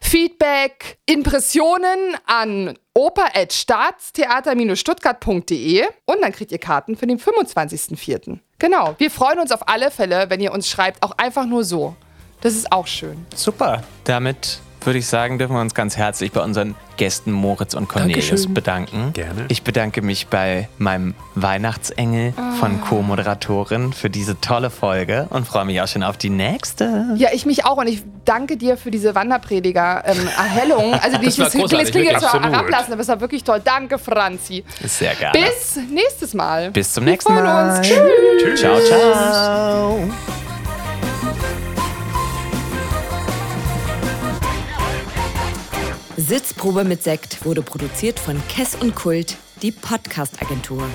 Feedback, 0.00 0.98
Impressionen 1.06 2.16
an 2.26 2.76
oper.staatstheater-stuttgart.de 2.94 5.84
und 6.06 6.20
dann 6.20 6.32
kriegt 6.32 6.50
ihr 6.50 6.58
Karten 6.58 6.96
für 6.96 7.06
den 7.06 7.20
25.04. 7.20 8.40
Genau. 8.58 8.96
Wir 8.98 9.12
freuen 9.12 9.38
uns 9.38 9.52
auf 9.52 9.68
alle 9.68 9.92
Fälle, 9.92 10.30
wenn 10.30 10.40
ihr 10.40 10.50
uns 10.50 10.68
schreibt, 10.68 11.00
auch 11.04 11.12
einfach 11.12 11.46
nur 11.46 11.62
so. 11.62 11.94
Das 12.40 12.56
ist 12.56 12.72
auch 12.72 12.88
schön. 12.88 13.24
Super. 13.36 13.84
Damit 14.02 14.58
würde 14.86 14.98
ich 14.98 15.06
sagen, 15.06 15.38
dürfen 15.38 15.54
wir 15.54 15.60
uns 15.60 15.74
ganz 15.74 15.96
herzlich 15.96 16.32
bei 16.32 16.40
unseren 16.42 16.74
Gästen 16.96 17.32
Moritz 17.32 17.74
und 17.74 17.88
Cornelius 17.88 18.28
Dankeschön. 18.28 18.54
bedanken. 18.54 19.12
Gerne. 19.12 19.44
Ich 19.48 19.62
bedanke 19.62 20.02
mich 20.02 20.26
bei 20.28 20.68
meinem 20.78 21.14
Weihnachtsengel 21.34 22.34
von 22.60 22.80
Co-Moderatorin 22.82 23.92
für 23.92 24.10
diese 24.10 24.40
tolle 24.40 24.70
Folge 24.70 25.26
und 25.30 25.46
freue 25.46 25.64
mich 25.64 25.80
auch 25.80 25.88
schon 25.88 26.02
auf 26.02 26.16
die 26.16 26.30
nächste. 26.30 27.14
Ja, 27.16 27.30
ich 27.32 27.46
mich 27.46 27.64
auch 27.64 27.78
und 27.78 27.86
ich 27.88 28.02
danke 28.24 28.56
dir 28.56 28.76
für 28.76 28.90
diese 28.90 29.14
Wanderprediger-Erhellung. 29.14 30.94
also 30.94 31.18
die 31.18 31.26
Das 31.26 31.38
ich 31.38 31.44
das 31.44 31.52
großartig, 31.54 31.90
klingt 31.90 32.10
jetzt 32.10 32.24
Absolut. 32.24 32.50
herablassen, 32.52 32.92
aber 32.92 33.02
es 33.02 33.08
war 33.08 33.20
wirklich 33.20 33.44
toll. 33.44 33.60
Danke, 33.64 33.98
Franzi. 33.98 34.64
Sehr 34.84 35.14
gerne. 35.14 35.38
Bis 35.38 35.78
nächstes 35.90 36.34
Mal. 36.34 36.70
Bis 36.70 36.92
zum 36.92 37.04
nächsten 37.04 37.34
Mal. 37.34 37.78
Uns. 37.78 37.88
Tschüss. 37.88 38.60
Ciao, 38.60 38.78
ciao. 38.80 39.98
Sitzprobe 46.16 46.84
mit 46.84 47.02
Sekt 47.02 47.44
wurde 47.44 47.62
produziert 47.62 48.18
von 48.18 48.40
Kess 48.48 48.74
und 48.74 48.94
Kult, 48.94 49.36
die 49.62 49.72
Podcast-Agentur. 49.72 50.86